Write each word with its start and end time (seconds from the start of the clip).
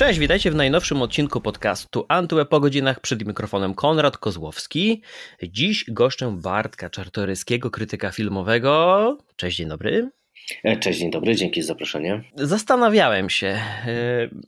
Cześć, 0.00 0.18
witajcie 0.18 0.50
w 0.50 0.54
najnowszym 0.54 1.02
odcinku 1.02 1.40
podcastu 1.40 2.04
Antue 2.08 2.44
po 2.44 2.60
godzinach 2.60 3.00
przed 3.00 3.26
mikrofonem 3.26 3.74
Konrad 3.74 4.18
Kozłowski. 4.18 5.02
Dziś 5.42 5.84
goszczę 5.88 6.36
Bartka 6.42 6.90
Czartoryskiego, 6.90 7.70
krytyka 7.70 8.10
filmowego. 8.10 9.18
Cześć, 9.36 9.56
dzień 9.56 9.68
dobry. 9.68 10.10
E, 10.64 10.76
cześć, 10.76 10.98
dzień 10.98 11.10
dobry, 11.10 11.36
dzięki 11.36 11.62
za 11.62 11.66
zaproszenie. 11.66 12.22
Zastanawiałem 12.34 13.30
się, 13.30 13.46
e, 13.46 13.60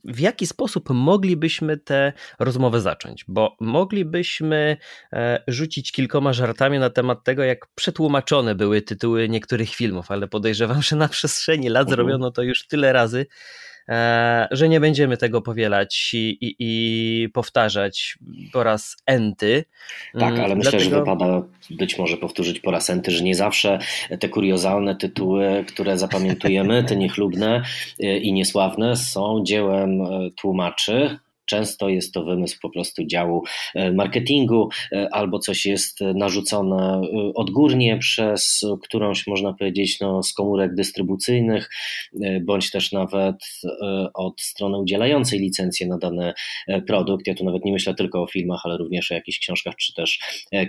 w 0.04 0.20
jaki 0.20 0.46
sposób 0.46 0.90
moglibyśmy 0.90 1.76
tę 1.76 2.12
rozmowę 2.38 2.80
zacząć, 2.80 3.24
bo 3.28 3.56
moglibyśmy 3.60 4.76
e, 5.12 5.42
rzucić 5.48 5.92
kilkoma 5.92 6.32
żartami 6.32 6.78
na 6.78 6.90
temat 6.90 7.24
tego, 7.24 7.44
jak 7.44 7.66
przetłumaczone 7.74 8.54
były 8.54 8.82
tytuły 8.82 9.28
niektórych 9.28 9.74
filmów, 9.74 10.10
ale 10.10 10.28
podejrzewam, 10.28 10.82
że 10.82 10.96
na 10.96 11.08
przestrzeni 11.08 11.68
lat 11.68 11.82
mhm. 11.82 11.96
zrobiono 11.96 12.30
to 12.30 12.42
już 12.42 12.66
tyle 12.66 12.92
razy, 12.92 13.26
że 14.50 14.68
nie 14.68 14.80
będziemy 14.80 15.16
tego 15.16 15.42
powielać 15.42 16.10
i, 16.14 16.38
i, 16.40 16.56
i 16.58 17.28
powtarzać 17.28 18.18
po 18.52 18.62
raz 18.62 18.96
enty. 19.06 19.64
Tak, 20.18 20.38
ale 20.38 20.56
myślę, 20.56 20.70
Dlatego... 20.70 20.90
że 20.90 21.00
wypada 21.00 21.42
być 21.70 21.98
może 21.98 22.16
powtórzyć 22.16 22.60
po 22.60 22.70
raz 22.70 22.90
enty, 22.90 23.10
że 23.10 23.24
nie 23.24 23.34
zawsze 23.34 23.78
te 24.20 24.28
kuriozalne 24.28 24.96
tytuły, 24.96 25.64
które 25.68 25.98
zapamiętujemy, 25.98 26.84
te 26.84 26.96
niechlubne 27.02 27.62
e, 28.00 28.18
i 28.18 28.32
niesławne 28.32 28.96
są 28.96 29.42
dziełem 29.44 30.02
e, 30.02 30.30
tłumaczy, 30.36 31.18
Często 31.46 31.88
jest 31.88 32.14
to 32.14 32.24
wymysł 32.24 32.58
po 32.62 32.70
prostu 32.70 33.06
działu 33.06 33.44
e, 33.74 33.92
marketingu, 33.92 34.68
e, 34.92 35.08
albo 35.12 35.38
coś 35.38 35.66
jest 35.66 36.00
narzucone 36.00 37.00
e, 37.02 37.32
odgórnie 37.34 37.98
przez 37.98 38.60
którąś, 38.82 39.26
można 39.26 39.52
powiedzieć, 39.52 40.00
no, 40.00 40.22
z 40.22 40.32
komórek 40.32 40.74
dystrybucyjnych, 40.74 41.70
bądź 42.42 42.70
też 42.70 42.92
nawet 42.92 43.36
od 44.14 44.40
strony 44.40 44.78
udzielającej 44.78 45.38
licencję 45.38 45.86
na 45.86 45.98
dany 45.98 46.32
produkt. 46.86 47.26
Ja 47.26 47.34
tu 47.34 47.44
nawet 47.44 47.64
nie 47.64 47.72
myślę 47.72 47.94
tylko 47.94 48.22
o 48.22 48.26
filmach, 48.26 48.60
ale 48.64 48.76
również 48.76 49.10
o 49.10 49.14
jakichś 49.14 49.38
książkach 49.38 49.74
czy 49.76 49.94
też 49.94 50.18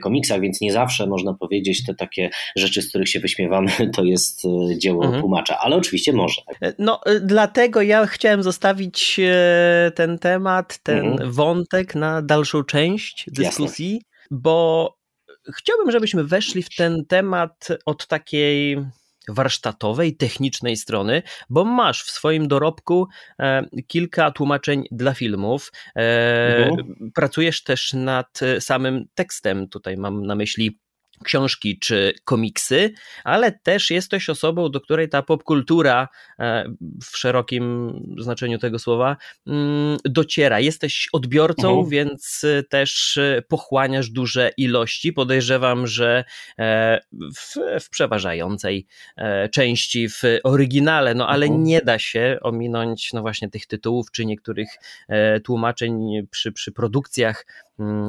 komiksach, 0.02 0.42
więc 0.42 0.62
nie 0.62 0.72
zawsze 0.72 1.08
można 1.08 1.34
powiedzieć 1.34 1.86
te 1.86 1.96
takie 1.96 2.30
rzeczy, 2.56 2.82
z 2.82 2.90
których 2.90 3.10
się 3.10 3.20
wyśmiewamy, 3.20 3.72
to 3.96 4.04
jest 4.04 4.42
dzieło 4.78 5.04
mhm. 5.04 5.22
tłumacza, 5.22 5.58
ale 5.60 5.76
oczywiście 5.76 6.14
może. 6.14 6.42
No, 6.80 7.00
dlatego 7.22 7.82
ja 7.82 8.06
chciałem 8.06 8.44
zostawić 8.44 9.20
ten 9.96 10.20
temat 10.20 10.63
ten 10.84 11.06
mhm. 11.06 11.32
wątek 11.32 11.96
na 11.96 12.22
dalszą 12.22 12.64
część 12.64 13.26
dyskusji, 13.28 13.94
Jasne. 13.94 14.28
bo 14.32 14.98
chciałbym, 15.56 15.92
żebyśmy 15.92 16.24
weszli 16.24 16.64
w 16.64 16.76
ten 16.76 17.06
temat 17.06 17.68
od 17.86 18.08
takiej 18.08 18.78
warsztatowej, 19.28 20.18
technicznej 20.18 20.78
strony, 20.78 21.22
bo 21.50 21.66
masz 21.66 22.04
w 22.04 22.12
swoim 22.12 22.48
dorobku 22.48 23.08
e, 23.40 23.66
kilka 23.88 24.32
tłumaczeń 24.32 24.84
dla 24.92 25.14
filmów. 25.14 25.72
E, 25.96 26.68
mhm. 26.68 27.12
Pracujesz 27.16 27.64
też 27.64 27.94
nad 27.94 28.40
samym 28.60 29.06
tekstem. 29.16 29.70
Tutaj 29.70 29.98
mam 29.98 30.26
na 30.26 30.36
myśli 30.36 30.80
książki 31.24 31.80
czy 31.80 32.14
komiksy, 32.26 32.94
ale 33.24 33.52
też 33.52 33.92
jesteś 33.92 34.30
osobą, 34.30 34.70
do 34.70 34.82
której 34.82 35.10
ta 35.10 35.22
popkultura 35.22 36.08
e, 36.40 36.66
w 37.12 37.18
szerokim 37.18 37.94
znaczeniu 38.20 38.60
tego 38.60 38.80
słowa 38.80 39.18
mm, 39.48 39.98
dociera. 40.06 40.60
Jesteś 40.60 41.10
odbiorcą, 41.14 41.70
mhm. 41.70 41.90
więc 41.90 42.46
też 42.70 43.20
pochłaniasz 43.48 44.10
duże 44.10 44.52
ilości. 44.58 45.14
Podejrzewam, 45.14 45.88
że 45.88 46.24
e, 46.60 47.00
w, 47.12 47.56
w 47.84 47.90
przeważającej 47.90 48.88
e, 49.18 49.50
części 49.50 50.10
w 50.10 50.22
oryginale, 50.44 51.16
no 51.16 51.28
ale 51.28 51.46
mhm. 51.46 51.64
nie 51.64 51.82
da 51.82 52.00
się 52.00 52.38
ominąć 52.42 53.14
no 53.14 53.22
właśnie 53.22 53.50
tych 53.50 53.66
tytułów 53.66 54.12
czy 54.12 54.26
niektórych 54.26 54.70
tłumaczeń 55.44 56.28
przy, 56.32 56.52
przy 56.52 56.72
produkcjach 56.72 57.46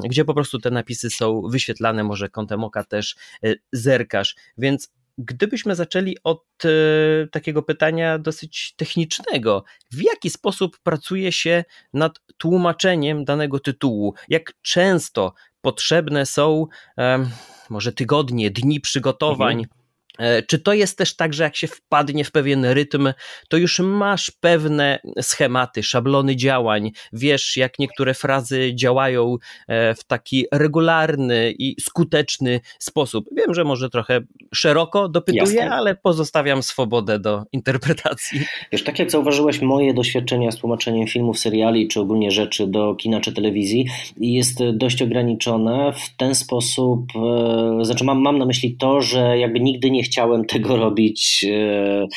gdzie 0.03 0.25
po 0.25 0.33
prostu 0.33 0.59
te 0.59 0.71
napisy 0.71 1.09
są 1.09 1.41
wyświetlane, 1.41 2.03
może 2.03 2.29
kątem 2.29 2.63
oka 2.63 2.83
też 2.83 3.15
e, 3.43 3.53
zerkasz. 3.71 4.35
Więc 4.57 4.91
gdybyśmy 5.17 5.75
zaczęli 5.75 6.17
od 6.23 6.43
e, 6.65 6.69
takiego 7.27 7.63
pytania 7.63 8.19
dosyć 8.19 8.73
technicznego, 8.77 9.63
w 9.91 10.01
jaki 10.01 10.29
sposób 10.29 10.79
pracuje 10.83 11.31
się 11.31 11.63
nad 11.93 12.19
tłumaczeniem 12.37 13.25
danego 13.25 13.59
tytułu? 13.59 14.13
Jak 14.29 14.53
często 14.61 15.33
potrzebne 15.61 16.25
są 16.25 16.67
może 17.69 17.93
tygodnie, 17.93 18.51
dni 18.51 18.81
przygotowań? 18.81 19.55
Mhm 19.55 19.84
czy 20.47 20.59
to 20.59 20.73
jest 20.73 20.97
też 20.97 21.15
tak, 21.15 21.33
że 21.33 21.43
jak 21.43 21.55
się 21.55 21.67
wpadnie 21.67 22.23
w 22.23 22.31
pewien 22.31 22.65
rytm, 22.65 23.13
to 23.49 23.57
już 23.57 23.79
masz 23.79 24.31
pewne 24.31 24.99
schematy, 25.21 25.83
szablony 25.83 26.35
działań, 26.35 26.91
wiesz, 27.13 27.57
jak 27.57 27.79
niektóre 27.79 28.13
frazy 28.13 28.75
działają 28.75 29.37
e, 29.67 29.95
w 29.95 30.03
taki 30.03 30.45
regularny 30.51 31.53
i 31.59 31.75
skuteczny 31.81 32.59
sposób? 32.79 33.25
Wiem, 33.37 33.53
że 33.53 33.63
może 33.63 33.89
trochę 33.89 34.21
szeroko 34.53 35.09
dopytuję, 35.09 35.55
Jasne. 35.55 35.75
ale 35.75 35.95
pozostawiam 35.95 36.63
swobodę 36.63 37.19
do 37.19 37.43
interpretacji. 37.51 38.39
Wiesz, 38.71 38.83
tak 38.83 38.99
jak 38.99 39.11
zauważyłeś, 39.11 39.61
moje 39.61 39.93
doświadczenia 39.93 40.51
z 40.51 40.57
tłumaczeniem 40.57 41.07
filmów, 41.07 41.39
seriali, 41.39 41.87
czy 41.87 41.99
ogólnie 41.99 42.31
rzeczy 42.31 42.67
do 42.67 42.95
kina 42.95 43.21
czy 43.21 43.33
telewizji 43.33 43.85
jest 44.17 44.63
dość 44.73 45.01
ograniczone 45.01 45.93
w 45.93 46.17
ten 46.17 46.35
sposób, 46.35 47.05
e, 47.15 47.85
znaczy 47.85 48.03
mam, 48.03 48.21
mam 48.21 48.37
na 48.37 48.45
myśli 48.45 48.75
to, 48.77 49.01
że 49.01 49.37
jakby 49.37 49.59
nigdy 49.59 49.91
nie 49.91 50.04
chciałem 50.05 50.45
tego 50.45 50.77
robić. 50.77 51.45
E, 51.49 52.07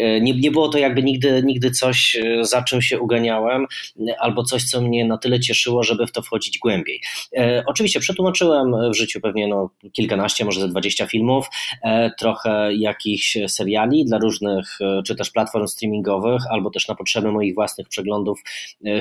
e, 0.00 0.20
nie, 0.20 0.40
nie 0.40 0.50
było 0.50 0.68
to 0.68 0.78
jakby 0.78 1.02
nigdy, 1.02 1.42
nigdy 1.44 1.70
coś, 1.70 2.16
e, 2.16 2.44
za 2.44 2.62
czym 2.62 2.82
się 2.82 3.00
uganiałem, 3.00 3.66
albo 4.18 4.44
coś, 4.44 4.64
co 4.64 4.80
mnie 4.80 5.04
na 5.04 5.18
tyle 5.18 5.40
cieszyło, 5.40 5.82
żeby 5.82 6.06
w 6.06 6.12
to 6.12 6.22
wchodzić 6.22 6.58
głębiej. 6.58 7.00
Oczywiście 7.66 8.00
przetłumaczyłem 8.00 8.90
w 8.92 8.96
życiu 8.96 9.20
pewnie 9.20 9.48
no, 9.48 9.70
kilkanaście, 9.92 10.44
może 10.44 10.60
ze 10.60 10.68
dwadzieścia 10.68 11.06
filmów, 11.06 11.46
trochę 12.18 12.74
jakichś 12.74 13.38
seriali 13.48 14.04
dla 14.04 14.18
różnych, 14.18 14.78
czy 15.06 15.16
też 15.16 15.30
platform 15.30 15.66
streamingowych, 15.66 16.42
albo 16.50 16.70
też 16.70 16.88
na 16.88 16.94
potrzeby 16.94 17.32
moich 17.32 17.54
własnych 17.54 17.88
przeglądów 17.88 18.42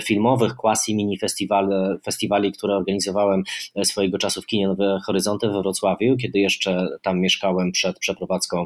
filmowych, 0.03 0.55
quasi 0.55 0.95
mini 0.95 1.17
festiwali, 1.17 1.67
festiwali, 2.03 2.51
które 2.51 2.75
organizowałem 2.75 3.43
swojego 3.83 4.17
czasu 4.17 4.41
w 4.41 4.45
kinie 4.45 4.67
Nowe 4.67 4.99
Horyzonty 5.05 5.47
we 5.47 5.61
Wrocławiu, 5.61 6.17
kiedy 6.17 6.39
jeszcze 6.39 6.87
tam 7.01 7.19
mieszkałem 7.19 7.71
przed 7.71 7.86
przed 7.93 8.17
przeprowadzką 8.17 8.65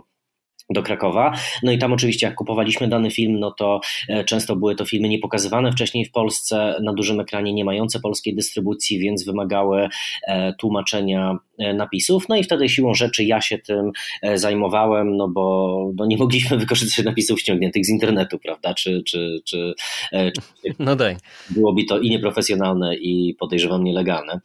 do 0.69 0.83
Krakowa. 0.83 1.33
No 1.63 1.71
i 1.71 1.77
tam 1.77 1.93
oczywiście 1.93 2.27
jak 2.27 2.35
kupowaliśmy 2.35 2.87
dany 2.87 3.11
film, 3.11 3.39
no 3.39 3.51
to 3.51 3.79
e, 4.09 4.23
często 4.23 4.55
były 4.55 4.75
to 4.75 4.85
filmy 4.85 5.09
niepokazywane 5.09 5.71
wcześniej 5.71 6.05
w 6.05 6.11
Polsce 6.11 6.75
na 6.83 6.93
dużym 6.93 7.19
ekranie, 7.19 7.53
nie 7.53 7.65
mające 7.65 7.99
polskiej 7.99 8.35
dystrybucji, 8.35 8.99
więc 8.99 9.25
wymagały 9.25 9.89
e, 10.27 10.53
tłumaczenia 10.53 11.37
napisów. 11.73 12.29
No 12.29 12.35
i 12.35 12.43
wtedy 12.43 12.69
siłą 12.69 12.93
rzeczy 12.93 13.23
ja 13.23 13.41
się 13.41 13.57
tym 13.57 13.91
zajmowałem, 14.33 15.17
no 15.17 15.27
bo 15.27 15.91
no 15.95 16.05
nie 16.05 16.17
mogliśmy 16.17 16.57
wykorzystać 16.65 17.05
napisów 17.05 17.39
ściągniętych 17.39 17.85
z 17.85 17.89
internetu, 17.89 18.39
prawda? 18.39 18.73
Czy, 18.73 19.01
czy, 19.07 19.41
czy, 19.45 19.73
czy 20.11 20.41
no 20.79 20.95
daj. 20.95 21.15
byłoby 21.49 21.83
to 21.83 21.99
i 21.99 22.09
nieprofesjonalne 22.09 22.95
i 22.95 23.35
podejrzewam 23.39 23.83
nielegalne. 23.83 24.39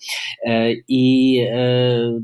I 0.89 1.41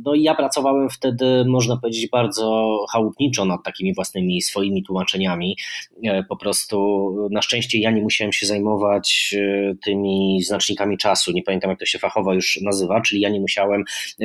no 0.05 0.15
ja 0.15 0.35
pracowałem 0.35 0.91
wtedy, 0.91 1.45
można 1.47 1.77
powiedzieć, 1.77 2.09
bardzo 2.11 2.77
chałupniczo 2.93 3.45
nad 3.45 3.63
takimi 3.65 3.95
własnymi 3.95 4.43
swoimi 4.43 4.83
tłumaczeniami. 4.83 5.57
E, 6.05 6.23
po 6.23 6.37
prostu 6.37 7.09
na 7.31 7.43
szczęście 7.43 7.79
ja 7.79 7.91
nie 7.91 8.03
musiałem 8.03 8.33
się 8.33 8.47
zajmować 8.47 9.35
e, 9.39 9.75
tymi 9.85 10.43
znacznikami 10.43 10.99
czasu. 10.99 11.33
Nie 11.33 11.43
pamiętam, 11.43 11.71
jak 11.71 11.79
to 11.79 11.87
się 11.87 11.99
fachowo 11.99 12.35
już 12.35 12.59
nazywa, 12.63 13.01
czyli 13.01 13.21
ja 13.21 13.29
nie 13.29 13.41
musiałem 13.41 13.85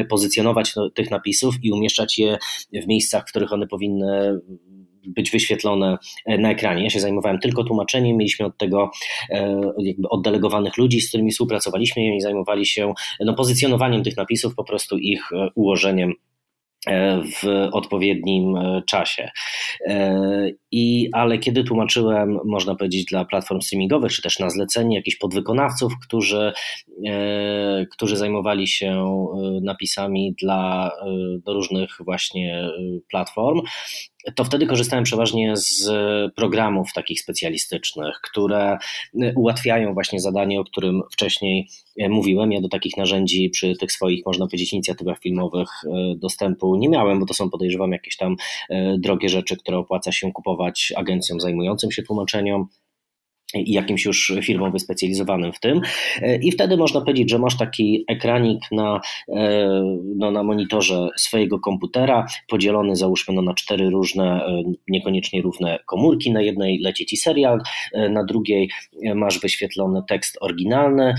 pozycjonować 0.09 0.56
tych 0.95 1.11
napisów 1.11 1.55
i 1.63 1.71
umieszczać 1.71 2.17
je 2.19 2.37
w 2.73 2.87
miejscach, 2.87 3.23
w 3.23 3.29
których 3.29 3.53
one 3.53 3.67
powinny 3.67 4.39
być 5.07 5.31
wyświetlone 5.31 5.97
e, 6.25 6.37
na 6.37 6.51
ekranie. 6.51 6.83
Ja 6.83 6.89
się 6.89 6.99
zajmowałem 6.99 7.39
tylko 7.39 7.63
tłumaczeniem, 7.63 8.17
mieliśmy 8.17 8.45
od 8.45 8.57
tego 8.57 8.91
jakby 9.77 10.09
oddelegowanych 10.09 10.77
ludzi, 10.77 11.01
z 11.01 11.07
którymi 11.07 11.31
współpracowaliśmy 11.31 12.05
i 12.05 12.09
oni 12.09 12.21
zajmowali 12.21 12.65
się 12.65 12.93
no, 13.19 13.33
pozycjonowaniem 13.33 14.03
tych 14.03 14.17
napisów, 14.17 14.55
po 14.55 14.63
prostu 14.63 14.97
ich 14.97 15.29
ułożeniem 15.55 16.13
E, 16.87 17.21
w 17.23 17.69
odpowiednim 17.71 18.55
e, 18.55 18.81
czasie. 18.87 19.29
E, 20.67 20.77
I, 20.77 21.09
ale 21.11 21.37
kiedy 21.37 21.63
tłumaczyłem, 21.63 22.39
można 22.45 22.75
powiedzieć, 22.75 23.05
dla 23.05 23.25
platform 23.25 23.61
streamingowych, 23.61 24.11
czy 24.11 24.21
też 24.21 24.39
na 24.39 24.49
zlecenie 24.49 24.95
jakichś 24.95 25.17
podwykonawców, 25.17 25.93
którzy, 26.03 26.53
którzy 27.91 28.17
zajmowali 28.17 28.67
się 28.67 29.17
napisami 29.61 30.35
dla 30.41 30.91
do 31.45 31.53
różnych 31.53 31.89
właśnie 31.99 32.69
platform, 33.09 33.61
to 34.35 34.43
wtedy 34.43 34.65
korzystałem 34.65 35.03
przeważnie 35.03 35.57
z 35.57 35.89
programów 36.35 36.93
takich 36.93 37.21
specjalistycznych, 37.21 38.15
które 38.23 38.77
ułatwiają 39.35 39.93
właśnie 39.93 40.19
zadanie, 40.19 40.59
o 40.59 40.63
którym 40.63 41.01
wcześniej 41.11 41.67
mówiłem. 42.09 42.51
Ja 42.51 42.61
do 42.61 42.69
takich 42.69 42.97
narzędzi 42.97 43.49
przy 43.49 43.75
tych 43.75 43.91
swoich, 43.91 44.25
można 44.25 44.47
powiedzieć, 44.47 44.73
inicjatywach 44.73 45.19
filmowych 45.19 45.69
e, 45.85 46.15
dostępu 46.15 46.75
nie 46.75 46.89
miałem, 46.89 47.19
bo 47.19 47.25
to 47.25 47.33
są 47.33 47.49
podejrzewam 47.49 47.91
jakieś 47.91 48.17
tam 48.17 48.35
e, 48.69 48.97
drogie 48.97 49.29
rzeczy, 49.29 49.57
które 49.57 49.77
opłaca 49.77 50.11
się 50.11 50.31
kupować 50.31 50.56
agencjom 50.95 51.39
zajmującym 51.39 51.91
się 51.91 52.03
tłumaczeniem 52.03 52.65
i 53.53 53.73
jakimś 53.73 54.05
już 54.05 54.33
firmom 54.41 54.71
wyspecjalizowanym 54.71 55.53
w 55.53 55.59
tym. 55.59 55.81
E, 56.21 56.35
I 56.35 56.51
wtedy 56.51 56.77
można 56.77 57.01
powiedzieć, 57.01 57.29
że 57.29 57.39
masz 57.39 57.57
taki 57.57 58.05
ekranik 58.07 58.59
na, 58.71 59.01
e, 59.29 59.69
no, 60.15 60.31
na 60.31 60.43
monitorze 60.43 61.09
swojego 61.17 61.59
komputera, 61.59 62.25
podzielony 62.47 62.95
załóżmy 62.95 63.33
no, 63.33 63.41
na 63.41 63.53
cztery 63.53 63.89
różne, 63.89 64.45
e, 64.45 64.63
niekoniecznie 64.87 65.41
równe 65.41 65.79
komórki. 65.85 66.31
Na 66.31 66.41
jednej 66.41 66.79
leci 66.79 67.05
ci 67.05 67.17
serial, 67.17 67.61
na 68.09 68.23
drugiej 68.23 68.69
masz 69.15 69.39
wyświetlony 69.39 70.01
tekst 70.09 70.37
oryginalny, 70.41 71.13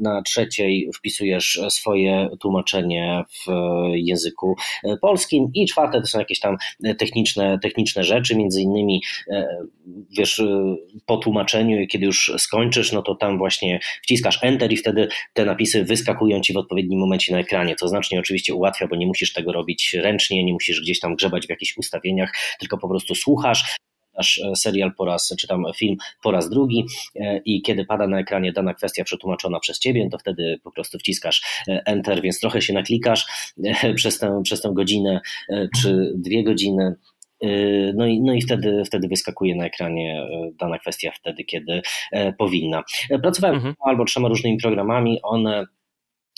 na 0.00 0.22
trzeciej 0.22 0.90
wpisujesz 0.94 1.60
swoje 1.68 2.28
tłumaczenie 2.40 3.24
w 3.28 3.50
języku 3.94 4.56
polskim 5.00 5.50
i 5.54 5.66
czwarte 5.66 6.00
to 6.00 6.06
są 6.06 6.18
jakieś 6.18 6.40
tam 6.40 6.56
techniczne, 6.98 7.58
techniczne 7.62 8.04
rzeczy, 8.04 8.36
między 8.36 8.60
innymi 8.60 9.02
wiesz, 10.10 10.42
po 11.06 11.16
tłumaczeniu 11.16 11.59
tłumaczeniu 11.60 11.80
i 11.80 11.88
kiedy 11.88 12.06
już 12.06 12.32
skończysz, 12.38 12.92
no 12.92 13.02
to 13.02 13.14
tam 13.14 13.38
właśnie 13.38 13.80
wciskasz 14.02 14.38
Enter 14.42 14.72
i 14.72 14.76
wtedy 14.76 15.08
te 15.32 15.44
napisy 15.44 15.84
wyskakują 15.84 16.40
ci 16.40 16.52
w 16.52 16.56
odpowiednim 16.56 17.00
momencie 17.00 17.32
na 17.32 17.38
ekranie, 17.38 17.76
co 17.76 17.88
znacznie 17.88 18.18
oczywiście 18.20 18.54
ułatwia, 18.54 18.86
bo 18.88 18.96
nie 18.96 19.06
musisz 19.06 19.32
tego 19.32 19.52
robić 19.52 19.96
ręcznie, 20.02 20.44
nie 20.44 20.52
musisz 20.52 20.80
gdzieś 20.80 21.00
tam 21.00 21.14
grzebać 21.14 21.46
w 21.46 21.50
jakichś 21.50 21.76
ustawieniach, 21.76 22.32
tylko 22.58 22.78
po 22.78 22.88
prostu 22.88 23.14
słuchasz, 23.14 23.78
e, 24.18 24.56
serial 24.56 24.92
po 24.94 25.04
raz, 25.04 25.34
czy 25.38 25.48
tam 25.48 25.64
film 25.76 25.96
po 26.22 26.30
raz 26.30 26.50
drugi 26.50 26.84
e, 27.16 27.40
i 27.44 27.62
kiedy 27.62 27.84
pada 27.84 28.06
na 28.06 28.20
ekranie 28.20 28.52
dana 28.52 28.74
kwestia 28.74 29.04
przetłumaczona 29.04 29.60
przez 29.60 29.78
ciebie, 29.78 30.08
to 30.10 30.18
wtedy 30.18 30.60
po 30.64 30.70
prostu 30.70 30.98
wciskasz 30.98 31.42
e, 31.68 31.82
Enter, 31.86 32.22
więc 32.22 32.40
trochę 32.40 32.62
się 32.62 32.72
naklikasz 32.72 33.26
przez 33.96 34.18
tę, 34.18 34.40
przez 34.44 34.60
tę 34.60 34.70
godzinę 34.74 35.20
czy 35.76 36.12
dwie 36.14 36.44
godziny 36.44 36.94
no 37.94 38.06
i, 38.06 38.20
no 38.20 38.34
i 38.34 38.42
wtedy, 38.42 38.82
wtedy 38.84 39.08
wyskakuje 39.08 39.56
na 39.56 39.66
ekranie 39.66 40.22
y, 40.22 40.52
dana 40.58 40.78
kwestia 40.78 41.10
wtedy, 41.20 41.44
kiedy 41.44 41.82
e, 42.12 42.32
powinna. 42.32 42.82
Pracowałem 43.22 43.56
mhm. 43.56 43.74
albo 43.80 44.04
trzema 44.04 44.28
różnymi 44.28 44.58
programami, 44.58 45.18
one 45.22 45.66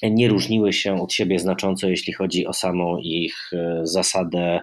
nie 0.03 0.29
różniły 0.29 0.73
się 0.73 1.03
od 1.03 1.13
siebie 1.13 1.39
znacząco, 1.39 1.89
jeśli 1.89 2.13
chodzi 2.13 2.47
o 2.47 2.53
samą 2.53 2.99
ich 2.99 3.51
e, 3.53 3.81
zasadę, 3.83 4.61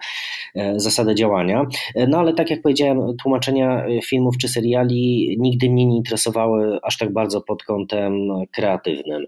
e, 0.55 0.79
zasadę 0.79 1.15
działania. 1.15 1.65
No 2.07 2.19
ale 2.19 2.33
tak 2.33 2.49
jak 2.49 2.61
powiedziałem, 2.61 3.17
tłumaczenia 3.21 3.85
filmów 4.05 4.37
czy 4.37 4.47
seriali 4.47 5.35
nigdy 5.39 5.69
mnie 5.69 5.85
nie 5.85 5.97
interesowały 5.97 6.79
aż 6.83 6.97
tak 6.97 7.13
bardzo 7.13 7.41
pod 7.41 7.63
kątem 7.63 8.13
kreatywnym 8.51 9.25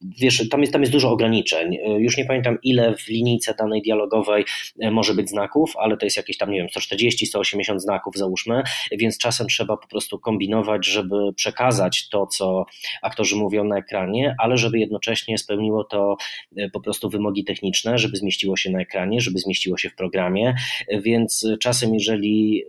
wiesz, 0.00 0.48
tam 0.48 0.60
jest, 0.60 0.72
tam 0.72 0.82
jest 0.82 0.92
dużo 0.92 1.10
ograniczeń. 1.10 1.76
E, 1.76 2.00
już 2.00 2.16
nie 2.16 2.24
pamiętam, 2.24 2.58
ile 2.62 2.96
w 2.96 3.08
linijce 3.08 3.54
danej 3.54 3.82
dialogowej 3.82 4.44
e, 4.80 4.90
może 4.90 5.14
być 5.14 5.30
znaków, 5.30 5.72
ale 5.76 5.96
to 5.96 6.06
jest 6.06 6.16
jakieś 6.16 6.36
tam, 6.36 6.50
nie 6.50 6.58
wiem, 6.58 6.68
140, 6.68 7.26
180 7.26 7.82
znaków, 7.82 8.16
załóżmy, 8.16 8.62
więc 8.92 9.18
czasem 9.18 9.46
trzeba 9.46 9.76
po 9.76 9.88
prostu 9.88 10.18
kombinować, 10.18 10.86
żeby 10.86 11.32
przekazać 11.36 12.08
to, 12.08 12.26
co 12.26 12.66
aktorzy 13.02 13.36
mówią 13.36 13.64
na 13.64 13.78
ekranie, 13.78 14.34
ale 14.38 14.56
żeby 14.56 14.78
jednocześnie 14.78 15.38
spełniło 15.38 15.84
to 15.84 16.16
e, 16.56 16.70
po 16.70 16.80
prostu 16.80 17.10
wymogi 17.10 17.44
techniczne, 17.44 17.98
żeby 17.98 18.16
zmieściło 18.16 18.56
się 18.56 18.70
na 18.70 18.80
ekranie, 18.80 19.20
żeby 19.20 19.38
zmieściło 19.38 19.78
się 19.78 19.90
w 19.90 19.94
programie, 19.94 20.54
więc 21.02 21.46
czasem, 21.60 21.94
jeżeli 21.94 22.64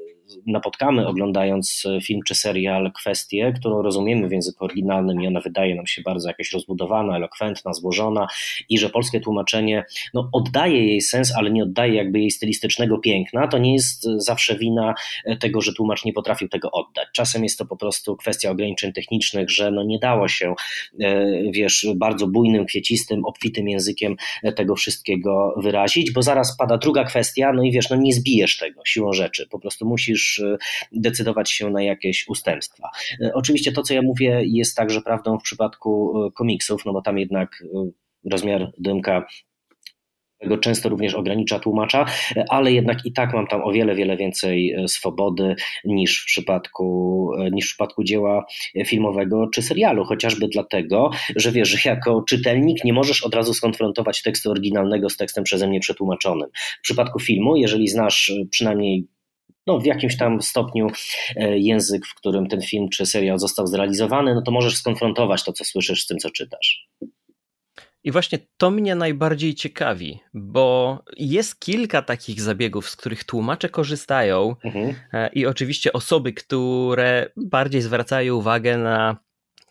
napotkamy 0.45 1.07
oglądając 1.07 1.83
e, 1.85 2.01
film 2.01 2.21
czy 2.27 2.35
serial 2.35 2.91
kwestię, 2.91 3.53
którą 3.59 3.81
rozumiemy 3.81 4.27
w 4.27 4.31
języku 4.31 4.65
oryginalnym 4.65 5.21
i 5.21 5.27
ona 5.27 5.41
wydaje 5.41 5.75
nam 5.75 5.87
się 5.87 6.01
bardzo 6.01 6.27
jakaś 6.27 6.53
rozbudowana, 6.53 7.15
elokwentna, 7.15 7.73
złożona 7.73 8.27
i 8.69 8.79
że 8.79 8.89
polskie 8.89 9.19
tłumaczenie 9.19 9.85
no, 10.13 10.29
oddaje 10.33 10.87
jej 10.87 11.01
sens, 11.01 11.33
ale 11.35 11.51
nie 11.51 11.63
oddaje 11.63 11.93
jakby 11.93 12.19
jej 12.19 12.31
stylistycznego 12.31 12.97
piękna, 12.97 13.47
to 13.47 13.57
nie 13.57 13.73
jest 13.73 14.03
zawsze 14.03 14.57
wina 14.57 14.93
e, 15.25 15.37
tego, 15.37 15.61
że 15.61 15.73
tłumacz 15.73 16.05
nie 16.05 16.13
potrafił 16.13 16.49
tego 16.49 16.71
oddać. 16.71 17.07
Czasem 17.13 17.43
jest 17.43 17.57
to 17.57 17.65
po 17.65 17.77
prostu 17.77 18.15
kwestia 18.15 18.51
ograniczeń 18.51 18.93
technicznych, 18.93 19.49
że 19.49 19.71
no 19.71 19.83
nie 19.83 19.99
dało 19.99 20.27
się, 20.27 20.53
e, 20.99 21.25
wiesz, 21.51 21.87
bardzo 21.95 22.27
bujnym, 22.27 22.65
kwiecistym, 22.65 23.25
obfitym 23.25 23.69
językiem 23.69 24.15
tego 24.55 24.75
wszystkiego 24.75 25.53
wyrazić, 25.57 26.11
bo 26.11 26.21
zaraz 26.21 26.57
pada 26.57 26.77
druga 26.77 27.03
kwestia, 27.03 27.53
no 27.53 27.63
i 27.63 27.71
wiesz, 27.71 27.89
no 27.89 27.95
nie 27.95 28.13
zbijesz 28.13 28.57
tego 28.57 28.81
siłą 28.85 29.13
rzeczy, 29.13 29.47
po 29.49 29.59
prostu 29.59 29.85
musisz 29.85 30.16
musisz 30.17 30.39
y, 30.39 30.57
decydować 30.91 31.51
się 31.51 31.69
na 31.69 31.83
jakieś 31.83 32.27
ustępstwa. 32.27 32.89
Y, 33.21 33.33
oczywiście 33.33 33.71
to, 33.71 33.81
co 33.81 33.93
ja 33.93 34.01
mówię, 34.01 34.41
jest 34.45 34.75
także 34.75 35.01
prawdą 35.01 35.39
w 35.39 35.43
przypadku 35.43 36.23
y, 36.25 36.31
komiksów, 36.31 36.85
no 36.85 36.93
bo 36.93 37.01
tam 37.01 37.17
jednak 37.17 37.63
rozmiar 38.31 38.71
dymka 38.77 39.25
często 40.61 40.89
również 40.89 41.13
ogranicza 41.13 41.59
tłumacza, 41.59 42.05
ale 42.49 42.71
jednak 42.71 43.05
i 43.05 43.13
tak 43.13 43.33
mam 43.33 43.47
tam 43.47 43.63
o 43.63 43.71
wiele, 43.71 43.95
wiele 43.95 44.17
więcej 44.17 44.75
swobody 44.87 45.55
niż 45.85 46.21
w 46.21 46.25
przypadku, 46.25 47.31
niż 47.51 47.65
w 47.65 47.69
przypadku 47.69 48.03
dzieła 48.03 48.45
filmowego 48.85 49.47
czy 49.53 49.61
serialu, 49.61 50.05
chociażby 50.05 50.47
dlatego, 50.47 51.09
że 51.35 51.51
wiesz, 51.51 51.69
że 51.69 51.89
jako 51.89 52.21
czytelnik 52.21 52.83
nie 52.83 52.93
możesz 52.93 53.23
od 53.23 53.35
razu 53.35 53.53
skonfrontować 53.53 54.21
tekstu 54.21 54.51
oryginalnego 54.51 55.09
z 55.09 55.17
tekstem 55.17 55.43
przeze 55.43 55.67
mnie 55.67 55.79
przetłumaczonym. 55.79 56.49
W 56.79 56.81
przypadku 56.81 57.19
filmu, 57.19 57.55
jeżeli 57.55 57.87
znasz 57.87 58.31
przynajmniej 58.49 59.07
no, 59.67 59.79
w 59.79 59.85
jakimś 59.85 60.17
tam 60.17 60.41
stopniu 60.41 60.87
e, 61.35 61.59
język, 61.59 62.07
w 62.07 62.15
którym 62.15 62.47
ten 62.47 62.61
film 62.61 62.89
czy 62.89 63.05
serial 63.05 63.39
został 63.39 63.67
zrealizowany, 63.67 64.35
no 64.35 64.41
to 64.41 64.51
możesz 64.51 64.75
skonfrontować 64.75 65.43
to, 65.43 65.53
co 65.53 65.65
słyszysz 65.65 66.03
z 66.03 66.07
tym, 66.07 66.17
co 66.17 66.29
czytasz. 66.29 66.87
I 68.03 68.11
właśnie 68.11 68.39
to 68.57 68.71
mnie 68.71 68.95
najbardziej 68.95 69.55
ciekawi, 69.55 70.19
bo 70.33 70.99
jest 71.17 71.59
kilka 71.59 72.01
takich 72.01 72.41
zabiegów, 72.41 72.89
z 72.89 72.95
których 72.95 73.23
tłumacze 73.23 73.69
korzystają, 73.69 74.55
mhm. 74.63 74.95
E, 75.13 75.29
i 75.33 75.45
oczywiście 75.45 75.93
osoby, 75.93 76.33
które 76.33 77.29
bardziej 77.37 77.81
zwracają 77.81 78.35
uwagę 78.35 78.77
na 78.77 79.17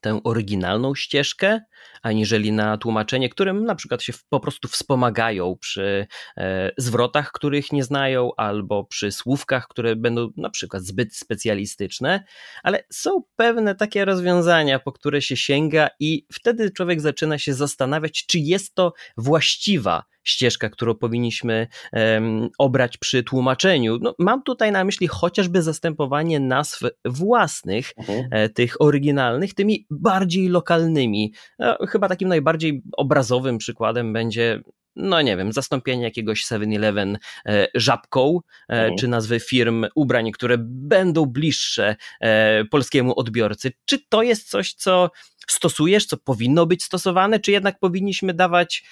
tę 0.01 0.21
oryginalną 0.25 0.95
ścieżkę, 0.95 1.61
aniżeli 2.02 2.52
na 2.52 2.78
tłumaczenie, 2.78 3.28
którym 3.28 3.64
na 3.64 3.75
przykład 3.75 4.02
się 4.02 4.12
po 4.28 4.40
prostu 4.40 4.69
wspomagają 4.69 5.56
przy 5.61 6.06
e, 6.37 6.70
zwrotach, 6.76 7.32
których 7.32 7.73
nie 7.73 7.84
znają, 7.84 8.31
albo 8.37 8.84
przy 8.84 9.12
słówkach, 9.12 9.69
które 9.69 9.96
będą 9.96 10.28
na 10.37 10.50
przykład 10.50 10.82
zbyt 10.82 11.17
specjalistyczne, 11.17 12.25
ale 12.62 12.84
są 12.93 13.23
pewne 13.37 13.75
takie 13.75 14.05
rozwiązania, 14.05 14.78
po 14.78 14.93
które 14.93 15.23
się 15.23 15.37
sięga, 15.37 15.88
i 16.00 16.26
wtedy 16.32 16.70
człowiek 16.70 17.00
zaczyna 17.00 17.38
się 17.38 17.55
zastanawiać, 17.55 18.26
czy 18.26 18.38
jest 18.38 18.75
to 18.75 18.93
właściwa 19.17 20.05
ścieżka, 20.26 20.70
którą 20.70 20.94
powinniśmy 20.94 21.67
um, 21.93 22.49
obrać 22.58 22.99
przy 22.99 23.23
tłumaczeniu. 23.23 23.99
No, 24.00 24.14
mam 24.19 24.43
tutaj 24.43 24.73
na 24.73 24.84
myśli 24.84 25.06
chociażby 25.06 25.62
zastępowanie 25.62 26.40
nazw 26.40 26.80
własnych, 27.04 27.92
mhm. 27.97 28.28
e, 28.30 28.49
tych 28.49 28.80
oryginalnych, 28.80 29.54
tymi 29.54 29.87
bardziej 29.90 30.49
lokalnymi. 30.49 31.33
No, 31.66 31.87
chyba 31.87 32.08
takim 32.08 32.28
najbardziej 32.28 32.82
obrazowym 32.96 33.58
przykładem 33.58 34.12
będzie 34.12 34.61
no 34.96 35.23
nie 35.23 35.37
wiem, 35.37 35.52
zastąpienie 35.52 36.04
jakiegoś 36.04 36.44
7-Eleven 36.44 37.16
e, 37.46 37.68
żabką, 37.75 38.40
e, 38.68 38.73
mhm. 38.73 38.96
czy 38.99 39.08
nazwy 39.08 39.40
firm 39.40 39.87
ubrań, 39.94 40.32
które 40.32 40.56
będą 40.61 41.26
bliższe 41.26 41.96
e, 42.20 42.64
polskiemu 42.64 43.18
odbiorcy. 43.18 43.73
Czy 43.85 43.99
to 44.08 44.23
jest 44.23 44.50
coś, 44.50 44.75
co 44.75 45.11
stosujesz, 45.49 46.06
co 46.06 46.16
powinno 46.16 46.66
być 46.66 46.85
stosowane, 46.85 47.40
czy 47.40 47.52
jednak 47.52 47.78
powinniśmy 47.78 48.35
dawać 48.35 48.85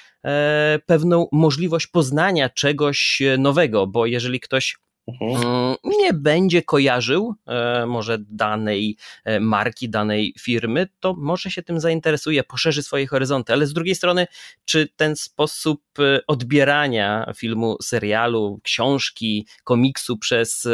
pewną 0.86 1.28
możliwość 1.32 1.86
poznania 1.86 2.48
czegoś 2.48 3.22
nowego, 3.38 3.86
bo 3.86 4.06
jeżeli 4.06 4.40
ktoś 4.40 4.76
Mhm. 5.06 5.76
Nie 5.84 6.12
będzie 6.12 6.62
kojarzył 6.62 7.34
e, 7.46 7.86
może 7.86 8.18
danej 8.30 8.96
e, 9.24 9.40
marki, 9.40 9.88
danej 9.88 10.34
firmy, 10.40 10.88
to 11.00 11.14
może 11.18 11.50
się 11.50 11.62
tym 11.62 11.80
zainteresuje, 11.80 12.44
poszerzy 12.44 12.82
swoje 12.82 13.06
horyzonty, 13.06 13.52
ale 13.52 13.66
z 13.66 13.72
drugiej 13.72 13.94
strony, 13.94 14.26
czy 14.64 14.88
ten 14.96 15.16
sposób 15.16 15.82
e, 15.98 16.20
odbierania 16.26 17.32
filmu, 17.36 17.76
serialu, 17.82 18.60
książki, 18.62 19.46
komiksu 19.64 20.18
przez, 20.18 20.68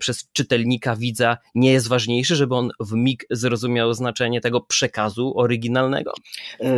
przez 0.00 0.28
czytelnika, 0.32 0.96
widza 0.96 1.36
nie 1.54 1.72
jest 1.72 1.88
ważniejszy, 1.88 2.36
żeby 2.36 2.54
on 2.54 2.70
w 2.80 2.92
mig 2.92 3.26
zrozumiał 3.30 3.94
znaczenie 3.94 4.40
tego 4.40 4.60
przekazu 4.60 5.32
oryginalnego? 5.36 6.12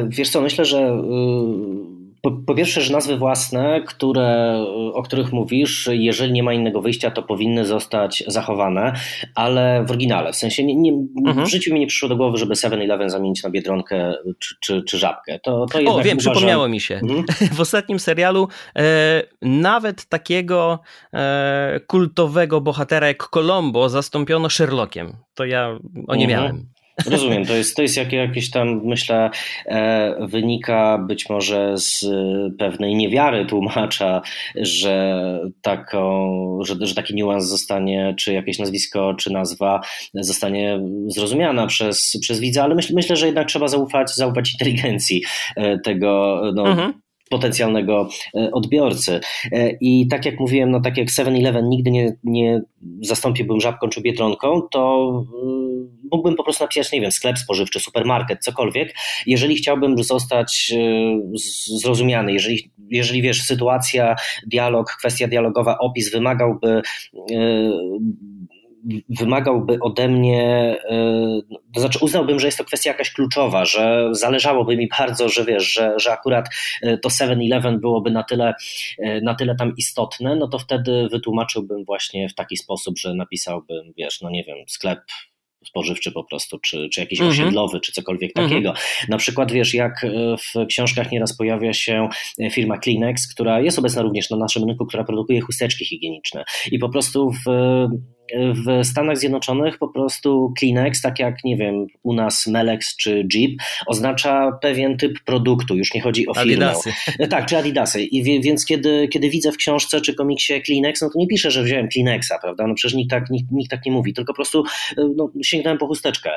Wiesz 0.08 0.30
co, 0.30 0.40
myślę, 0.40 0.64
że 0.64 1.02
po, 2.22 2.30
po 2.30 2.54
pierwsze, 2.54 2.80
że 2.80 2.92
nazwy 2.92 3.16
własne, 3.16 3.82
które, 3.86 4.58
o 4.92 5.02
których 5.02 5.32
mówisz, 5.32 5.88
jeżeli 5.92 6.32
nie 6.32 6.42
ma 6.42 6.52
innego 6.52 6.82
wyjścia, 6.88 7.10
to 7.10 7.22
powinny 7.22 7.66
zostać 7.66 8.24
zachowane, 8.26 8.92
ale 9.34 9.84
w 9.84 9.90
oryginale. 9.90 10.32
W 10.32 10.36
sensie 10.36 10.64
nie, 10.64 10.74
nie, 10.74 10.92
mhm. 11.26 11.46
w 11.46 11.50
życiu 11.50 11.74
mi 11.74 11.80
nie 11.80 11.86
przyszło 11.86 12.08
do 12.08 12.16
głowy, 12.16 12.38
żeby 12.38 12.54
7-Eleven 12.54 13.10
zamienić 13.10 13.42
na 13.42 13.50
Biedronkę 13.50 14.14
czy, 14.38 14.54
czy, 14.60 14.82
czy 14.82 14.98
Żabkę. 14.98 15.38
To, 15.42 15.66
to 15.66 15.78
o, 15.94 16.02
wiem, 16.02 16.18
przypomniało 16.18 16.68
mi 16.68 16.80
się. 16.80 16.94
Mhm. 16.94 17.24
W 17.58 17.60
ostatnim 17.60 17.98
serialu 17.98 18.48
e, 18.76 19.22
nawet 19.42 20.04
takiego 20.04 20.80
e, 21.14 21.80
kultowego 21.86 22.60
bohatera 22.60 23.06
jak 23.06 23.28
Colombo 23.28 23.88
zastąpiono 23.88 24.50
Sherlockiem. 24.50 25.16
To 25.34 25.44
ja 25.44 25.78
o 26.08 26.14
nie 26.14 26.24
mhm. 26.24 26.28
miałem. 26.28 26.77
Rozumiem, 27.06 27.44
to 27.46 27.54
jest, 27.54 27.76
to 27.76 27.82
jest 27.82 27.96
jak, 27.96 28.12
jakieś 28.12 28.50
tam, 28.50 28.80
myślę, 28.84 29.30
e, 29.66 30.16
wynika 30.26 30.98
być 30.98 31.28
może 31.28 31.76
z 31.76 32.06
pewnej 32.58 32.94
niewiary 32.94 33.46
tłumacza, 33.46 34.22
że, 34.54 35.22
taką, 35.62 36.58
że, 36.64 36.74
że 36.80 36.94
taki 36.94 37.14
niuans 37.14 37.48
zostanie, 37.48 38.14
czy 38.18 38.32
jakieś 38.32 38.58
nazwisko, 38.58 39.14
czy 39.14 39.32
nazwa 39.32 39.80
zostanie 40.14 40.80
zrozumiana 41.06 41.66
przez, 41.66 42.18
przez 42.20 42.40
widza, 42.40 42.64
ale 42.64 42.74
myśl, 42.74 42.94
myślę, 42.94 43.16
że 43.16 43.26
jednak 43.26 43.48
trzeba 43.48 43.68
zaufać, 43.68 44.14
zaufać 44.14 44.52
inteligencji 44.52 45.22
e, 45.56 45.78
tego 45.78 46.40
no, 46.54 46.66
mhm 46.66 47.07
potencjalnego 47.30 48.08
e, 48.34 48.50
odbiorcy. 48.52 49.20
E, 49.52 49.70
I 49.80 50.08
tak 50.08 50.24
jak 50.24 50.40
mówiłem, 50.40 50.70
no 50.70 50.80
tak 50.80 50.96
jak 50.96 51.08
7-Eleven 51.08 51.68
nigdy 51.68 51.90
nie, 51.90 52.16
nie 52.24 52.60
zastąpiłbym 53.02 53.60
żabką 53.60 53.88
czy 53.88 54.00
biedronką, 54.00 54.62
to 54.70 55.10
e, 55.44 56.08
mógłbym 56.12 56.36
po 56.36 56.44
prostu 56.44 56.64
napisać, 56.64 56.92
nie 56.92 57.00
wiem, 57.00 57.12
sklep 57.12 57.38
spożywczy, 57.38 57.80
supermarket, 57.80 58.44
cokolwiek. 58.44 58.94
Jeżeli 59.26 59.56
chciałbym 59.56 60.02
zostać 60.04 60.72
zrozumiany, 61.80 62.32
jeżeli, 62.32 62.70
jeżeli 62.90 63.22
wiesz, 63.22 63.42
sytuacja, 63.42 64.16
dialog, 64.46 64.96
kwestia 64.98 65.28
dialogowa, 65.28 65.78
opis 65.78 66.12
wymagałby 66.12 66.82
wymagałby 69.08 69.78
ode 69.80 70.08
mnie, 70.08 70.76
e, 70.90 71.40
to 71.74 71.80
znaczy 71.80 71.98
uznałbym, 72.02 72.40
że 72.40 72.46
jest 72.46 72.58
to 72.58 72.64
kwestia 72.64 72.90
jakaś 72.90 73.12
kluczowa, 73.12 73.64
że 73.64 74.08
zależałoby 74.12 74.76
mi 74.76 74.88
bardzo, 74.98 75.28
że 75.28 75.44
wiesz, 75.44 75.72
że, 75.72 75.94
że 75.96 76.12
akurat 76.12 76.48
e, 76.82 76.98
to 76.98 77.08
7-Eleven 77.08 77.80
byłoby 77.80 78.10
na 78.10 78.22
tyle, 78.22 78.54
e, 78.98 79.20
na 79.20 79.34
tyle 79.34 79.56
tam 79.56 79.72
istotne, 79.76 80.36
no 80.36 80.48
to 80.48 80.58
wtedy 80.58 81.08
wytłumaczyłbym 81.10 81.84
właśnie 81.84 82.28
w 82.28 82.34
taki 82.34 82.56
sposób, 82.56 82.98
że 82.98 83.14
napisałbym, 83.14 83.92
wiesz, 83.96 84.20
no 84.20 84.30
nie 84.30 84.44
wiem, 84.44 84.56
sklep 84.68 84.98
spożywczy 85.64 86.12
po 86.12 86.24
prostu, 86.24 86.58
czy, 86.58 86.88
czy 86.88 87.00
jakiś 87.00 87.20
mm 87.20 87.32
-hmm. 87.32 87.40
osiedlowy, 87.40 87.80
czy 87.80 87.92
cokolwiek 87.92 88.32
mm 88.36 88.46
-hmm. 88.46 88.52
takiego. 88.52 88.74
Na 89.08 89.16
przykład 89.16 89.52
wiesz, 89.52 89.74
jak 89.74 90.06
w 90.38 90.66
książkach 90.66 91.12
nieraz 91.12 91.36
pojawia 91.36 91.72
się 91.72 92.08
firma 92.52 92.78
Kleenex, 92.78 93.34
która 93.34 93.60
jest 93.60 93.78
obecna 93.78 94.02
również 94.02 94.30
na 94.30 94.36
naszym 94.36 94.64
rynku, 94.64 94.86
która 94.86 95.04
produkuje 95.04 95.40
chusteczki 95.40 95.84
higieniczne 95.84 96.44
i 96.72 96.78
po 96.78 96.88
prostu 96.88 97.30
w 97.30 97.48
w 98.36 98.86
Stanach 98.86 99.18
Zjednoczonych 99.18 99.78
po 99.78 99.88
prostu 99.88 100.52
Kleenex, 100.58 101.02
tak 101.02 101.18
jak 101.18 101.44
nie 101.44 101.56
wiem, 101.56 101.86
u 102.02 102.14
nas 102.14 102.46
Melex 102.46 102.96
czy 102.96 103.28
Jeep, 103.34 103.52
oznacza 103.86 104.58
pewien 104.62 104.96
typ 104.96 105.24
produktu, 105.24 105.76
już 105.76 105.94
nie 105.94 106.00
chodzi 106.00 106.28
o 106.28 106.34
firmę. 106.34 106.70
Adidasy. 106.70 106.92
Tak, 107.30 107.46
czy 107.46 107.56
Adidasy. 107.56 108.04
I 108.04 108.40
więc 108.42 108.66
kiedy, 108.66 109.08
kiedy 109.08 109.30
widzę 109.30 109.52
w 109.52 109.56
książce 109.56 110.00
czy 110.00 110.14
komiksie 110.14 110.62
Kleenex, 110.62 111.02
no 111.02 111.10
to 111.10 111.18
nie 111.18 111.26
piszę, 111.26 111.50
że 111.50 111.62
wziąłem 111.62 111.88
Kleenexa, 111.88 112.32
prawda? 112.42 112.66
No 112.66 112.74
przecież 112.74 112.94
nikt 112.94 113.10
tak, 113.10 113.30
nikt, 113.30 113.50
nikt 113.52 113.70
tak 113.70 113.86
nie 113.86 113.92
mówi, 113.92 114.14
tylko 114.14 114.32
po 114.32 114.36
prostu 114.36 114.64
no, 115.16 115.30
sięgnąłem 115.42 115.78
po 115.78 115.86
chusteczkę. 115.86 116.30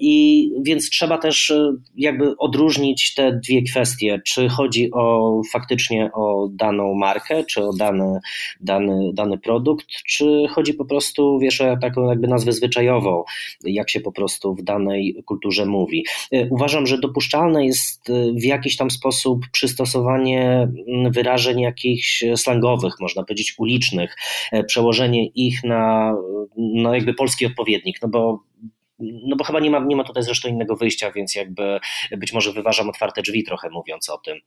I 0.00 0.46
więc 0.62 0.90
trzeba 0.90 1.18
też 1.18 1.52
jakby 1.96 2.36
odróżnić 2.36 3.14
te 3.14 3.40
dwie 3.44 3.62
kwestie, 3.62 4.20
czy 4.26 4.48
chodzi 4.48 4.90
o 4.92 5.32
faktycznie 5.52 6.10
o 6.14 6.48
daną 6.52 6.94
markę, 6.94 7.44
czy 7.44 7.64
o 7.64 7.72
dany, 7.72 8.18
dany, 8.60 9.10
dany 9.14 9.38
produkt, 9.38 9.86
czy 10.08 10.44
chodzi 10.50 10.74
po 10.74 10.84
prostu 10.84 11.19
prostu 11.20 11.38
wiesz 11.38 11.62
taką 11.80 12.08
jakby 12.08 12.28
nazwę 12.28 12.52
zwyczajową, 12.52 13.24
jak 13.64 13.90
się 13.90 14.00
po 14.00 14.12
prostu 14.12 14.54
w 14.54 14.62
danej 14.62 15.22
kulturze 15.26 15.66
mówi. 15.66 16.04
E, 16.32 16.48
uważam, 16.48 16.86
że 16.86 16.98
dopuszczalne 16.98 17.66
jest 17.66 18.10
e, 18.10 18.32
w 18.32 18.44
jakiś 18.44 18.76
tam 18.76 18.90
sposób 18.90 19.46
przystosowanie 19.52 20.68
mm, 20.88 21.12
wyrażeń 21.12 21.60
jakichś 21.60 22.24
slangowych, 22.36 22.94
można 23.00 23.24
powiedzieć 23.24 23.54
ulicznych, 23.58 24.16
e, 24.52 24.64
przełożenie 24.64 25.26
ich 25.26 25.64
na, 25.64 26.14
na 26.56 26.94
jakby 26.94 27.14
polski 27.14 27.46
odpowiednik, 27.46 27.98
no 28.02 28.08
bo 28.08 28.42
no 29.02 29.36
bo 29.36 29.44
chyba 29.44 29.60
nie 29.60 29.70
ma, 29.70 29.78
nie 29.78 29.96
ma 29.96 30.04
tutaj 30.04 30.22
zresztą 30.22 30.48
innego 30.48 30.76
wyjścia, 30.76 31.12
więc 31.12 31.34
jakby 31.34 31.80
być 32.16 32.32
może 32.32 32.52
wyważam 32.52 32.88
otwarte 32.88 33.22
drzwi 33.22 33.44
trochę 33.44 33.70
mówiąc 33.70 34.08
o 34.08 34.18
tym. 34.18 34.38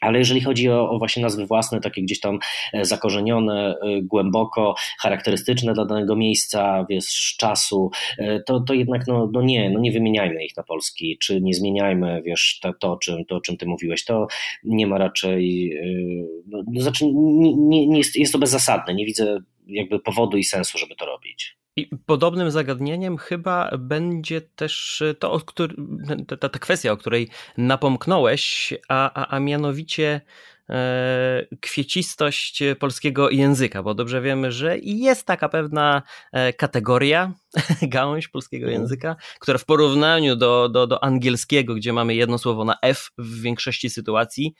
Ale 0.00 0.18
jeżeli 0.18 0.40
chodzi 0.40 0.70
o, 0.70 0.90
o, 0.90 0.98
właśnie 0.98 1.22
nazwy 1.22 1.46
własne, 1.46 1.80
takie 1.80 2.02
gdzieś 2.02 2.20
tam 2.20 2.38
e, 2.72 2.84
zakorzenione, 2.84 3.74
e, 3.82 4.02
głęboko 4.02 4.74
charakterystyczne 5.00 5.72
dla 5.72 5.84
danego 5.84 6.16
miejsca, 6.16 6.86
wiesz, 6.90 7.36
czasu, 7.38 7.90
e, 8.18 8.40
to, 8.40 8.60
to 8.60 8.74
jednak 8.74 9.06
no, 9.06 9.30
no 9.32 9.42
nie, 9.42 9.70
no 9.70 9.80
nie 9.80 9.92
wymieniajmy 9.92 10.44
ich 10.44 10.56
na 10.56 10.62
polski, 10.62 11.18
czy 11.18 11.40
nie 11.40 11.54
zmieniajmy, 11.54 12.22
wiesz, 12.24 12.58
to, 12.62 12.72
to, 12.72 12.96
czym, 12.96 13.24
to 13.24 13.36
o 13.36 13.40
czym 13.40 13.56
ty 13.56 13.66
mówiłeś, 13.66 14.04
to 14.04 14.26
nie 14.64 14.86
ma 14.86 14.98
raczej, 14.98 15.72
no, 16.46 16.82
znaczy 16.82 17.04
nie, 17.14 17.86
nie 17.86 17.98
jest, 17.98 18.16
jest 18.16 18.32
to 18.32 18.38
bezzasadne, 18.38 18.94
nie 18.94 19.06
widzę 19.06 19.38
jakby 19.66 20.00
powodu 20.00 20.36
i 20.36 20.44
sensu, 20.44 20.78
żeby 20.78 20.96
to 20.96 21.06
robić. 21.06 21.61
I 21.76 21.96
podobnym 22.06 22.50
zagadnieniem 22.50 23.18
chyba 23.18 23.70
będzie 23.78 24.40
też 24.40 25.02
to, 25.18 25.40
ta, 26.38 26.48
ta 26.48 26.58
kwestia, 26.58 26.92
o 26.92 26.96
której 26.96 27.28
napomknąłeś, 27.58 28.74
a, 28.88 29.12
a, 29.12 29.36
a 29.36 29.40
mianowicie 29.40 30.20
kwiecistość 31.60 32.62
polskiego 32.78 33.30
języka, 33.30 33.82
bo 33.82 33.94
dobrze 33.94 34.22
wiemy, 34.22 34.52
że 34.52 34.78
jest 34.82 35.26
taka 35.26 35.48
pewna 35.48 36.02
e, 36.32 36.52
kategoria, 36.52 37.32
gałąź 37.82 38.28
polskiego 38.28 38.66
mhm. 38.66 38.82
języka, 38.82 39.16
która 39.40 39.58
w 39.58 39.64
porównaniu 39.64 40.36
do, 40.36 40.68
do, 40.68 40.86
do 40.86 41.04
angielskiego, 41.04 41.74
gdzie 41.74 41.92
mamy 41.92 42.14
jedno 42.14 42.38
słowo 42.38 42.64
na 42.64 42.76
F 42.82 43.10
w 43.18 43.40
większości 43.40 43.90
sytuacji, 43.90 44.54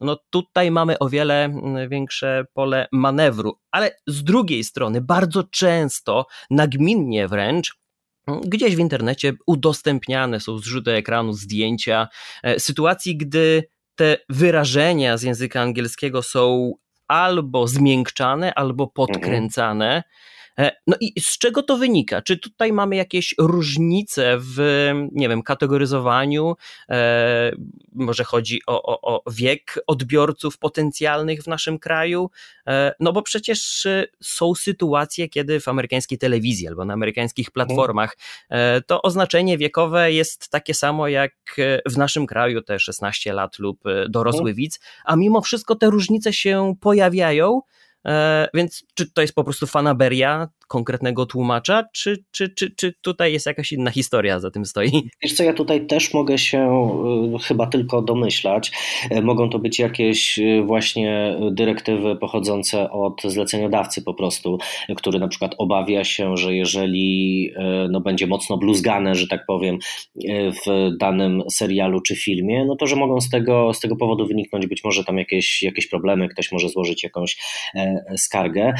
no 0.00 0.18
tutaj 0.30 0.70
mamy 0.70 0.98
o 0.98 1.08
wiele 1.08 1.54
większe 1.88 2.44
pole 2.54 2.88
manewru, 2.92 3.58
ale 3.70 3.96
z 4.06 4.24
drugiej 4.24 4.64
strony 4.64 5.00
bardzo 5.00 5.44
często, 5.44 6.26
nagminnie 6.50 7.28
wręcz, 7.28 7.84
Gdzieś 8.44 8.76
w 8.76 8.78
internecie 8.78 9.32
udostępniane 9.46 10.40
są 10.40 10.58
zrzuty 10.58 10.92
ekranu, 10.92 11.32
zdjęcia, 11.32 12.08
e, 12.42 12.60
sytuacji, 12.60 13.16
gdy 13.16 13.68
te 13.96 14.16
wyrażenia 14.28 15.16
z 15.16 15.22
języka 15.22 15.60
angielskiego 15.60 16.22
są 16.22 16.72
albo 17.08 17.68
zmiękczane, 17.68 18.54
albo 18.54 18.86
podkręcane. 18.86 20.02
Mhm. 20.56 20.74
E, 20.74 20.76
no 20.86 20.96
i 21.00 21.20
z 21.20 21.38
czego 21.38 21.62
to 21.62 21.76
wynika? 21.76 22.22
Czy 22.22 22.38
tutaj 22.38 22.72
mamy 22.72 22.96
jakieś 22.96 23.34
różnice 23.38 24.36
w, 24.40 24.90
nie 25.12 25.28
wiem, 25.28 25.42
kategoryzowaniu? 25.42 26.56
E, 26.88 27.52
może 27.92 28.24
chodzi 28.24 28.60
o, 28.66 28.82
o, 28.82 29.00
o 29.26 29.30
wiek 29.30 29.78
odbiorców 29.86 30.58
potencjalnych 30.58 31.42
w 31.42 31.46
naszym 31.46 31.78
kraju? 31.78 32.30
E, 32.66 32.94
no 33.00 33.12
bo 33.12 33.22
przecież 33.22 33.86
są 34.22 34.54
sytuacje, 34.54 35.28
kiedy 35.28 35.60
w 35.60 35.68
amerykańskiej 35.68 36.18
telewizji 36.18 36.68
albo 36.68 36.84
na 36.84 36.94
amerykańskich 36.94 37.50
platformach 37.50 38.16
to 38.86 39.02
oznaczenie 39.02 39.58
wiekowe 39.58 40.12
jest 40.12 40.48
takie 40.48 40.74
samo 40.74 41.08
jak 41.08 41.32
w 41.86 41.96
naszym 41.96 42.26
kraju, 42.26 42.62
te 42.62 42.78
16 42.78 43.32
lat 43.32 43.58
lub 43.58 43.82
dorosły 44.08 44.40
mhm. 44.40 44.56
widz, 44.56 44.80
a 45.04 45.16
mimo 45.16 45.40
wszystko 45.40 45.74
te 45.74 45.90
różnice 45.90 46.32
się 46.32 46.74
pojawiają. 46.80 47.60
E, 48.06 48.48
więc 48.54 48.84
czy 48.94 49.10
to 49.10 49.22
jest 49.22 49.34
po 49.34 49.44
prostu 49.44 49.66
fanaberia 49.66 50.48
konkretnego 50.74 51.26
tłumacza, 51.26 51.84
czy, 51.92 52.24
czy, 52.30 52.48
czy, 52.48 52.70
czy 52.70 52.94
tutaj 53.02 53.32
jest 53.32 53.46
jakaś 53.46 53.72
inna 53.72 53.90
historia 53.90 54.40
za 54.40 54.50
tym 54.50 54.64
stoi? 54.64 54.90
Wiesz 55.22 55.32
co, 55.32 55.44
ja 55.44 55.52
tutaj 55.52 55.86
też 55.86 56.14
mogę 56.14 56.38
się 56.38 56.92
y, 57.36 57.38
chyba 57.42 57.66
tylko 57.66 58.02
domyślać. 58.02 58.72
E, 59.10 59.22
mogą 59.22 59.50
to 59.50 59.58
być 59.58 59.78
jakieś 59.78 60.38
y, 60.38 60.62
właśnie 60.66 61.36
dyrektywy 61.52 62.16
pochodzące 62.16 62.90
od 62.90 63.22
zleceniodawcy 63.24 64.02
po 64.02 64.14
prostu, 64.14 64.58
który 64.96 65.18
na 65.18 65.28
przykład 65.28 65.54
obawia 65.58 66.04
się, 66.04 66.36
że 66.36 66.54
jeżeli 66.54 67.50
e, 67.56 67.88
no, 67.90 68.00
będzie 68.00 68.26
mocno 68.26 68.58
bluzgane, 68.58 69.14
że 69.14 69.28
tak 69.28 69.46
powiem, 69.46 69.78
w 70.66 70.90
danym 70.98 71.42
serialu 71.52 72.00
czy 72.00 72.16
filmie, 72.16 72.64
no 72.64 72.76
to 72.76 72.86
że 72.86 72.96
mogą 72.96 73.20
z 73.20 73.30
tego, 73.30 73.74
z 73.74 73.80
tego 73.80 73.96
powodu 73.96 74.26
wyniknąć 74.26 74.66
być 74.66 74.84
może 74.84 75.04
tam 75.04 75.18
jakieś, 75.18 75.62
jakieś 75.62 75.86
problemy, 75.86 76.28
ktoś 76.28 76.52
może 76.52 76.68
złożyć 76.68 77.04
jakąś 77.04 77.36
skargę. 78.16 78.74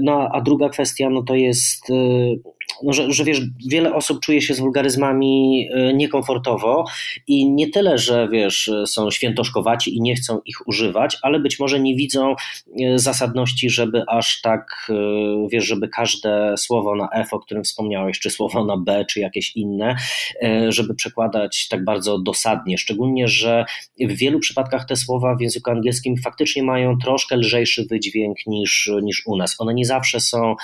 No 0.00 0.28
a 0.32 0.40
druga 0.40 0.68
kwestia, 0.68 1.10
no 1.10 1.22
to 1.26 1.34
jest 1.34 1.90
y, 1.90 2.40
no, 2.82 2.92
że, 2.92 3.12
że 3.12 3.24
wiesz, 3.24 3.40
wiele 3.68 3.94
osób 3.94 4.20
czuje 4.20 4.42
się 4.42 4.54
z 4.54 4.60
wulgaryzmami 4.60 5.68
e, 5.72 5.94
niekomfortowo 5.94 6.84
i 7.26 7.50
nie 7.50 7.70
tyle, 7.70 7.98
że 7.98 8.28
wiesz, 8.28 8.70
są 8.86 9.10
świętoszkowaci 9.10 9.96
i 9.96 10.00
nie 10.00 10.14
chcą 10.14 10.40
ich 10.44 10.68
używać, 10.68 11.16
ale 11.22 11.40
być 11.40 11.58
może 11.58 11.80
nie 11.80 11.96
widzą 11.96 12.34
e, 12.80 12.98
zasadności, 12.98 13.70
żeby 13.70 14.02
aż 14.08 14.40
tak, 14.40 14.86
e, 14.90 14.94
wiesz, 15.48 15.64
żeby 15.64 15.88
każde 15.88 16.54
słowo 16.56 16.96
na 16.96 17.08
F, 17.12 17.34
o 17.34 17.38
którym 17.38 17.64
wspomniałeś, 17.64 18.18
czy 18.18 18.30
słowo 18.30 18.64
na 18.64 18.76
B, 18.76 19.04
czy 19.10 19.20
jakieś 19.20 19.56
inne, 19.56 19.96
żeby 20.68 20.94
przekładać 20.94 21.68
tak 21.68 21.84
bardzo 21.84 22.18
dosadnie. 22.18 22.78
Szczególnie, 22.78 23.28
że 23.28 23.64
w 24.00 24.16
wielu 24.16 24.38
przypadkach 24.38 24.86
te 24.86 24.96
słowa 24.96 25.34
w 25.34 25.40
języku 25.40 25.70
angielskim 25.70 26.16
faktycznie 26.16 26.62
mają 26.62 26.98
troszkę 26.98 27.36
lżejszy 27.36 27.86
wydźwięk 27.90 28.36
niż, 28.46 28.90
niż 29.02 29.22
u 29.26 29.36
nas. 29.36 29.56
One 29.58 29.74
nie 29.74 29.84
zawsze 29.84 30.20
są 30.20 30.54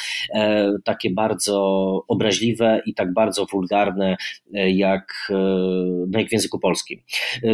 takie 0.84 1.10
bardzo 1.10 1.91
obraźliwe 2.08 2.82
i 2.86 2.94
tak 2.94 3.12
bardzo 3.12 3.46
wulgarne 3.52 4.16
jak, 4.52 5.32
no 6.08 6.18
jak 6.18 6.28
w 6.28 6.32
języku 6.32 6.58
polskim. 6.58 7.00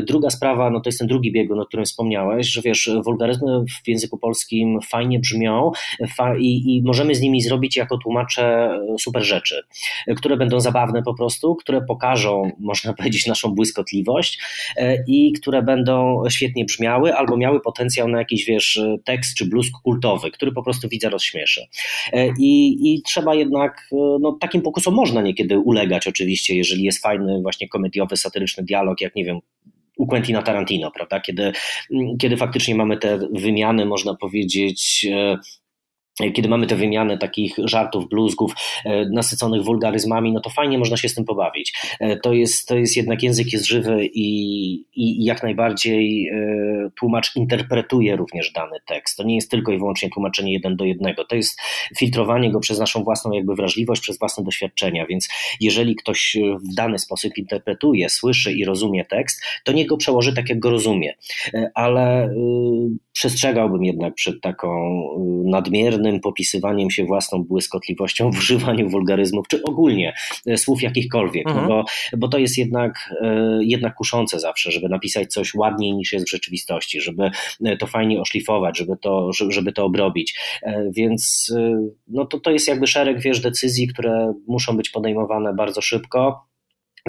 Druga 0.06 0.30
sprawa, 0.30 0.70
no 0.70 0.80
to 0.80 0.88
jest 0.88 0.98
ten 0.98 1.08
drugi 1.08 1.32
biegun, 1.32 1.60
o 1.60 1.66
którym 1.66 1.84
wspomniałeś, 1.84 2.46
że 2.46 2.62
wiesz, 2.62 2.90
wulgaryzmy 3.04 3.64
w 3.84 3.88
języku 3.88 4.18
polskim 4.18 4.78
fajnie 4.90 5.18
brzmią 5.18 5.70
fa 6.16 6.36
i, 6.36 6.62
i 6.66 6.82
możemy 6.82 7.14
z 7.14 7.20
nimi 7.20 7.42
zrobić 7.42 7.76
jako 7.76 7.98
tłumacze 7.98 8.70
super 8.98 9.24
rzeczy, 9.24 9.62
które 10.16 10.36
będą 10.36 10.60
zabawne 10.60 11.02
po 11.02 11.14
prostu, 11.14 11.56
które 11.56 11.80
pokażą, 11.80 12.50
można 12.60 12.92
powiedzieć, 12.92 13.26
naszą 13.26 13.54
błyskotliwość 13.54 14.38
i 15.08 15.32
które 15.32 15.62
będą 15.62 16.22
świetnie 16.30 16.64
brzmiały 16.64 17.14
albo 17.14 17.36
miały 17.36 17.60
potencjał 17.60 18.08
na 18.08 18.18
jakiś, 18.18 18.44
wiesz, 18.44 18.80
tekst 19.04 19.36
czy 19.36 19.46
blusk 19.46 19.72
kultowy, 19.82 20.30
który 20.30 20.52
po 20.52 20.62
prostu 20.62 20.88
widza 20.88 21.08
rozśmieszy. 21.08 21.66
I, 22.38 22.78
i 22.92 23.02
trzeba 23.02 23.34
jednak, 23.34 23.88
no 24.20 24.27
takim 24.32 24.62
pokusom 24.62 24.94
można 24.94 25.22
niekiedy 25.22 25.58
ulegać 25.58 26.06
oczywiście, 26.06 26.56
jeżeli 26.56 26.82
jest 26.82 27.02
fajny 27.02 27.42
właśnie 27.42 27.68
komediowy, 27.68 28.16
satyryczny 28.16 28.64
dialog, 28.64 29.00
jak 29.00 29.14
nie 29.16 29.24
wiem, 29.24 29.40
u 29.98 30.06
Quentina 30.06 30.42
Tarantino, 30.42 30.90
prawda? 30.90 31.20
Kiedy, 31.20 31.52
kiedy 32.18 32.36
faktycznie 32.36 32.74
mamy 32.74 32.96
te 32.96 33.18
wymiany, 33.32 33.86
można 33.86 34.14
powiedzieć, 34.14 35.06
e, 35.12 35.38
kiedy 36.34 36.48
mamy 36.48 36.66
tę 36.66 36.76
wymianę 36.76 37.18
takich 37.18 37.54
żartów, 37.64 38.08
bluzgów 38.08 38.52
e, 38.84 39.04
nasyconych 39.04 39.62
wulgaryzmami, 39.62 40.32
no 40.32 40.40
to 40.40 40.50
fajnie 40.50 40.78
można 40.78 40.96
się 40.96 41.08
z 41.08 41.14
tym 41.14 41.24
pobawić. 41.24 41.74
E, 42.00 42.16
to 42.16 42.32
jest, 42.32 42.68
to 42.68 42.76
jest 42.76 42.96
jednak 42.96 43.22
język 43.22 43.52
jest 43.52 43.66
żywy 43.66 44.06
i, 44.14 44.70
i 44.96 45.24
jak 45.24 45.42
najbardziej 45.42 46.28
e, 46.28 46.90
tłumacz 46.98 47.36
interpretuje 47.36 48.16
również 48.16 48.52
dany 48.52 48.76
tekst. 48.86 49.16
To 49.16 49.22
nie 49.22 49.34
jest 49.34 49.50
tylko 49.50 49.72
i 49.72 49.78
wyłącznie 49.78 50.10
tłumaczenie 50.10 50.52
jeden 50.52 50.76
do 50.76 50.84
jednego. 50.84 51.24
To 51.24 51.36
jest 51.36 51.60
filtrowanie 51.98 52.50
go 52.50 52.60
przez 52.60 52.78
naszą 52.78 53.04
własną 53.04 53.32
jakby 53.32 53.54
wrażliwość, 53.54 54.02
przez 54.02 54.18
własne 54.18 54.44
doświadczenia, 54.44 55.06
więc 55.06 55.28
jeżeli 55.60 55.96
ktoś 55.96 56.36
w 56.70 56.74
dany 56.74 56.98
sposób 56.98 57.38
interpretuje, 57.38 58.08
słyszy 58.08 58.52
i 58.52 58.64
rozumie 58.64 59.04
tekst, 59.04 59.42
to 59.64 59.72
niech 59.72 59.86
go 59.86 59.96
przełoży 59.96 60.34
tak, 60.34 60.48
jak 60.48 60.58
go 60.58 60.70
rozumie. 60.70 61.14
Ale 61.74 62.30
przestrzegałbym 63.18 63.84
jednak 63.84 64.14
przed 64.14 64.40
taką 64.40 64.68
nadmiernym 65.44 66.20
popisywaniem 66.20 66.90
się 66.90 67.04
własną 67.04 67.44
błyskotliwością 67.44 68.30
w 68.30 68.38
używaniu 68.38 68.88
wulgaryzmów, 68.88 69.48
czy 69.48 69.62
ogólnie 69.62 70.14
e, 70.46 70.56
słów 70.56 70.82
jakichkolwiek, 70.82 71.46
no 71.46 71.50
mhm. 71.50 71.68
no 71.68 71.74
bo, 71.76 71.84
bo 72.18 72.28
to 72.28 72.38
jest 72.38 72.58
jednak, 72.58 73.14
e, 73.22 73.58
jednak 73.62 73.94
kuszące 73.94 74.40
zawsze, 74.40 74.70
żeby 74.70 74.88
napisać 74.88 75.32
coś 75.32 75.54
ładniej 75.54 75.94
niż 75.94 76.12
jest 76.12 76.26
w 76.26 76.30
rzeczywistości, 76.30 77.00
żeby 77.00 77.30
e, 77.64 77.76
to 77.76 77.86
fajnie 77.86 78.20
oszlifować, 78.20 78.78
żeby 78.78 78.96
to, 78.96 79.30
żeby 79.32 79.72
to 79.72 79.84
obrobić. 79.84 80.38
Więc 80.90 81.54
no 82.08 82.26
to, 82.26 82.40
to 82.40 82.50
jest 82.50 82.68
jakby 82.68 82.86
szereg 82.86 83.20
wiesz, 83.20 83.40
decyzji, 83.40 83.88
które 83.88 84.32
muszą 84.48 84.76
być 84.76 84.90
podejmowane 84.90 85.54
bardzo 85.54 85.80
szybko 85.80 86.48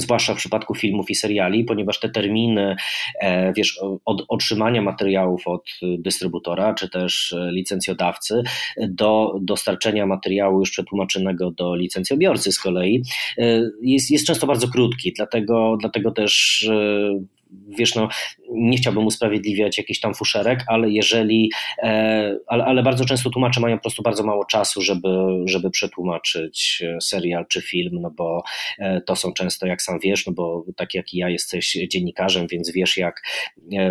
zwłaszcza 0.01 0.33
w 0.33 0.37
przypadku 0.37 0.75
filmów 0.75 1.09
i 1.09 1.15
seriali, 1.15 1.63
ponieważ 1.63 1.99
te 1.99 2.09
terminy, 2.09 2.75
e, 3.21 3.53
wiesz, 3.53 3.79
od 4.05 4.25
otrzymania 4.27 4.81
materiałów 4.81 5.47
od 5.47 5.69
dystrybutora 5.81 6.73
czy 6.73 6.89
też 6.89 7.35
licencjodawcy 7.51 8.41
do 8.77 9.35
dostarczenia 9.41 10.05
materiału 10.05 10.59
już 10.59 10.71
przetłumaczonego 10.71 11.51
do 11.51 11.75
licencjobiorcy 11.75 12.51
z 12.51 12.59
kolei 12.59 13.03
e, 13.37 13.61
jest, 13.81 14.11
jest 14.11 14.27
często 14.27 14.47
bardzo 14.47 14.67
krótki, 14.67 15.13
dlatego, 15.15 15.77
dlatego 15.79 16.11
też 16.11 16.63
e, 16.71 17.38
wiesz, 17.49 17.95
no, 17.95 18.09
nie 18.51 18.77
chciałbym 18.77 19.05
usprawiedliwiać 19.05 19.77
jakichś 19.77 19.99
tam 19.99 20.13
fuszerek, 20.13 20.63
ale 20.67 20.89
jeżeli, 20.89 21.51
e, 21.83 22.35
ale, 22.47 22.65
ale 22.65 22.83
bardzo 22.83 23.05
często 23.05 23.29
tłumacze 23.29 23.61
mają 23.61 23.77
po 23.77 23.81
prostu 23.81 24.03
bardzo 24.03 24.23
mało 24.23 24.45
czasu, 24.45 24.81
żeby, 24.81 25.09
żeby 25.45 25.69
przetłumaczyć 25.69 26.83
e, 26.85 27.01
serial 27.01 27.45
czy 27.47 27.61
film, 27.61 27.97
no 28.01 28.11
bo 28.11 28.43
e, 28.79 29.01
to 29.01 29.15
są 29.15 29.33
często, 29.33 29.67
jak 29.67 29.81
sam 29.81 29.99
wiesz, 29.99 30.27
no 30.27 30.33
bo 30.33 30.65
tak 30.75 30.93
jak 30.93 31.13
i 31.13 31.17
ja 31.17 31.29
jesteś 31.29 31.77
dziennikarzem, 31.89 32.47
więc 32.47 32.71
wiesz 32.71 32.97
jak 32.97 33.21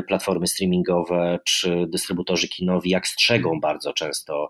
platformy 0.09 0.47
streamingowe 0.47 1.39
czy 1.45 1.87
dystrybutorzy 1.89 2.49
kinowi, 2.49 2.91
jak 2.91 3.07
strzegą 3.07 3.61
bardzo 3.61 3.93
często 3.93 4.49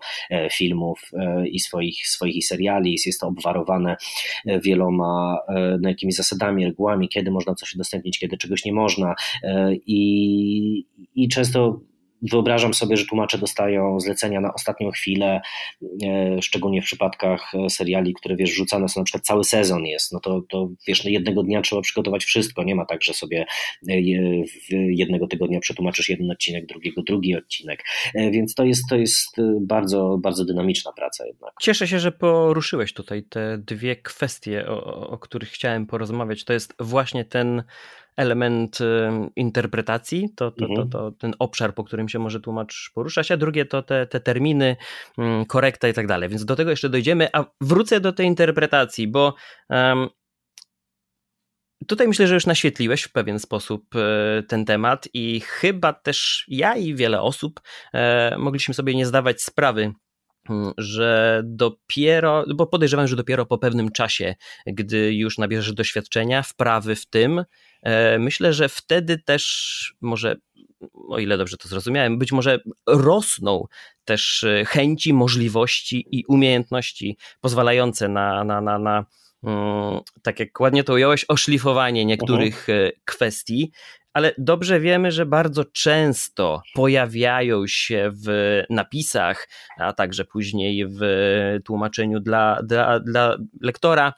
filmów 0.52 1.10
i 1.50 1.60
swoich, 1.60 2.06
swoich 2.06 2.46
seriali, 2.46 2.96
jest 3.06 3.20
to 3.20 3.26
obwarowane 3.26 3.96
wieloma 4.64 5.38
no, 5.80 5.88
jakimiś 5.88 6.14
zasadami, 6.14 6.64
regułami, 6.64 7.08
kiedy 7.08 7.30
można 7.30 7.54
coś 7.54 7.74
udostępnić, 7.74 8.18
kiedy 8.18 8.36
czegoś 8.36 8.64
nie 8.64 8.72
można 8.72 8.97
i 9.86 9.98
i, 9.98 10.86
i 11.14 11.28
często 11.28 11.80
wyobrażam 12.22 12.74
sobie, 12.74 12.96
że 12.96 13.06
tłumacze 13.06 13.38
dostają 13.38 14.00
zlecenia 14.00 14.40
na 14.40 14.54
ostatnią 14.54 14.90
chwilę, 14.90 15.40
e, 16.04 16.42
szczególnie 16.42 16.82
w 16.82 16.84
przypadkach 16.84 17.54
e, 17.54 17.70
seriali, 17.70 18.14
które 18.14 18.36
wiesz, 18.36 18.50
rzucane 18.50 18.88
są 18.88 19.00
na 19.00 19.04
przykład 19.04 19.24
cały 19.24 19.44
sezon 19.44 19.86
jest, 19.86 20.12
no 20.12 20.20
to, 20.20 20.42
to 20.48 20.68
wiesz, 20.88 21.04
no 21.04 21.10
jednego 21.10 21.42
dnia 21.42 21.62
trzeba 21.62 21.82
przygotować 21.82 22.24
wszystko, 22.24 22.64
nie 22.64 22.74
ma 22.74 22.84
tak, 22.84 23.02
że 23.02 23.14
sobie 23.14 23.46
e, 23.88 23.94
jednego 24.70 25.26
tygodnia 25.26 25.60
przetłumaczysz 25.60 26.08
jeden 26.08 26.30
odcinek, 26.30 26.66
drugiego 26.66 27.02
drugi 27.02 27.36
odcinek, 27.36 27.84
więc 28.14 28.54
to 28.54 28.64
jest, 28.64 28.82
to 28.90 28.96
jest 28.96 29.36
bardzo, 29.60 30.18
bardzo 30.22 30.44
dynamiczna 30.44 30.92
praca 30.92 31.26
jednak. 31.26 31.52
Cieszę 31.60 31.88
się, 31.88 31.98
że 31.98 32.12
poruszyłeś 32.12 32.92
tutaj 32.92 33.22
te 33.22 33.58
dwie 33.58 33.96
kwestie, 33.96 34.66
o, 34.68 35.08
o 35.08 35.18
których 35.18 35.48
chciałem 35.48 35.86
porozmawiać, 35.86 36.44
to 36.44 36.52
jest 36.52 36.74
właśnie 36.80 37.24
ten 37.24 37.62
element 38.18 38.78
interpretacji, 39.36 40.28
to, 40.36 40.50
to, 40.50 40.64
mhm. 40.64 40.88
to, 40.90 40.98
to, 40.98 41.12
ten 41.12 41.34
obszar, 41.38 41.74
po 41.74 41.84
którym 41.84 42.08
się 42.08 42.18
może 42.18 42.40
tłumacz 42.40 42.90
poruszać, 42.94 43.30
a 43.30 43.36
drugie 43.36 43.64
to 43.64 43.82
te, 43.82 44.06
te 44.06 44.20
terminy, 44.20 44.76
mm, 45.18 45.44
korekta 45.44 45.88
i 45.88 45.92
tak 45.92 46.06
dalej. 46.06 46.28
Więc 46.28 46.44
do 46.44 46.56
tego 46.56 46.70
jeszcze 46.70 46.88
dojdziemy, 46.88 47.28
a 47.32 47.44
wrócę 47.60 48.00
do 48.00 48.12
tej 48.12 48.26
interpretacji, 48.26 49.08
bo 49.08 49.34
um, 49.70 50.08
Tutaj 51.86 52.08
myślę, 52.08 52.26
że 52.26 52.34
już 52.34 52.46
naświetliłeś 52.46 53.02
w 53.02 53.12
pewien 53.12 53.38
sposób 53.38 53.94
e, 53.96 54.42
ten 54.42 54.64
temat 54.64 55.08
i 55.14 55.40
chyba 55.40 55.92
też 55.92 56.44
ja 56.48 56.76
i 56.76 56.94
wiele 56.94 57.22
osób 57.22 57.60
e, 57.94 58.38
mogliśmy 58.38 58.74
sobie 58.74 58.94
nie 58.94 59.06
zdawać 59.06 59.42
sprawy 59.42 59.92
mm, 60.50 60.72
że 60.78 61.42
dopiero, 61.44 62.44
bo 62.54 62.66
podejrzewam, 62.66 63.08
że 63.08 63.16
dopiero 63.16 63.46
po 63.46 63.58
pewnym 63.58 63.90
czasie, 63.90 64.34
gdy 64.66 65.14
już 65.14 65.38
nabierzesz 65.38 65.72
doświadczenia, 65.72 66.42
wprawy 66.42 66.96
w 66.96 67.06
tym, 67.06 67.44
myślę, 68.18 68.52
że 68.52 68.68
wtedy 68.68 69.18
też 69.18 69.94
może, 70.00 70.36
o 71.08 71.18
ile 71.18 71.38
dobrze 71.38 71.56
to 71.56 71.68
zrozumiałem, 71.68 72.18
być 72.18 72.32
może 72.32 72.60
rosną 72.86 73.64
też 74.04 74.44
e, 74.44 74.64
chęci, 74.64 75.12
możliwości 75.12 76.06
i 76.10 76.24
umiejętności 76.28 77.18
pozwalające 77.40 78.08
na, 78.08 78.44
na, 78.44 78.60
na, 78.60 78.78
na 78.78 79.06
mm, 79.42 80.00
tak 80.22 80.40
jak 80.40 80.60
ładnie 80.60 80.84
to 80.84 80.92
ująłeś, 80.92 81.24
oszlifowanie 81.28 82.04
niektórych 82.04 82.66
uh-huh. 82.68 82.90
kwestii, 83.04 83.72
ale 84.12 84.34
dobrze 84.38 84.80
wiemy, 84.80 85.12
że 85.12 85.26
bardzo 85.26 85.64
często 85.64 86.62
pojawiają 86.74 87.66
się 87.66 88.10
w 88.24 88.62
napisach, 88.70 89.48
a 89.78 89.92
także 89.92 90.24
później 90.24 90.86
w 90.86 91.00
tłumaczeniu 91.64 92.20
dla, 92.20 92.62
dla, 92.62 93.00
dla 93.00 93.36
lektora 93.60 94.12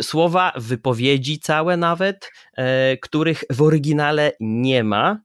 słowa, 0.00 0.52
wypowiedzi 0.56 1.38
całe 1.38 1.76
nawet, 1.76 2.30
e, 2.56 2.96
których 2.96 3.44
w 3.50 3.62
oryginale 3.62 4.32
nie 4.40 4.84
ma. 4.84 5.18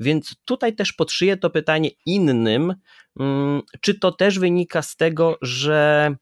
Więc 0.00 0.34
tutaj 0.44 0.74
też 0.74 0.92
podszyję 0.92 1.36
to 1.36 1.50
pytanie 1.50 1.90
innym, 2.06 2.74
mm, 3.20 3.62
czy 3.80 3.98
to 3.98 4.12
też 4.12 4.38
wynika 4.38 4.82
z 4.82 4.96
tego, 4.96 5.38
że 5.42 6.14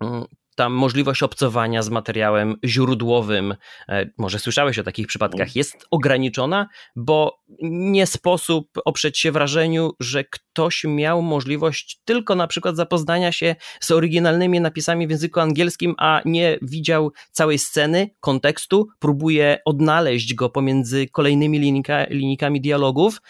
mm, 0.00 0.24
ta 0.58 0.68
możliwość 0.68 1.22
obcowania 1.22 1.82
z 1.82 1.90
materiałem 1.90 2.56
źródłowym, 2.64 3.54
e, 3.88 4.10
może 4.18 4.38
słyszałeś 4.38 4.78
o 4.78 4.82
takich 4.82 5.06
przypadkach, 5.06 5.48
mm. 5.48 5.52
jest 5.54 5.86
ograniczona, 5.90 6.68
bo 6.96 7.38
nie 7.62 8.06
sposób 8.06 8.68
oprzeć 8.84 9.18
się 9.18 9.32
wrażeniu, 9.32 9.92
że 10.00 10.24
ktoś 10.24 10.84
miał 10.84 11.22
możliwość 11.22 12.00
tylko 12.04 12.34
na 12.34 12.46
przykład 12.46 12.76
zapoznania 12.76 13.32
się 13.32 13.56
z 13.80 13.90
oryginalnymi 13.90 14.60
napisami 14.60 15.06
w 15.06 15.10
języku 15.10 15.40
angielskim, 15.40 15.94
a 15.98 16.22
nie 16.24 16.58
widział 16.62 17.12
całej 17.32 17.58
sceny, 17.58 18.10
kontekstu, 18.20 18.88
próbuje 18.98 19.58
odnaleźć 19.64 20.34
go 20.34 20.50
pomiędzy 20.50 21.08
kolejnymi 21.08 21.58
linijka, 21.58 22.04
linijkami 22.10 22.60
dialogów. 22.60 23.20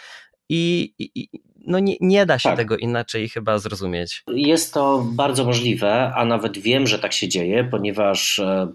I, 0.50 0.94
i, 0.98 1.28
no 1.66 1.78
nie, 1.78 1.96
nie 2.00 2.26
da 2.26 2.38
się 2.38 2.48
tak. 2.48 2.58
tego 2.58 2.76
inaczej 2.76 3.28
chyba 3.28 3.58
zrozumieć. 3.58 4.22
Jest 4.28 4.74
to 4.74 5.06
bardzo 5.12 5.44
możliwe, 5.44 6.12
a 6.14 6.24
nawet 6.24 6.58
wiem, 6.58 6.86
że 6.86 6.98
tak 6.98 7.12
się 7.12 7.28
dzieje, 7.28 7.64
ponieważ 7.64 8.38
e, 8.38 8.68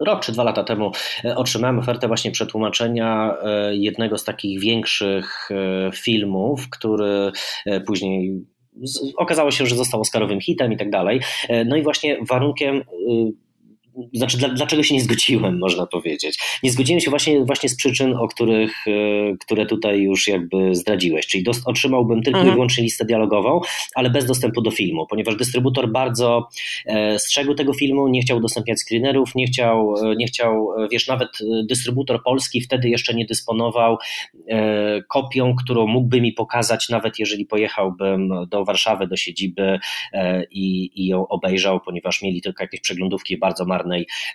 rok 0.00 0.24
czy 0.24 0.32
dwa 0.32 0.44
lata 0.44 0.64
temu 0.64 0.92
e, 1.24 1.36
otrzymałem 1.36 1.78
ofertę 1.78 2.08
właśnie 2.08 2.30
przetłumaczenia 2.30 3.36
e, 3.42 3.76
jednego 3.76 4.18
z 4.18 4.24
takich 4.24 4.60
większych 4.60 5.48
filmów, 5.94 6.70
który 6.70 7.32
później 7.86 8.44
okazało 9.16 9.50
się, 9.50 9.66
że 9.66 9.76
został 9.76 10.00
Oscarowym 10.00 10.40
hitem 10.40 10.72
i 10.72 10.76
tak 10.76 10.90
dalej. 10.90 11.20
No 11.66 11.76
i 11.76 11.82
właśnie 11.82 12.18
warunkiem 12.28 12.82
znaczy 14.12 14.38
dlaczego 14.54 14.82
się 14.82 14.94
nie 14.94 15.00
zgodziłem, 15.00 15.58
można 15.66 15.86
powiedzieć. 15.86 16.38
Nie 16.62 16.70
zgodziłem 16.70 17.00
się 17.00 17.10
właśnie, 17.10 17.44
właśnie 17.44 17.68
z 17.68 17.76
przyczyn, 17.76 18.14
o 18.16 18.28
których, 18.28 18.86
e, 18.86 18.90
które 19.40 19.66
tutaj 19.66 20.00
już 20.00 20.28
jakby 20.28 20.74
zdradziłeś, 20.74 21.26
czyli 21.26 21.44
dost, 21.44 21.62
otrzymałbym 21.64 22.22
tylko 22.22 22.38
mhm. 22.38 22.48
i 22.48 22.54
wyłącznie 22.54 22.84
listę 22.84 23.04
dialogową, 23.04 23.60
ale 23.94 24.10
bez 24.10 24.26
dostępu 24.26 24.62
do 24.62 24.70
filmu, 24.70 25.06
ponieważ 25.06 25.36
dystrybutor 25.36 25.92
bardzo 25.92 26.48
e, 26.86 27.18
strzegł 27.18 27.54
tego 27.54 27.74
filmu, 27.74 28.08
nie 28.08 28.20
chciał 28.22 28.38
udostępniać 28.38 28.78
screenerów, 28.80 29.34
nie 29.34 29.46
chciał, 29.46 29.94
e, 29.96 30.16
nie 30.16 30.26
chciał, 30.26 30.68
wiesz, 30.90 31.08
nawet 31.08 31.28
dystrybutor 31.64 32.22
polski 32.22 32.60
wtedy 32.60 32.88
jeszcze 32.88 33.14
nie 33.14 33.24
dysponował 33.24 33.96
kopią, 35.08 35.54
którą 35.54 35.86
mógłby 35.86 36.20
mi 36.20 36.32
pokazać, 36.32 36.88
nawet 36.88 37.18
jeżeli 37.18 37.46
pojechałbym 37.46 38.30
do 38.48 38.64
Warszawy, 38.64 39.06
do 39.06 39.16
siedziby 39.16 39.78
i, 40.50 40.90
i 40.94 41.06
ją 41.06 41.28
obejrzał, 41.28 41.80
ponieważ 41.80 42.22
mieli 42.22 42.42
tylko 42.42 42.64
jakieś 42.64 42.80
przeglądówki 42.80 43.38
bardzo 43.38 43.64
marnej 43.64 43.79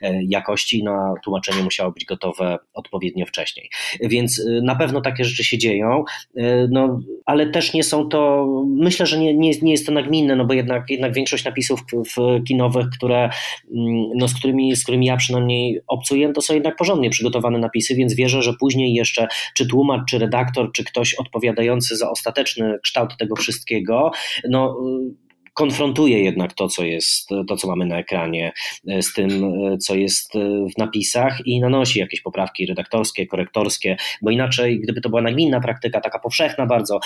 e, 0.02 0.24
jakości, 0.24 0.84
no 0.84 1.16
tłumaczenie 1.24 1.64
musiało 1.64 1.92
być 1.92 2.06
gotowe 2.06 2.58
odpowiednio 2.74 3.26
wcześniej. 3.26 3.70
Więc 4.02 4.40
e, 4.40 4.62
na 4.62 4.76
pewno 4.76 5.02
takie 5.02 5.24
rzeczy 5.24 5.44
się 5.44 5.58
dzieją, 5.58 6.04
e, 6.38 6.68
no, 6.72 7.00
ale 7.26 7.48
też 7.50 7.74
nie 7.74 7.84
są 7.84 8.10
to, 8.10 8.48
myślę, 8.68 9.06
że 9.06 9.20
nie, 9.20 9.34
nie, 9.34 9.52
nie 9.62 9.72
jest 9.72 9.86
to 9.86 9.92
nagminne, 9.92 10.36
no 10.36 10.46
bo 10.46 10.54
jednak, 10.54 10.90
jednak 10.90 11.14
większość 11.14 11.46
napisów 11.46 11.80
w 12.16 12.44
kinowych, 12.48 12.86
które, 12.98 13.30
mm, 13.76 14.10
no, 14.16 14.28
z, 14.28 14.34
którymi, 14.34 14.76
z 14.76 14.84
którymi 14.84 15.06
ja 15.06 15.18
przynajmniej 15.18 15.82
obcuję, 15.88 16.34
to 16.34 16.42
są 16.42 16.54
jednak 16.54 16.76
porządnie 16.76 17.10
przygotowane 17.10 17.60
napisy, 17.60 17.96
więc 17.96 18.14
wierzę, 18.14 18.42
że 18.42 18.54
później 18.60 18.94
jeszcze 18.94 19.28
czy 19.54 19.68
tłumacz, 19.68 20.02
czy 20.10 20.20
redaktor, 20.20 20.72
czy 20.72 20.84
ktoś 20.84 21.14
odpowiadający 21.14 21.98
za 21.98 22.10
ostateczny 22.10 22.78
kształt 22.84 23.18
tego 23.18 23.36
wszystkiego, 23.36 24.12
no 24.50 24.78
konfrontuje 25.56 26.24
jednak 26.24 26.54
to, 26.54 26.68
co 26.68 26.84
jest, 26.84 27.30
to, 27.48 27.58
co 27.58 27.68
mamy 27.68 27.86
na 27.86 28.00
ekranie 28.00 28.52
e, 28.88 29.02
z 29.02 29.14
tym, 29.14 29.44
e, 29.44 29.78
co 29.78 29.96
jest 29.96 30.36
e, 30.36 30.40
w 30.76 30.78
napisach 30.78 31.38
i 31.46 31.60
nanosi 31.60 32.00
jakieś 32.00 32.22
poprawki 32.22 32.66
redaktorskie, 32.66 33.28
korektorskie, 33.28 33.98
bo 34.22 34.32
inaczej, 34.32 34.80
gdyby 34.80 35.02
to 35.02 35.10
była 35.10 35.22
nagminna 35.22 35.60
praktyka, 35.60 36.02
taka 36.02 36.20
powszechna 36.20 36.66
bardzo, 36.66 37.00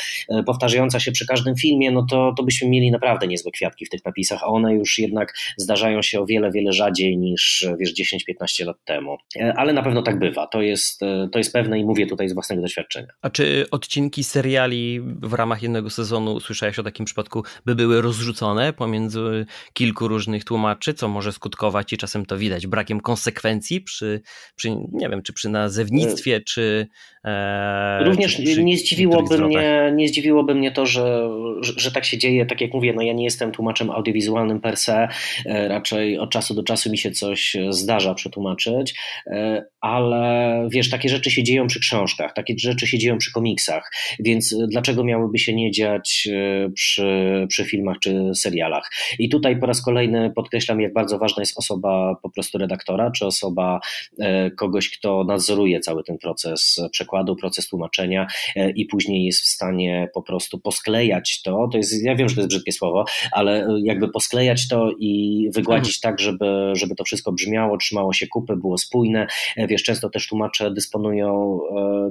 powtarzająca 0.46 1.00
się 1.00 1.12
przy 1.12 1.28
każdym 1.28 1.56
filmie, 1.56 1.92
no 1.92 2.06
to, 2.10 2.34
to 2.38 2.44
byśmy 2.44 2.70
mieli 2.70 2.92
naprawdę 2.92 3.28
niezłe 3.28 3.52
kwiatki 3.52 3.86
w 3.86 3.90
tych 3.90 4.06
napisach, 4.06 4.44
a 4.44 4.46
one 4.46 4.74
już 4.74 5.00
jednak 5.00 5.34
zdarzają 5.58 6.02
się 6.02 6.20
o 6.20 6.26
wiele, 6.26 6.52
wiele 6.52 6.74
rzadziej 6.74 7.18
niż, 7.18 7.68
wiesz, 7.80 7.94
10-15 7.94 8.66
lat 8.66 8.78
temu. 8.86 9.18
Ale 9.56 9.74
na 9.74 9.84
pewno 9.84 10.02
tak 10.02 10.20
bywa, 10.20 10.48
to 10.48 10.62
jest, 10.62 11.00
to 11.32 11.38
jest 11.38 11.54
pewne 11.54 11.80
i 11.80 11.86
mówię 11.86 12.08
tutaj 12.08 12.30
z 12.30 12.34
własnego 12.34 12.62
doświadczenia. 12.62 13.08
A 13.22 13.30
czy 13.30 13.66
odcinki 13.72 14.24
seriali 14.24 15.02
w 15.02 15.34
ramach 15.34 15.64
jednego 15.64 15.90
sezonu, 15.90 16.40
słyszałeś 16.40 16.80
o 16.80 16.84
takim 16.84 17.06
przypadku, 17.06 17.44
by 17.66 17.76
były 17.76 18.02
rozrzucone 18.02 18.39
pomiędzy 18.78 19.46
kilku 19.74 20.08
różnych 20.08 20.46
tłumaczy, 20.46 20.94
co 20.94 21.08
może 21.08 21.32
skutkować 21.32 21.94
i 21.94 21.98
czasem 21.98 22.26
to 22.26 22.38
widać 22.38 22.68
brakiem 22.68 23.02
konsekwencji 23.02 23.82
przy, 23.82 24.22
przy 24.56 24.70
nie 24.92 25.10
wiem, 25.10 25.22
czy 25.22 25.34
przy 25.34 25.50
nazewnictwie, 25.50 26.42
czy. 26.42 26.88
E, 27.26 28.04
Również 28.04 28.36
czy, 28.36 28.44
czy 28.44 28.64
nie, 28.64 28.78
zdziwiłoby 28.78 29.38
mnie, 29.38 29.94
nie 29.96 30.08
zdziwiłoby 30.08 30.56
mnie 30.56 30.72
to, 30.72 30.86
że, 30.86 31.30
że, 31.62 31.74
że, 31.78 31.92
tak 31.92 32.06
się 32.06 32.18
dzieje. 32.18 32.46
Tak 32.46 32.62
jak 32.62 32.74
mówię, 32.74 32.94
no 32.94 33.02
ja 33.02 33.14
nie 33.14 33.24
jestem 33.24 33.52
tłumaczem 33.52 33.92
audiowizualnym 33.92 34.62
per 34.62 34.78
se, 34.78 35.08
e, 35.46 35.68
raczej 35.68 36.20
od 36.20 36.32
czasu 36.32 36.54
do 36.54 36.64
czasu 36.64 36.92
mi 36.92 36.98
się 36.98 37.12
coś 37.12 37.58
zdarza 37.70 38.14
przetłumaczyć, 38.14 38.96
e, 39.28 39.66
ale 39.82 40.68
wiesz, 40.72 40.90
takie 40.90 41.10
rzeczy 41.10 41.32
się 41.32 41.44
dzieją 41.44 41.68
przy 41.68 41.80
książkach, 41.80 42.34
takie 42.34 42.54
rzeczy 42.58 42.88
się 42.88 42.98
dzieją 42.98 43.18
przy 43.18 43.32
komiksach, 43.32 43.92
więc 44.20 44.56
dlaczego 44.68 45.04
miałyby 45.04 45.40
się 45.40 45.54
nie 45.54 45.72
dziać 45.72 46.28
e, 46.32 46.70
przy, 46.70 47.46
przy 47.50 47.66
filmach 47.66 47.98
czy 48.00 48.32
serialach. 48.36 48.92
I 49.20 49.30
tutaj 49.30 49.60
po 49.60 49.66
raz 49.66 49.82
kolejny 49.82 50.32
podkreślam, 50.36 50.82
jak 50.82 50.94
bardzo 50.94 51.20
ważna 51.20 51.42
jest 51.42 51.58
osoba 51.58 52.16
po 52.24 52.30
prostu 52.30 52.58
redaktora, 52.58 53.12
czy 53.12 53.26
osoba 53.26 53.80
e, 54.20 54.52
kogoś, 54.52 54.90
kto 54.90 55.24
nadzoruje 55.24 55.80
cały 55.80 56.04
ten 56.04 56.18
proces 56.18 56.80
przekładu, 56.92 57.36
proces 57.36 57.68
tłumaczenia 57.68 58.28
e, 58.56 58.70
i 58.70 58.86
później 58.86 59.26
jest 59.26 59.42
w 59.42 59.48
stanie 59.48 60.10
po 60.14 60.22
prostu 60.22 60.60
posklejać 60.60 61.42
to. 61.42 61.68
To 61.72 61.78
jest, 61.78 62.04
ja 62.04 62.16
wiem, 62.16 62.30
że 62.30 62.36
to 62.36 62.42
jest 62.42 62.50
brzydkie 62.50 62.72
słowo, 62.72 63.06
ale 63.32 63.68
jakby 63.84 64.10
posklejać 64.10 64.68
to 64.68 64.92
i 65.00 65.46
wygładzić 65.56 65.98
mhm. 65.98 66.14
tak, 66.14 66.20
żeby, 66.26 66.72
żeby 66.74 66.96
to 66.96 67.04
wszystko 67.04 67.32
brzmiało, 67.32 67.78
trzymało 67.78 68.14
się 68.14 68.28
kupy, 68.28 68.56
było 68.56 68.78
spójne. 68.78 69.28
E, 69.70 69.72
wiesz, 69.72 69.84
często 69.84 70.10
też 70.10 70.28
tłumacze 70.28 70.72
dysponują 70.72 71.60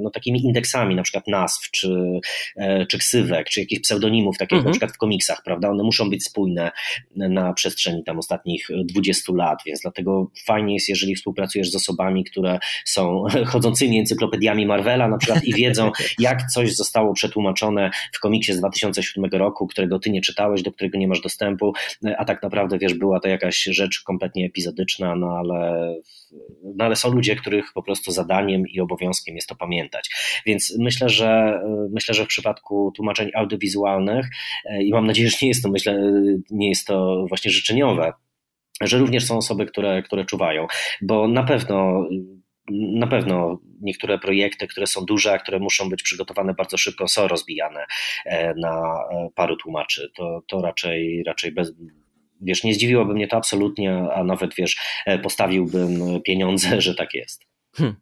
no, 0.01 0.11
takimi 0.11 0.44
indeksami, 0.44 0.94
na 0.94 1.03
przykład 1.03 1.29
nazw, 1.29 1.71
czy, 1.71 2.21
czy 2.88 2.99
ksywek, 2.99 3.49
czy 3.49 3.61
jakichś 3.61 3.83
pseudonimów, 3.83 4.38
tak 4.38 4.53
jak 4.53 4.59
mhm. 4.59 4.64
na 4.64 4.71
przykład 4.71 4.92
w 4.92 4.99
komiksach, 4.99 5.42
prawda? 5.44 5.71
One 5.71 5.83
muszą 5.83 6.11
być 6.11 6.25
spójne 6.25 6.71
na 7.16 7.53
przestrzeni 7.53 8.05
tam 8.05 8.18
ostatnich 8.18 8.68
20 8.85 9.33
lat, 9.37 9.59
więc 9.66 9.81
dlatego 9.81 10.31
fajnie 10.47 10.75
jest, 10.75 10.88
jeżeli 10.88 11.14
współpracujesz 11.14 11.71
z 11.71 11.77
osobami, 11.77 12.25
które 12.25 12.59
są 12.85 13.25
chodzącymi 13.53 13.99
encyklopediami 13.99 14.66
Marvela 14.66 15.09
na 15.09 15.18
przykład 15.18 15.44
i 15.44 15.55
wiedzą, 15.55 15.90
jak 16.18 16.42
coś 16.42 16.77
zostało 16.77 17.14
przetłumaczone 17.14 17.90
w 18.12 18.21
komiksie 18.21 18.53
z 18.53 18.59
2007 18.59 19.31
roku, 19.33 19.66
którego 19.66 19.99
ty 19.99 20.11
nie 20.11 20.21
czytałeś, 20.21 20.62
do 20.62 20.73
którego 20.73 20.99
nie 20.99 21.09
masz 21.09 21.21
dostępu, 21.21 21.73
a 22.18 22.25
tak 22.25 22.42
naprawdę 22.42 22.79
wiesz, 22.79 22.94
była 22.94 23.21
to 23.21 23.29
jakaś 23.29 23.62
rzecz 23.62 24.03
kompletnie 24.03 24.47
epizodyczna, 24.47 25.16
no 25.16 25.27
ale, 25.27 25.94
no 26.77 26.85
ale 26.85 26.97
są 26.97 27.12
ludzie, 27.12 27.37
których 27.49 27.73
po 27.73 27.83
prostu 27.83 28.11
zadaniem 28.11 28.63
i 28.69 28.81
obowiązkiem 28.81 29.37
jest 29.37 29.49
to 29.49 29.55
pamiętać. 29.55 30.11
Więc 30.47 30.77
myślę, 30.79 31.09
że 31.09 31.61
myślę, 31.91 32.15
że 32.15 32.25
w 32.25 32.29
przypadku 32.29 32.93
tłumaczeń 32.97 33.31
audiowizualnych 33.35 34.27
i 34.81 34.91
mam 34.93 35.07
nadzieję, 35.07 35.31
że 35.31 35.37
nie 35.43 35.49
jest 35.49 35.63
to 35.63 35.71
myślę 35.71 36.13
nie 36.51 36.69
jest 36.69 36.87
to 36.87 37.27
właśnie 37.29 37.51
życzeniowe, 37.51 38.13
że 38.81 38.99
również 38.99 39.27
są 39.27 39.37
osoby, 39.37 39.67
które, 39.67 40.03
które 40.03 40.25
czuwają, 40.25 40.67
bo 41.03 41.29
na 41.29 41.43
pewno 41.43 42.09
na 42.71 43.07
pewno 43.07 43.61
niektóre 43.81 44.19
projekty, 44.19 44.67
które 44.67 44.87
są 44.87 45.05
duże, 45.05 45.33
a 45.33 45.39
które 45.39 45.59
muszą 45.59 45.89
być 45.89 46.03
przygotowane 46.03 46.55
bardzo 46.55 46.79
szybko, 46.79 47.09
są 47.09 47.29
rozbijane 47.29 47.87
e, 48.25 48.55
na 48.55 48.95
e, 49.11 49.29
paru 49.35 49.57
tłumaczy. 49.57 50.11
To, 50.17 50.43
to 50.47 50.63
raczej, 50.63 51.23
raczej 51.27 51.53
bez, 51.53 51.73
wiesz, 52.40 52.64
nie 52.64 52.74
zdziwiłoby 52.74 53.14
mnie 53.14 53.29
to 53.29 53.37
absolutnie, 53.37 53.94
a 54.14 54.24
nawet 54.24 54.55
wiesz, 54.55 54.77
e, 55.07 55.18
postawiłbym 55.18 56.22
pieniądze, 56.22 56.81
że 56.81 56.94
tak 56.94 57.14
jest. 57.14 57.44
Hmm. 57.77 57.96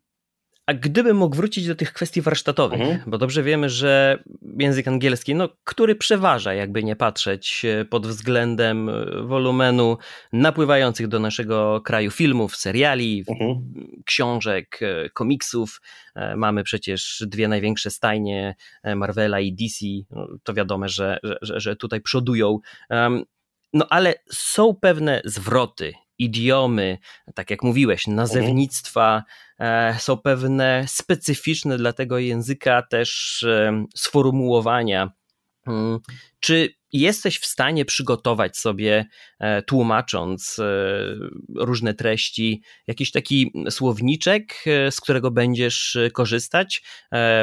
A 0.67 0.75
gdybym 0.75 1.17
mógł 1.17 1.37
wrócić 1.37 1.67
do 1.67 1.75
tych 1.75 1.93
kwestii 1.93 2.23
warsztatowych, 2.23 2.81
mhm. 2.81 3.01
bo 3.07 3.19
dobrze 3.19 3.43
wiemy, 3.43 3.69
że 3.69 4.23
język 4.59 4.89
angielski, 4.89 5.35
no, 5.35 5.49
który 5.65 5.95
przeważa, 5.95 6.55
jakby 6.55 6.85
nie 6.85 6.97
patrzeć, 6.97 7.63
e, 7.65 7.85
pod 7.85 8.07
względem 8.07 8.89
e, 8.89 9.23
wolumenu 9.23 9.99
napływających 10.33 11.09
do 11.09 11.19
naszego 11.19 11.81
kraju 11.81 12.11
filmów, 12.11 12.57
seriali, 12.57 13.25
mhm. 13.29 13.73
książek, 14.07 14.79
e, 14.83 15.11
komiksów. 15.11 15.81
Mamy 16.37 16.65
przecież 16.65 17.25
dwie 17.27 17.49
największe 17.49 17.91
stajnie 17.91 18.55
Marvela 18.97 19.41
i 19.41 19.53
DC. 19.53 19.87
No, 20.11 20.29
to 20.43 20.55
wiadomo, 20.55 20.89
że, 20.89 21.19
że, 21.43 21.61
że 21.61 21.77
tutaj 21.77 22.01
przodują. 22.01 22.59
No 23.77 23.87
ale 23.91 24.15
są 24.33 24.75
pewne 24.75 25.23
zwroty, 25.25 25.93
idiomy, 26.19 26.99
tak 27.35 27.51
jak 27.51 27.63
mówiłeś, 27.63 28.07
nazewnictwa, 28.07 29.23
e, 29.59 29.97
są 29.99 30.17
pewne 30.17 30.85
specyficzne 30.89 31.79
dla 31.79 31.93
tego 31.93 32.19
języka 32.19 32.83
też 32.83 33.45
sformułowania. 33.97 35.11
Czy 36.41 36.69
jesteś 36.93 37.39
w 37.39 37.47
stanie 37.47 37.85
przygotować 37.85 38.57
sobie, 38.57 39.07
e, 39.39 39.63
tłumacząc 39.63 40.57
różne 41.57 41.95
treści, 41.95 42.63
jakiś 42.87 43.11
taki 43.11 43.53
słowniczek, 43.71 44.65
z 44.91 45.01
którego 45.01 45.31
będziesz 45.31 45.99
korzystać 46.13 46.83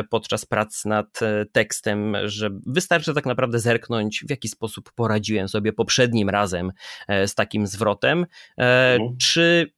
podczas 0.09 0.45
prac 0.45 0.85
nad 0.85 1.19
tekstem, 1.51 2.15
że 2.23 2.49
wystarczy 2.65 3.13
tak 3.13 3.25
naprawdę 3.25 3.59
zerknąć, 3.59 4.23
w 4.27 4.29
jaki 4.29 4.47
sposób 4.47 4.91
poradziłem 4.95 5.49
sobie 5.49 5.73
poprzednim 5.73 6.29
razem 6.29 6.71
z 7.09 7.35
takim 7.35 7.67
zwrotem, 7.67 8.25
mhm. 8.57 9.17
czy 9.17 9.73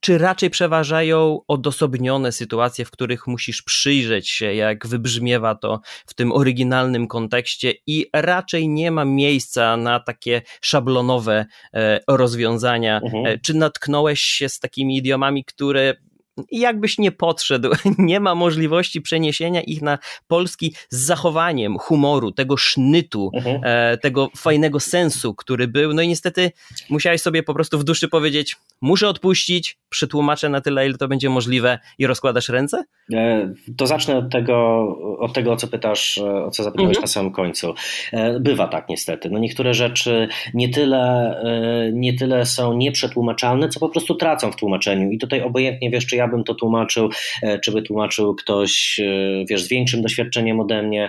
czy 0.00 0.18
raczej 0.18 0.50
przeważają 0.50 1.40
odosobnione 1.48 2.32
sytuacje, 2.32 2.84
w 2.84 2.90
których 2.90 3.26
musisz 3.26 3.62
przyjrzeć 3.62 4.30
się, 4.30 4.54
jak 4.54 4.86
wybrzmiewa 4.86 5.54
to 5.54 5.80
w 6.06 6.14
tym 6.14 6.32
oryginalnym 6.32 7.08
kontekście, 7.08 7.74
i 7.86 8.06
raczej 8.12 8.68
nie 8.68 8.90
ma 8.90 9.04
miejsca 9.04 9.76
na 9.76 10.00
takie 10.00 10.42
szablonowe 10.60 11.46
e, 11.74 12.00
rozwiązania? 12.08 13.00
Mhm. 13.04 13.26
E, 13.26 13.38
czy 13.38 13.54
natknąłeś 13.54 14.20
się 14.20 14.48
z 14.48 14.58
takimi 14.58 14.96
idiomami, 14.96 15.44
które 15.44 15.94
jakbyś 16.50 16.98
nie 16.98 17.12
podszedł, 17.12 17.70
nie 17.98 18.20
ma 18.20 18.34
możliwości 18.34 19.00
przeniesienia 19.00 19.60
ich 19.60 19.82
na 19.82 19.98
polski 20.28 20.74
z 20.90 20.98
zachowaniem 20.98 21.78
humoru, 21.78 22.32
tego 22.32 22.56
sznytu, 22.56 23.30
mhm. 23.34 23.60
e, 23.64 23.98
tego 23.98 24.28
fajnego 24.36 24.80
sensu, 24.80 25.34
który 25.34 25.68
był. 25.68 25.94
No 25.94 26.02
i 26.02 26.08
niestety 26.08 26.52
musiałeś 26.90 27.20
sobie 27.20 27.42
po 27.42 27.54
prostu 27.54 27.78
w 27.78 27.84
duszy 27.84 28.08
powiedzieć, 28.08 28.56
muszę 28.80 29.08
odpuścić, 29.08 29.78
przetłumaczę 29.88 30.48
na 30.48 30.60
tyle, 30.60 30.86
ile 30.86 30.98
to 30.98 31.08
będzie 31.08 31.30
możliwe 31.30 31.78
i 31.98 32.06
rozkładasz 32.06 32.48
ręce? 32.48 32.84
E, 33.12 33.52
to 33.76 33.86
zacznę 33.86 34.16
od 34.16 34.30
tego, 34.30 34.86
od 35.18 35.32
tego 35.32 35.52
o 35.52 35.56
co 35.56 35.66
pytasz, 35.66 36.18
e, 36.18 36.44
o 36.44 36.50
co 36.50 36.62
zapytałeś 36.62 36.88
mhm. 36.96 37.02
na 37.02 37.06
samym 37.06 37.32
końcu. 37.32 37.74
Bywa 38.40 38.68
tak 38.68 38.88
niestety. 38.88 39.30
No 39.30 39.38
niektóre 39.38 39.74
rzeczy 39.74 40.28
nie 40.54 40.68
tyle, 40.68 41.34
nie 41.92 42.18
tyle 42.18 42.46
są 42.46 42.72
nieprzetłumaczalne, 42.72 43.68
co 43.68 43.80
po 43.80 43.88
prostu 43.88 44.14
tracą 44.14 44.52
w 44.52 44.56
tłumaczeniu. 44.56 45.10
I 45.10 45.18
tutaj 45.18 45.42
obojętnie 45.42 45.90
wiesz, 45.90 46.06
czy 46.06 46.16
ja 46.16 46.27
bym 46.28 46.44
to 46.44 46.54
tłumaczył, 46.54 47.08
czy 47.64 47.72
by 47.72 47.82
tłumaczył 47.82 48.34
ktoś, 48.34 49.00
wiesz, 49.50 49.62
z 49.62 49.68
większym 49.68 50.02
doświadczeniem 50.02 50.60
ode 50.60 50.82
mnie, 50.82 51.08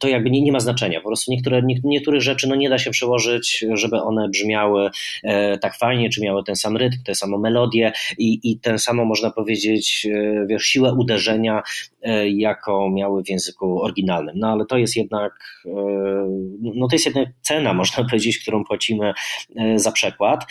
to 0.00 0.08
jakby 0.08 0.30
nie, 0.30 0.42
nie 0.42 0.52
ma 0.52 0.60
znaczenia. 0.60 1.00
Po 1.00 1.08
prostu 1.08 1.32
niektóre, 1.32 1.62
niektóre 1.84 2.20
rzeczy 2.20 2.48
no 2.48 2.54
nie 2.54 2.70
da 2.70 2.78
się 2.78 2.90
przełożyć, 2.90 3.64
żeby 3.72 3.96
one 4.02 4.28
brzmiały 4.28 4.90
tak 5.60 5.76
fajnie, 5.76 6.10
czy 6.10 6.22
miały 6.22 6.44
ten 6.44 6.56
sam 6.56 6.76
rytm, 6.76 6.96
tę 7.04 7.14
samą 7.14 7.38
melodię 7.38 7.92
i, 8.18 8.40
i 8.42 8.58
tę 8.58 8.78
samą, 8.78 9.04
można 9.04 9.30
powiedzieć, 9.30 10.06
wiesz, 10.46 10.62
siłę 10.62 10.94
uderzenia, 10.98 11.62
e, 12.02 12.28
jaką 12.28 12.90
miały 12.90 13.22
w 13.22 13.28
języku 13.28 13.82
oryginalnym. 13.82 14.38
No 14.38 14.48
ale 14.48 14.66
to 14.66 14.76
jest 14.78 14.96
jednak, 14.96 15.62
e, 15.66 15.70
no 16.60 16.88
to 16.88 16.94
jest 16.94 17.06
jednak 17.06 17.28
cena, 17.40 17.74
można 17.74 18.04
powiedzieć, 18.10 18.38
którą 18.38 18.64
płacimy 18.64 19.12
e, 19.56 19.78
za 19.78 19.92
przekład, 19.92 20.44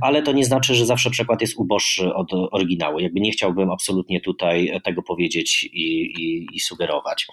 ale 0.00 0.22
to 0.22 0.32
nie 0.32 0.44
znaczy, 0.44 0.74
że 0.74 0.86
zawsze 0.86 1.10
przekład 1.10 1.40
jest 1.40 1.58
uboższy 1.58 2.14
od 2.14 2.32
oryginału. 2.32 2.98
Jakby 2.98 3.17
nie 3.20 3.30
chciałbym 3.30 3.70
absolutnie 3.70 4.20
tutaj 4.20 4.80
tego 4.84 5.02
powiedzieć 5.02 5.64
i, 5.64 6.02
i, 6.02 6.46
i 6.52 6.60
sugerować. 6.60 7.26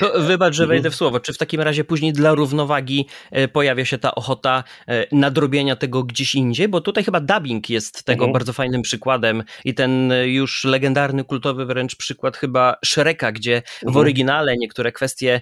To 0.00 0.20
wybacz, 0.20 0.54
że 0.54 0.66
wejdę 0.66 0.90
w 0.90 0.94
słowo. 0.94 1.20
Czy 1.20 1.32
w 1.32 1.38
takim 1.38 1.60
razie 1.60 1.84
później 1.84 2.12
dla 2.12 2.34
równowagi 2.34 3.06
pojawia 3.52 3.84
się 3.84 3.98
ta 3.98 4.14
ochota 4.14 4.64
nadrobienia 5.12 5.76
tego 5.76 6.02
gdzieś 6.02 6.34
indziej? 6.34 6.68
Bo 6.68 6.80
tutaj 6.80 7.04
chyba 7.04 7.20
dubbing 7.20 7.70
jest 7.70 8.04
tego 8.04 8.24
mhm. 8.24 8.32
bardzo 8.32 8.52
fajnym 8.52 8.82
przykładem 8.82 9.44
i 9.64 9.74
ten 9.74 10.12
już 10.24 10.64
legendarny, 10.64 11.24
kultowy 11.24 11.66
wręcz 11.66 11.96
przykład 11.96 12.36
chyba 12.36 12.76
Shreka, 12.84 13.32
gdzie 13.32 13.62
w 13.82 13.86
mhm. 13.86 13.96
oryginale 13.96 14.56
niektóre 14.56 14.92
kwestie 14.92 15.40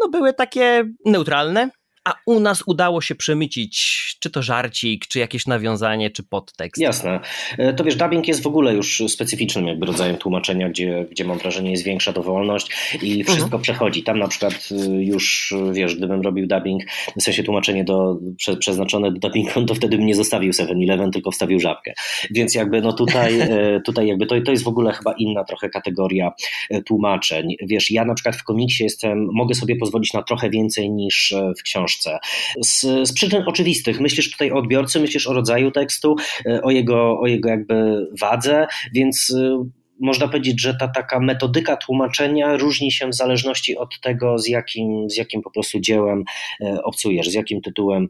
no, 0.00 0.08
były 0.08 0.34
takie 0.34 0.84
neutralne, 1.04 1.70
a 2.04 2.14
u 2.26 2.40
nas 2.40 2.62
udało 2.66 3.00
się 3.00 3.14
przemycić, 3.14 4.16
czy 4.20 4.30
to 4.30 4.42
żarcik, 4.42 5.06
czy 5.06 5.18
jakieś 5.18 5.46
nawiązanie, 5.46 6.10
czy 6.10 6.22
podtekst. 6.22 6.82
Jasne. 6.82 7.20
E, 7.58 7.74
to 7.74 7.84
wiesz, 7.84 7.96
dubbing 7.96 8.28
jest 8.28 8.42
w 8.42 8.46
ogóle 8.46 8.74
już 8.74 9.02
specyficznym 9.08 9.66
jakby 9.66 9.86
rodzajem 9.86 10.16
tłumaczenia, 10.16 10.68
gdzie, 10.68 11.06
gdzie 11.10 11.24
mam 11.24 11.38
wrażenie 11.38 11.70
jest 11.70 11.84
większa 11.84 12.12
dowolność 12.12 12.94
i 13.02 13.24
wszystko 13.24 13.44
mhm. 13.44 13.62
przechodzi. 13.62 14.02
Tam 14.02 14.18
na 14.18 14.28
przykład 14.28 14.68
y, 14.72 15.04
już, 15.04 15.54
wiesz, 15.72 15.96
gdybym 15.96 16.20
robił 16.20 16.46
dubbing, 16.46 16.82
w 17.16 17.22
sensie 17.22 17.42
tłumaczenie 17.42 17.84
do, 17.84 18.18
prze, 18.36 18.56
przeznaczone 18.56 19.12
do 19.12 19.18
dubbingu, 19.18 19.64
to 19.64 19.74
wtedy 19.74 19.96
bym 19.96 20.06
nie 20.06 20.14
zostawił 20.14 20.52
7-Eleven, 20.52 21.10
tylko 21.10 21.30
wstawił 21.30 21.60
żabkę. 21.60 21.92
Więc 22.30 22.54
jakby 22.54 22.80
no 22.80 22.92
tutaj, 22.92 23.40
e, 23.40 23.80
tutaj 23.86 24.06
jakby 24.06 24.26
to, 24.26 24.40
to 24.40 24.50
jest 24.50 24.64
w 24.64 24.68
ogóle 24.68 24.92
chyba 24.92 25.14
inna 25.18 25.44
trochę 25.44 25.68
kategoria 25.68 26.32
e, 26.70 26.82
tłumaczeń. 26.82 27.48
Wiesz, 27.62 27.90
ja 27.90 28.04
na 28.04 28.14
przykład 28.14 28.36
w 28.36 28.44
komiksie 28.44 28.84
jestem, 28.84 29.28
mogę 29.32 29.54
sobie 29.54 29.76
pozwolić 29.76 30.12
na 30.12 30.22
trochę 30.22 30.50
więcej 30.50 30.90
niż 30.90 31.34
w 31.58 31.62
książce 31.62 31.93
książce. 31.94 32.18
Z, 32.64 33.08
z 33.08 33.12
przyczyn 33.12 33.42
oczywistych. 33.46 34.00
Myślisz 34.00 34.30
tutaj 34.30 34.52
o 34.52 34.54
odbiorcy, 34.54 35.00
myślisz 35.00 35.26
o 35.26 35.32
rodzaju 35.32 35.70
tekstu, 35.70 36.16
e, 36.46 36.62
o 36.62 36.70
jego, 36.70 37.20
o 37.20 37.26
jego 37.26 37.48
jakby 37.48 38.06
wadze, 38.20 38.66
więc 38.94 39.32
e, 39.36 39.64
można 40.00 40.28
powiedzieć, 40.28 40.60
że 40.60 40.74
ta 40.74 40.88
taka 40.88 41.20
metodyka 41.20 41.76
tłumaczenia 41.76 42.56
różni 42.56 42.92
się 42.92 43.08
w 43.08 43.14
zależności 43.14 43.76
od 43.76 44.00
tego, 44.00 44.38
z 44.38 44.48
jakim, 44.48 45.10
z 45.10 45.16
jakim 45.16 45.42
po 45.42 45.50
prostu 45.50 45.80
dziełem 45.80 46.24
e, 46.60 46.82
obcujesz, 46.82 47.30
z 47.30 47.34
jakim 47.34 47.60
tytułem 47.60 48.08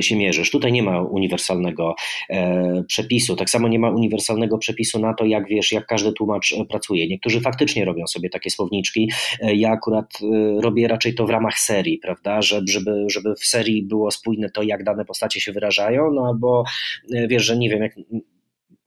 się 0.00 0.16
mierzysz. 0.16 0.50
Tutaj 0.50 0.72
nie 0.72 0.82
ma 0.82 1.02
uniwersalnego 1.02 1.94
e, 2.30 2.84
przepisu. 2.86 3.36
Tak 3.36 3.50
samo 3.50 3.68
nie 3.68 3.78
ma 3.78 3.90
uniwersalnego 3.90 4.58
przepisu 4.58 4.98
na 4.98 5.14
to, 5.14 5.24
jak 5.24 5.48
wiesz, 5.48 5.72
jak 5.72 5.86
każdy 5.86 6.12
tłumacz 6.12 6.52
e, 6.52 6.64
pracuje. 6.64 7.08
Niektórzy 7.08 7.40
faktycznie 7.40 7.84
robią 7.84 8.06
sobie 8.06 8.30
takie 8.30 8.50
słowniczki. 8.50 9.10
Ja 9.40 9.70
akurat 9.70 10.18
robię 10.60 10.88
raczej 10.88 11.14
to 11.14 11.26
w 11.26 11.30
ramach 11.30 11.58
serii, 11.58 11.98
prawda, 11.98 12.42
żeby, 12.42 12.72
żeby, 12.72 13.04
żeby 13.08 13.34
w 13.34 13.44
serii 13.44 13.82
było 13.82 14.10
spójne 14.10 14.50
to, 14.50 14.62
jak 14.62 14.84
dane 14.84 15.04
postacie 15.04 15.40
się 15.40 15.52
wyrażają, 15.52 16.10
no 16.14 16.26
albo 16.26 16.64
wiesz, 17.28 17.44
że 17.44 17.56
nie 17.56 17.70
wiem, 17.70 17.82
jak 17.82 17.94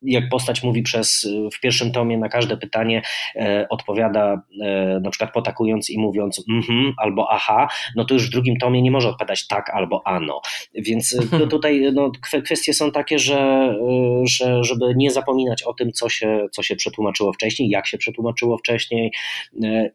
jak 0.06 0.30
postać 0.30 0.64
mówi 0.64 0.84
przez, 0.84 1.28
w 1.54 1.60
pierwszym 1.60 1.92
tomie 1.92 2.18
na 2.18 2.30
każde 2.30 2.58
pytanie 2.58 3.02
e, 3.36 3.66
odpowiada 3.70 4.42
e, 4.62 5.00
na 5.04 5.10
przykład 5.10 5.34
potakując 5.34 5.90
i 5.90 6.00
mówiąc 6.00 6.44
mhm 6.50 6.94
albo 6.98 7.28
aha, 7.32 7.68
no 7.96 8.06
to 8.06 8.14
już 8.14 8.28
w 8.28 8.32
drugim 8.32 8.58
tomie 8.58 8.82
nie 8.82 8.92
może 8.92 9.10
odpowiadać 9.10 9.48
tak 9.48 9.70
albo 9.70 10.08
ano. 10.08 10.42
Więc 10.74 11.20
e, 11.34 11.48
tutaj 11.56 11.82
no, 11.94 12.12
kwestie 12.44 12.74
są 12.74 12.92
takie, 12.92 13.20
że, 13.20 13.76
że 14.24 14.64
żeby 14.64 14.86
nie 14.96 15.12
zapominać 15.12 15.64
o 15.64 15.74
tym, 15.74 15.92
co 15.92 16.10
się, 16.10 16.48
co 16.52 16.64
się 16.64 16.76
przetłumaczyło 16.76 17.34
wcześniej, 17.34 17.70
jak 17.70 17.88
się 17.88 17.98
przetłumaczyło 17.98 18.58
wcześniej 18.58 19.12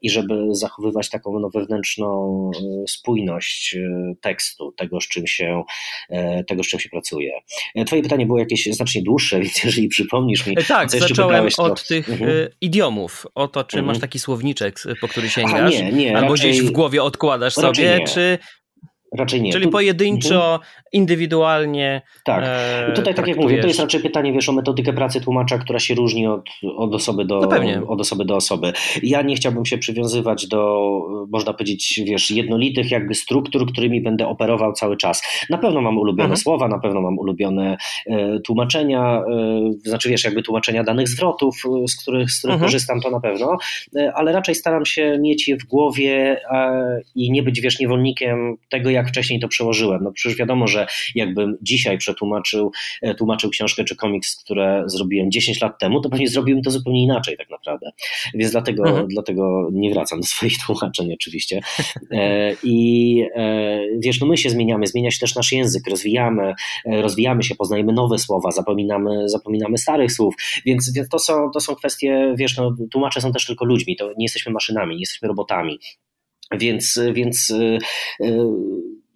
i 0.03 0.11
żeby 0.11 0.35
zachowywać 0.51 1.11
taką 1.11 1.39
no, 1.39 1.51
wewnętrzną 1.51 2.51
spójność 2.89 3.77
tekstu, 4.21 4.73
tego 4.73 5.01
z 5.01 5.09
czym 5.09 5.27
się, 5.27 5.63
tego, 6.49 6.65
z 6.65 6.69
czym 6.69 6.81
się 6.81 6.89
pracuje. 6.89 7.33
Twoje 7.87 8.03
pytanie 8.03 8.27
było 8.27 8.39
jakieś 8.39 8.67
znacznie 8.67 9.03
dłuższe, 9.03 9.41
więc 9.41 9.65
jeżeli 9.65 9.89
przypomnisz 10.01 10.47
mi. 10.47 10.57
Tak, 10.69 10.91
zacząłem 10.91 11.49
od 11.59 11.87
tych 11.87 12.09
mhm. 12.09 12.31
E, 12.31 12.35
idiomów, 12.61 13.27
o 13.35 13.49
to, 13.49 13.65
czy 13.65 13.77
mhm. 13.77 13.87
masz 13.87 14.01
taki 14.01 14.19
słowniczek, 14.19 14.81
po 15.01 15.09
który 15.09 15.31
sięgasz, 15.31 15.55
Aha, 15.55 15.69
nie, 15.69 15.93
nie, 15.93 16.17
albo 16.17 16.33
raczej, 16.33 16.51
gdzieś 16.51 16.67
w 16.67 16.71
głowie 16.71 17.03
odkładasz 17.03 17.55
sobie, 17.55 17.99
nie. 17.99 18.07
czy 18.07 18.39
Raczej 19.19 19.43
nie. 19.43 19.53
Czyli 19.53 19.65
tu... 19.65 19.71
pojedynczo, 19.71 20.53
mhm. 20.53 20.61
indywidualnie. 20.93 22.03
Tak. 22.25 22.45
E, 22.47 22.93
Tutaj, 22.93 23.15
tak 23.15 23.27
jak 23.27 23.37
mówię, 23.37 23.61
to 23.61 23.67
jest 23.67 23.81
raczej 23.81 24.01
pytanie, 24.01 24.33
wiesz, 24.33 24.49
o 24.49 24.53
metodykę 24.53 24.93
pracy 24.93 25.21
tłumacza, 25.21 25.59
która 25.59 25.79
się 25.79 25.95
różni 25.95 26.27
od, 26.27 26.51
od, 26.77 26.95
osoby, 26.95 27.25
do, 27.25 27.41
no 27.41 27.89
od 27.89 28.01
osoby 28.01 28.25
do 28.25 28.37
osoby. 28.37 28.73
Ja 29.03 29.23
nie 29.23 29.37
chciałbym 29.37 29.67
się 29.67 29.79
przywiązywać 29.79 30.47
do, 30.47 30.91
można 31.29 31.53
powiedzieć, 31.53 32.01
wiesz, 32.07 32.31
jednolitych 32.31 32.91
jakby 32.91 33.15
struktur, 33.15 33.73
którymi 33.73 34.01
będę 34.01 34.29
operował 34.29 34.73
cały 34.73 34.97
czas. 34.97 35.23
Na 35.51 35.59
pewno 35.59 35.81
mam 35.81 35.99
ulubione 35.99 36.25
mhm. 36.25 36.37
słowa, 36.37 36.69
na 36.69 36.79
pewno 36.79 37.01
mam 37.01 37.19
ulubione 37.19 37.77
e, 38.07 38.41
tłumaczenia, 38.41 39.23
e, 39.23 39.73
znaczy, 39.85 40.09
wiesz, 40.09 40.25
jakby 40.25 40.43
tłumaczenia 40.43 40.85
danych 40.85 41.09
zwrotów, 41.09 41.63
e, 41.85 41.89
z 41.89 42.03
których, 42.03 42.31
z 42.31 42.39
których 42.39 42.55
mhm. 42.55 42.69
korzystam, 42.69 43.01
to 43.01 43.11
na 43.11 43.21
pewno, 43.21 43.57
e, 43.97 44.13
ale 44.15 44.33
raczej 44.33 44.55
staram 44.55 44.87
się 44.87 45.19
mieć 45.21 45.49
je 45.49 45.57
w 45.57 45.65
głowie 45.65 46.41
i 47.15 47.31
nie 47.31 47.43
być, 47.43 47.61
wiesz, 47.61 47.81
niewolnikiem 47.81 48.57
tego, 48.69 48.91
jak 48.91 49.00
jak 49.01 49.09
wcześniej 49.09 49.41
to 49.41 49.49
przełożyłem. 49.49 50.05
No 50.05 50.13
przecież 50.13 50.39
wiadomo, 50.39 50.67
że 50.67 50.87
jakbym 51.15 51.57
dzisiaj 51.63 51.99
przetłumaczył 51.99 52.73
e, 53.03 53.15
tłumaczył 53.15 53.51
książkę 53.51 53.85
czy 53.85 53.97
komiks, 53.97 54.37
które 54.45 54.83
zrobiłem 54.87 55.31
10 55.31 55.61
lat 55.61 55.79
temu, 55.79 56.01
to 56.01 56.11
pewnie 56.11 56.29
zrobiłbym 56.29 56.63
to 56.63 56.71
zupełnie 56.71 57.05
inaczej 57.05 57.37
tak 57.37 57.51
naprawdę. 57.51 57.91
Więc 58.35 58.53
dlatego, 58.53 58.85
mhm. 58.89 59.09
dlatego 59.09 59.69
nie 59.73 59.95
wracam 59.95 60.21
do 60.21 60.27
swoich 60.27 60.59
tłumaczeń 60.67 61.13
oczywiście. 61.13 61.61
E, 62.11 62.53
I 62.63 63.25
e, 63.35 63.81
wiesz, 63.99 64.21
no 64.21 64.27
my 64.27 64.37
się 64.37 64.51
zmieniamy, 64.51 64.87
zmienia 64.87 65.11
się 65.11 65.19
też 65.19 65.35
nasz 65.35 65.53
język, 65.53 65.83
rozwijamy, 65.91 66.55
rozwijamy 66.87 67.43
się, 67.43 67.55
poznajemy 67.55 67.93
nowe 67.93 68.19
słowa, 68.19 68.51
zapominamy, 68.51 69.29
zapominamy 69.29 69.79
starych 69.79 70.13
słów, 70.13 70.35
więc, 70.67 70.93
więc 70.93 71.09
to, 71.09 71.19
są, 71.19 71.51
to 71.55 71.61
są 71.61 71.75
kwestie, 71.75 72.35
wiesz, 72.39 72.57
no, 72.57 72.77
tłumacze 72.91 73.21
są 73.21 73.33
też 73.33 73.47
tylko 73.47 73.65
ludźmi, 73.65 73.97
to 73.97 74.09
nie 74.09 74.25
jesteśmy 74.25 74.53
maszynami, 74.53 74.95
nie 74.95 75.01
jesteśmy 75.01 75.29
robotami. 75.29 75.79
Więc, 76.59 77.01
więc 77.13 77.53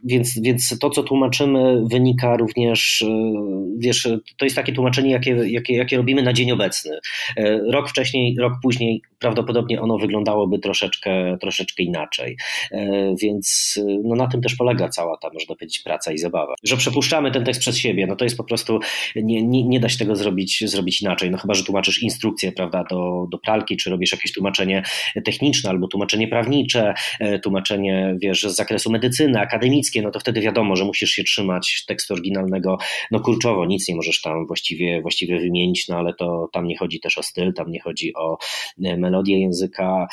więc, 0.04 0.40
więc 0.40 0.78
to, 0.78 0.90
co 0.90 1.02
tłumaczymy, 1.02 1.82
wynika 1.90 2.36
również, 2.36 3.02
e, 3.02 3.34
wiesz, 3.78 4.08
to 4.36 4.44
jest 4.44 4.56
takie 4.56 4.72
tłumaczenie, 4.72 5.10
jakie, 5.10 5.30
jakie, 5.30 5.74
jakie 5.76 5.96
robimy 5.96 6.22
na 6.22 6.32
dzień 6.32 6.52
obecny. 6.52 6.98
E, 7.36 7.58
rok 7.58 7.88
wcześniej, 7.88 8.36
rok 8.40 8.52
później 8.62 9.02
prawdopodobnie 9.18 9.80
ono 9.80 9.98
wyglądało 9.98 10.58
troszeczkę, 10.58 11.36
troszeczkę 11.40 11.82
inaczej. 11.82 12.36
E, 12.72 13.14
więc 13.22 13.78
no, 14.04 14.14
na 14.14 14.26
tym 14.26 14.42
też 14.42 14.54
polega 14.54 14.88
cała 14.88 15.16
ta, 15.16 15.30
można 15.34 15.54
powiedzieć, 15.54 15.78
praca 15.78 16.12
i 16.12 16.18
zabawa. 16.18 16.54
Że 16.62 16.76
przepuszczamy 16.76 17.30
ten 17.30 17.44
tekst 17.44 17.60
przez 17.60 17.78
siebie, 17.78 18.06
no 18.06 18.16
to 18.16 18.24
jest 18.24 18.36
po 18.36 18.44
prostu, 18.44 18.78
nie, 19.16 19.42
nie, 19.42 19.64
nie 19.64 19.80
da 19.80 19.88
się 19.88 19.98
tego 19.98 20.16
zrobić, 20.16 20.64
zrobić 20.66 21.02
inaczej. 21.02 21.30
No 21.30 21.38
chyba, 21.38 21.54
że 21.54 21.64
tłumaczysz 21.64 22.02
instrukcję, 22.02 22.52
prawda, 22.52 22.84
do, 22.90 23.26
do 23.30 23.38
pralki, 23.38 23.76
czy 23.76 23.90
robisz 23.90 24.12
jakieś 24.12 24.32
tłumaczenie 24.32 24.82
techniczne, 25.24 25.70
albo 25.70 25.88
tłumaczenie 25.88 26.28
prawnicze, 26.28 26.94
tłumaczenie, 27.42 28.16
wiesz, 28.22 28.42
z 28.42 28.56
zakresu 28.56 28.90
medycyny, 28.90 29.40
akademickiej, 29.40 29.93
angielskie, 29.94 30.02
no 30.02 30.10
to 30.10 30.20
wtedy 30.20 30.40
wiadomo, 30.40 30.76
że 30.76 30.84
musisz 30.84 31.10
się 31.10 31.24
trzymać 31.24 31.84
tekstu 31.86 32.14
oryginalnego, 32.14 32.78
no 33.10 33.20
kurczowo, 33.20 33.66
nic 33.66 33.88
nie 33.88 33.96
możesz 33.96 34.20
tam 34.20 34.46
właściwie, 34.46 35.02
właściwie 35.02 35.38
wymienić, 35.38 35.88
no 35.88 35.96
ale 35.96 36.14
to 36.14 36.48
tam 36.52 36.66
nie 36.66 36.76
chodzi 36.78 37.00
też 37.00 37.18
o 37.18 37.22
styl, 37.22 37.52
tam 37.52 37.70
nie 37.70 37.80
chodzi 37.80 38.14
o 38.14 38.38
melodię 38.78 39.40
języka 39.40 40.06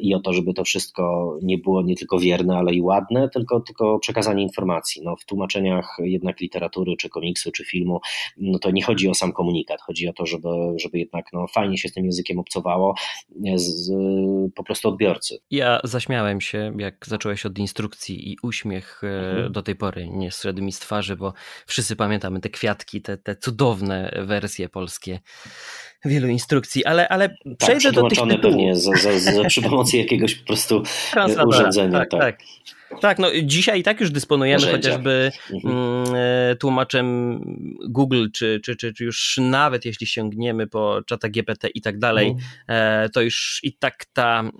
i 0.00 0.14
o 0.14 0.20
to, 0.20 0.32
żeby 0.32 0.54
to 0.54 0.64
wszystko 0.64 1.36
nie 1.42 1.58
było 1.58 1.82
nie 1.82 1.96
tylko 1.96 2.18
wierne, 2.18 2.56
ale 2.56 2.74
i 2.74 2.80
ładne, 2.80 3.28
tylko, 3.28 3.60
tylko 3.60 3.98
przekazanie 3.98 4.42
informacji. 4.42 5.02
No, 5.04 5.16
w 5.16 5.24
tłumaczeniach 5.24 5.96
jednak 5.98 6.40
literatury, 6.40 6.96
czy 6.96 7.08
komiksu, 7.08 7.52
czy 7.52 7.64
filmu, 7.64 8.00
no 8.36 8.58
to 8.58 8.70
nie 8.70 8.82
chodzi 8.82 9.08
o 9.08 9.14
sam 9.14 9.32
komunikat, 9.32 9.80
chodzi 9.80 10.08
o 10.08 10.12
to, 10.12 10.26
żeby, 10.26 10.48
żeby 10.76 10.98
jednak 10.98 11.26
no, 11.32 11.46
fajnie 11.46 11.78
się 11.78 11.88
z 11.88 11.92
tym 11.92 12.04
językiem 12.04 12.38
obcowało 12.38 12.94
z, 13.54 13.62
z, 13.62 13.92
po 14.54 14.64
prostu 14.64 14.88
odbiorcy. 14.88 15.38
Ja 15.50 15.80
zaśmiałem 15.84 16.40
się, 16.40 16.72
jak 16.78 17.06
zacząłeś 17.06 17.46
od 17.46 17.58
instrukcji 17.58 18.32
i 18.32 18.36
uśmiech 18.42 19.02
e, 19.04 19.23
mhm. 19.30 19.52
do 19.52 19.62
tej 19.62 19.76
pory 19.76 20.08
nie 20.08 20.30
zszedł 20.30 20.62
mi 20.62 20.72
z 20.72 20.78
twarzy, 20.78 21.16
bo 21.16 21.34
wszyscy 21.66 21.96
pamiętamy 21.96 22.40
te 22.40 22.48
kwiatki, 22.48 23.02
te, 23.02 23.16
te 23.16 23.36
cudowne 23.36 24.22
wersje 24.26 24.68
polskie 24.68 25.20
wielu 26.04 26.28
instrukcji, 26.28 26.84
ale, 26.84 27.08
ale 27.08 27.28
tak, 27.28 27.38
przejdę 27.58 27.92
do 27.92 28.08
tych 28.08 28.18
tytułów. 28.18 28.40
pewnie 28.42 28.76
za, 28.76 28.92
za, 28.96 29.18
za, 29.18 29.44
przy 29.44 29.62
pomocy 29.62 29.96
jakiegoś 29.96 30.34
po 30.34 30.46
prostu 30.46 30.82
urządzenia. 31.46 31.98
Tak, 31.98 32.10
tak. 32.10 32.20
tak. 32.20 32.38
Tak, 33.00 33.18
no 33.18 33.28
dzisiaj 33.42 33.80
i 33.80 33.82
tak 33.82 34.00
już 34.00 34.10
dysponujemy 34.10 34.64
Narzędzia. 34.64 34.90
chociażby 34.90 35.30
mhm. 35.52 35.74
Mm, 35.74 36.14
e, 36.14 36.56
tłumaczem 36.56 37.38
Google, 37.88 38.26
czy, 38.34 38.60
czy, 38.64 38.76
czy, 38.76 38.94
czy, 38.94 39.04
już 39.04 39.38
nawet 39.40 39.84
jeśli 39.84 40.06
sięgniemy 40.06 40.66
po 40.66 41.00
czata 41.06 41.28
GPT 41.28 41.68
i 41.68 41.80
tak 41.80 41.98
dalej, 41.98 42.28
mhm. 42.28 42.46
e, 43.04 43.08
to 43.08 43.20
już 43.20 43.60
i 43.62 43.72
tak 43.72 44.04
ta 44.12 44.50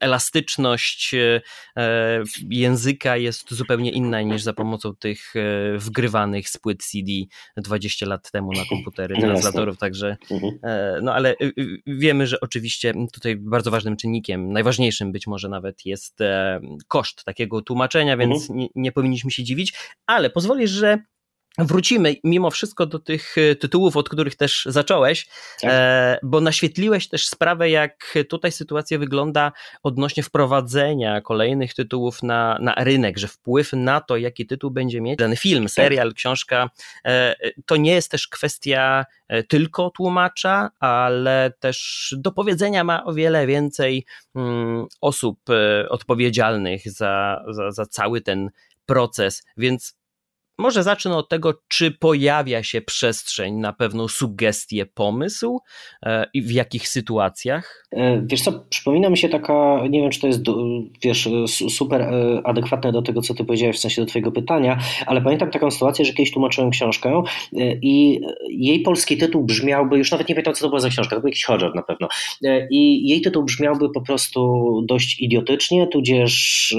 elastyczność 0.00 1.14
e, 1.14 2.22
języka 2.50 3.16
jest 3.16 3.54
zupełnie 3.54 3.90
inna 3.90 4.22
niż 4.22 4.42
za 4.42 4.52
pomocą 4.52 4.94
tych 4.94 5.34
wgrywanych 5.78 6.48
z 6.48 6.58
płyt 6.58 6.84
CD 6.84 7.12
20 7.56 8.06
lat 8.06 8.30
temu 8.30 8.52
na 8.52 8.64
komputery, 8.68 9.16
translatorów, 9.20 9.78
także 9.78 10.16
mhm. 10.30 10.58
no 11.02 11.14
ale 11.14 11.34
wiemy, 11.86 12.26
że 12.26 12.40
oczywiście 12.40 12.94
tutaj 13.12 13.36
bardzo 13.36 13.70
ważnym 13.70 13.96
czynnikiem, 13.96 14.52
najważniejszym 14.52 15.12
być 15.12 15.26
może 15.26 15.48
nawet 15.48 15.86
jest 15.86 16.18
koszt 16.88 17.24
takiego 17.24 17.62
tłumaczenia, 17.66 18.16
więc 18.16 18.42
mhm. 18.42 18.58
nie, 18.58 18.68
nie 18.74 18.92
powinniśmy 18.92 19.30
się 19.30 19.44
dziwić, 19.44 19.74
ale 20.06 20.30
pozwolisz, 20.30 20.70
że 20.70 20.98
Wrócimy 21.58 22.16
mimo 22.24 22.50
wszystko 22.50 22.86
do 22.86 22.98
tych 22.98 23.38
e, 23.38 23.54
tytułów, 23.54 23.96
od 23.96 24.08
których 24.08 24.36
też 24.36 24.66
zacząłeś, 24.70 25.26
tak. 25.60 25.70
e, 25.74 26.18
bo 26.22 26.40
naświetliłeś 26.40 27.08
też 27.08 27.28
sprawę, 27.28 27.70
jak 27.70 28.18
tutaj 28.28 28.52
sytuacja 28.52 28.98
wygląda 28.98 29.52
odnośnie 29.82 30.22
wprowadzenia 30.22 31.20
kolejnych 31.20 31.74
tytułów 31.74 32.22
na, 32.22 32.58
na 32.60 32.74
rynek, 32.74 33.18
że 33.18 33.28
wpływ 33.28 33.72
na 33.72 34.00
to, 34.00 34.16
jaki 34.16 34.46
tytuł 34.46 34.70
będzie 34.70 35.00
mieć 35.00 35.18
dany 35.18 35.36
film, 35.36 35.64
tak. 35.64 35.72
serial, 35.72 36.08
tak. 36.08 36.16
książka, 36.16 36.70
e, 37.04 37.34
to 37.66 37.76
nie 37.76 37.92
jest 37.92 38.10
też 38.10 38.28
kwestia 38.28 39.04
tylko 39.48 39.90
tłumacza, 39.90 40.70
ale 40.80 41.52
też 41.60 42.14
do 42.18 42.32
powiedzenia 42.32 42.84
ma 42.84 43.04
o 43.04 43.14
wiele 43.14 43.46
więcej 43.46 44.04
mm, 44.34 44.86
osób 45.00 45.38
odpowiedzialnych 45.88 46.90
za, 46.90 47.44
za, 47.48 47.70
za 47.70 47.86
cały 47.86 48.20
ten 48.20 48.50
proces, 48.86 49.44
więc 49.56 49.96
może 50.58 50.82
zacznę 50.82 51.16
od 51.16 51.28
tego, 51.28 51.54
czy 51.68 51.90
pojawia 51.90 52.62
się 52.62 52.80
przestrzeń 52.80 53.54
na 53.54 53.72
pewną 53.72 54.08
sugestię, 54.08 54.86
pomysł 54.86 55.60
e, 56.02 56.26
i 56.34 56.42
w 56.42 56.50
jakich 56.50 56.88
sytuacjach? 56.88 57.86
E, 57.92 58.22
wiesz 58.26 58.42
co, 58.42 58.64
przypomina 58.70 59.10
mi 59.10 59.18
się 59.18 59.28
taka, 59.28 59.82
nie 59.90 60.00
wiem 60.00 60.10
czy 60.10 60.20
to 60.20 60.26
jest 60.26 60.42
wiesz, 61.02 61.28
super 61.68 62.00
e, 62.02 62.40
adekwatne 62.44 62.92
do 62.92 63.02
tego, 63.02 63.22
co 63.22 63.34
ty 63.34 63.44
powiedziałeś, 63.44 63.76
w 63.76 63.80
sensie 63.80 64.02
do 64.02 64.08
twojego 64.08 64.32
pytania, 64.32 64.78
ale 65.06 65.20
pamiętam 65.20 65.50
taką 65.50 65.70
sytuację, 65.70 66.04
że 66.04 66.12
kiedyś 66.12 66.32
tłumaczyłem 66.32 66.70
książkę 66.70 67.22
i 67.82 68.20
jej 68.48 68.80
polski 68.80 69.16
tytuł 69.16 69.44
brzmiałby, 69.44 69.98
już 69.98 70.10
nawet 70.10 70.28
nie 70.28 70.34
pamiętam 70.34 70.54
co 70.54 70.60
to 70.60 70.68
była 70.68 70.80
za 70.80 70.88
książka, 70.88 71.16
to 71.16 71.20
był 71.20 71.28
jakiś 71.28 71.44
horror 71.44 71.74
na 71.74 71.82
pewno, 71.82 72.08
i 72.70 73.08
jej 73.08 73.20
tytuł 73.20 73.44
brzmiałby 73.44 73.90
po 73.90 74.00
prostu 74.00 74.66
dość 74.88 75.20
idiotycznie, 75.20 75.86
tudzież, 75.86 76.74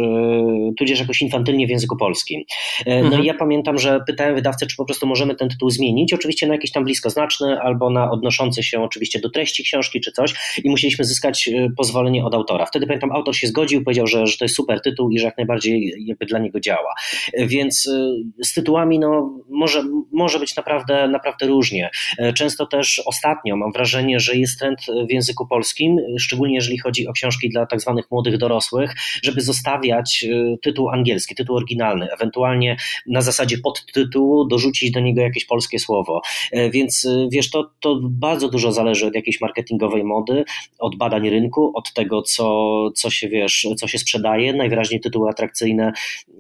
tudzież 0.78 1.00
jakoś 1.00 1.22
infantylnie 1.22 1.68
w 1.68 1.70
języku 1.70 1.98
polskim. 1.98 2.44
No 2.86 2.94
mhm. 2.94 3.24
i 3.24 3.26
ja 3.26 3.34
pamiętam 3.34 3.67
pamiętam, 3.68 3.92
że 3.92 4.00
pytałem 4.08 4.36
wydawcę, 4.36 4.66
czy 4.66 4.76
po 4.76 4.86
prostu 4.86 5.08
możemy 5.08 5.36
ten 5.36 5.50
tytuł 5.50 5.70
zmienić, 5.70 6.14
oczywiście 6.14 6.48
na 6.48 6.54
jakiś 6.54 6.72
tam 6.72 6.84
bliskoznaczny 6.84 7.60
albo 7.60 7.90
na 7.90 8.12
odnoszący 8.12 8.64
się 8.64 8.82
oczywiście 8.82 9.20
do 9.20 9.30
treści 9.30 9.64
książki 9.64 10.02
czy 10.02 10.12
coś 10.12 10.60
i 10.64 10.70
musieliśmy 10.70 11.06
zyskać 11.06 11.48
y, 11.48 11.70
pozwolenie 11.78 12.26
od 12.26 12.34
autora. 12.34 12.66
Wtedy 12.66 12.88
pamiętam, 12.88 13.12
autor 13.12 13.36
się 13.36 13.48
zgodził, 13.48 13.84
powiedział, 13.84 14.08
że, 14.08 14.28
że 14.28 14.38
to 14.38 14.46
jest 14.46 14.56
super 14.56 14.82
tytuł 14.82 15.10
i 15.10 15.20
że 15.20 15.26
jak 15.26 15.38
najbardziej 15.38 15.94
jakby 16.06 16.26
dla 16.26 16.40
niego 16.40 16.60
działa. 16.60 16.94
Więc 17.38 17.86
y, 17.86 18.44
z 18.44 18.54
tytułami 18.54 19.00
no, 19.00 19.40
może, 19.50 19.84
może 20.12 20.40
być 20.40 20.56
naprawdę, 20.56 21.08
naprawdę 21.08 21.48
różnie. 21.48 21.90
Często 22.36 22.66
też 22.66 23.02
ostatnio 23.06 23.58
mam 23.58 23.72
wrażenie, 23.72 24.20
że 24.20 24.36
jest 24.36 24.60
trend 24.60 24.80
w 25.10 25.12
języku 25.12 25.48
polskim, 25.48 25.98
szczególnie 26.20 26.56
jeżeli 26.56 26.78
chodzi 26.78 27.08
o 27.08 27.14
książki 27.14 27.50
dla 27.50 27.66
tak 27.66 27.82
zwanych 27.82 28.12
młodych 28.12 28.38
dorosłych, 28.38 28.94
żeby 29.24 29.42
zostawiać 29.42 30.26
y, 30.30 30.58
tytuł 30.62 30.90
angielski, 30.90 31.36
tytuł 31.36 31.56
oryginalny, 31.56 32.08
ewentualnie 32.14 32.78
na 33.08 33.22
zasadzie 33.22 33.57
podtytułu 33.58 34.48
dorzucić 34.48 34.92
do 34.92 35.00
niego 35.00 35.22
jakieś 35.22 35.46
polskie 35.46 35.80
słowo. 35.80 36.22
E, 36.52 36.70
więc 36.70 37.06
e, 37.06 37.28
wiesz, 37.32 37.50
to, 37.50 37.72
to 37.80 38.00
bardzo 38.04 38.50
dużo 38.50 38.72
zależy 38.72 39.08
od 39.08 39.16
jakiejś 39.16 39.42
marketingowej 39.42 40.04
mody, 40.04 40.44
od 40.80 40.96
badań 40.96 41.30
rynku, 41.30 41.72
od 41.76 41.94
tego, 41.94 42.22
co, 42.22 42.90
co 42.96 43.10
się 43.10 43.30
wiesz, 43.30 43.68
co 43.78 43.88
się 43.88 43.98
sprzedaje. 43.98 44.54
Najwyraźniej 44.54 45.00
tytuły 45.00 45.30
atrakcyjne 45.30 45.92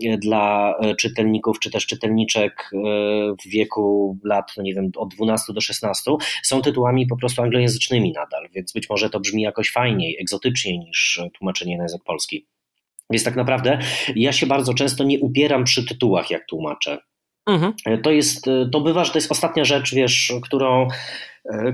e, 0.05 0.17
dla 0.17 0.73
czytelników 0.99 1.59
czy 1.59 1.71
też 1.71 1.85
czytelniczek 1.85 2.71
w 3.45 3.49
wieku 3.49 4.17
lat, 4.23 4.51
no 4.57 4.63
nie 4.63 4.73
wiem, 4.73 4.91
od 4.97 5.13
12 5.15 5.53
do 5.53 5.61
16 5.61 6.11
są 6.43 6.61
tytułami 6.61 7.07
po 7.07 7.17
prostu 7.17 7.41
anglojęzycznymi 7.41 8.11
nadal, 8.11 8.49
więc 8.55 8.73
być 8.73 8.89
może 8.89 9.09
to 9.09 9.19
brzmi 9.19 9.41
jakoś 9.41 9.71
fajniej, 9.71 10.17
egzotyczniej 10.21 10.79
niż 10.79 11.21
tłumaczenie 11.37 11.77
na 11.77 11.83
język 11.83 12.03
polski. 12.03 12.45
Więc 13.09 13.23
tak 13.23 13.35
naprawdę 13.35 13.79
ja 14.15 14.31
się 14.33 14.45
bardzo 14.45 14.73
często 14.73 15.03
nie 15.03 15.19
upieram 15.19 15.63
przy 15.63 15.85
tytułach, 15.85 16.29
jak 16.29 16.45
tłumaczę. 16.45 16.97
Mhm. 17.47 17.73
To 18.03 18.11
jest, 18.11 18.45
to 18.71 18.81
bywa, 18.81 19.03
że 19.03 19.11
to 19.11 19.17
jest 19.17 19.31
ostatnia 19.31 19.65
rzecz, 19.65 19.95
wiesz, 19.95 20.33
którą, 20.43 20.87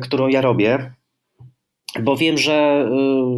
którą 0.02 0.28
ja 0.28 0.42
robię. 0.42 0.94
Bo 2.02 2.18
wiem, 2.18 2.38
że 2.38 2.88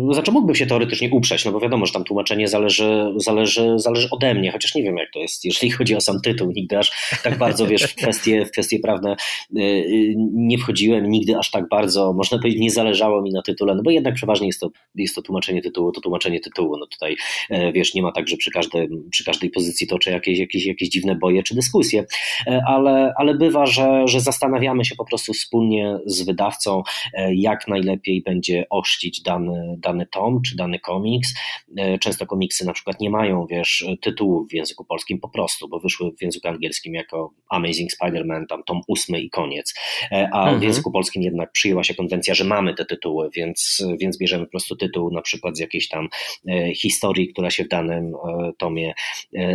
yy, 0.07 0.13
znaczy 0.13 0.31
mógłbym 0.31 0.55
się 0.55 0.65
teoretycznie 0.65 1.09
uprzeć, 1.11 1.45
no 1.45 1.51
bo 1.51 1.59
wiadomo, 1.59 1.85
że 1.85 1.93
tam 1.93 2.03
tłumaczenie 2.03 2.47
zależy, 2.47 3.13
zależy, 3.15 3.73
zależy 3.75 4.07
ode 4.11 4.33
mnie, 4.33 4.51
chociaż 4.51 4.75
nie 4.75 4.83
wiem 4.83 4.97
jak 4.97 5.11
to 5.13 5.19
jest, 5.19 5.45
jeżeli 5.45 5.71
chodzi 5.71 5.95
o 5.95 6.01
sam 6.01 6.21
tytuł, 6.21 6.51
nigdy 6.51 6.77
aż 6.77 6.91
tak 7.23 7.37
bardzo, 7.37 7.67
wiesz, 7.67 7.83
w 7.83 7.95
kwestie, 7.95 8.45
w 8.45 8.51
kwestie 8.51 8.79
prawne 8.79 9.15
yy, 9.51 10.13
nie 10.33 10.57
wchodziłem, 10.57 11.09
nigdy 11.09 11.37
aż 11.37 11.51
tak 11.51 11.69
bardzo, 11.69 12.13
można 12.13 12.37
powiedzieć, 12.37 12.61
nie 12.61 12.71
zależało 12.71 13.21
mi 13.21 13.31
na 13.31 13.41
tytule, 13.41 13.75
no 13.75 13.83
bo 13.83 13.91
jednak 13.91 14.13
przeważnie 14.13 14.47
jest 14.47 14.59
to, 14.59 14.69
jest 14.95 15.15
to 15.15 15.21
tłumaczenie 15.21 15.61
tytułu, 15.61 15.91
to 15.91 16.01
tłumaczenie 16.01 16.39
tytułu, 16.39 16.77
no 16.77 16.87
tutaj, 16.87 17.15
yy, 17.49 17.71
wiesz, 17.71 17.93
nie 17.93 18.01
ma 18.01 18.11
tak, 18.11 18.27
że 18.27 18.37
przy, 18.37 18.51
każdym, 18.51 19.09
przy 19.11 19.23
każdej 19.23 19.49
pozycji 19.49 19.87
toczę 19.87 20.11
jakieś, 20.11 20.39
jakieś, 20.39 20.65
jakieś 20.65 20.89
dziwne 20.89 21.15
boje 21.15 21.43
czy 21.43 21.55
dyskusje, 21.55 22.05
yy, 22.47 22.59
ale, 22.67 23.13
ale 23.17 23.33
bywa, 23.33 23.65
że, 23.65 24.03
że 24.07 24.19
zastanawiamy 24.19 24.85
się 24.85 24.95
po 24.95 25.05
prostu 25.05 25.33
wspólnie 25.33 25.97
z 26.05 26.21
wydawcą, 26.21 26.83
yy, 27.17 27.35
jak 27.35 27.67
najlepiej 27.67 28.21
będzie 28.21 28.44
ościć 28.69 29.21
dany, 29.21 29.75
dany 29.77 30.07
tom 30.07 30.41
czy 30.41 30.55
dany 30.55 30.79
komiks. 30.79 31.33
E, 31.77 31.99
często 31.99 32.25
komiksy 32.25 32.65
na 32.65 32.73
przykład 32.73 32.99
nie 32.99 33.09
mają, 33.09 33.47
wiesz, 33.47 33.85
tytułów 34.01 34.49
w 34.49 34.53
języku 34.53 34.85
polskim 34.85 35.19
po 35.19 35.29
prostu, 35.29 35.69
bo 35.69 35.79
wyszły 35.79 36.11
w 36.11 36.21
języku 36.21 36.47
angielskim 36.47 36.93
jako 36.93 37.31
Amazing 37.49 37.89
Spider-Man, 38.01 38.45
tam 38.49 38.63
tom 38.63 38.81
ósmy 38.87 39.19
i 39.19 39.29
koniec. 39.29 39.73
E, 40.11 40.29
a 40.33 40.41
mhm. 40.41 40.59
w 40.59 40.63
języku 40.63 40.91
polskim 40.91 41.21
jednak 41.23 41.51
przyjęła 41.51 41.83
się 41.83 41.95
konwencja, 41.95 42.33
że 42.33 42.43
mamy 42.43 42.73
te 42.73 42.85
tytuły, 42.85 43.29
więc, 43.35 43.83
więc 43.99 44.17
bierzemy 44.17 44.45
po 44.45 44.51
prostu 44.51 44.75
tytuł 44.75 45.11
na 45.11 45.21
przykład 45.21 45.57
z 45.57 45.59
jakiejś 45.59 45.87
tam 45.87 46.09
e, 46.47 46.75
historii, 46.75 47.27
która 47.27 47.49
się 47.49 47.63
w 47.63 47.67
danym 47.67 48.13
tomie 48.57 48.93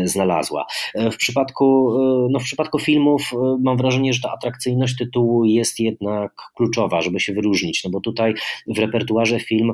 znalazła. 0.05 0.66
W 0.94 1.16
przypadku, 1.16 1.98
no 2.31 2.38
w 2.38 2.42
przypadku 2.42 2.79
filmów 2.79 3.33
mam 3.61 3.76
wrażenie, 3.76 4.12
że 4.12 4.20
ta 4.20 4.33
atrakcyjność 4.33 4.96
tytułu 4.96 5.44
jest 5.44 5.81
jednak 5.81 6.33
kluczowa, 6.55 7.03
żeby 7.03 7.20
się 7.20 7.33
wyróżnić, 7.33 7.85
no 7.85 7.90
bo 7.90 8.00
tutaj 8.00 8.35
w 8.66 8.79
repertuarze 8.80 9.40
film 9.40 9.72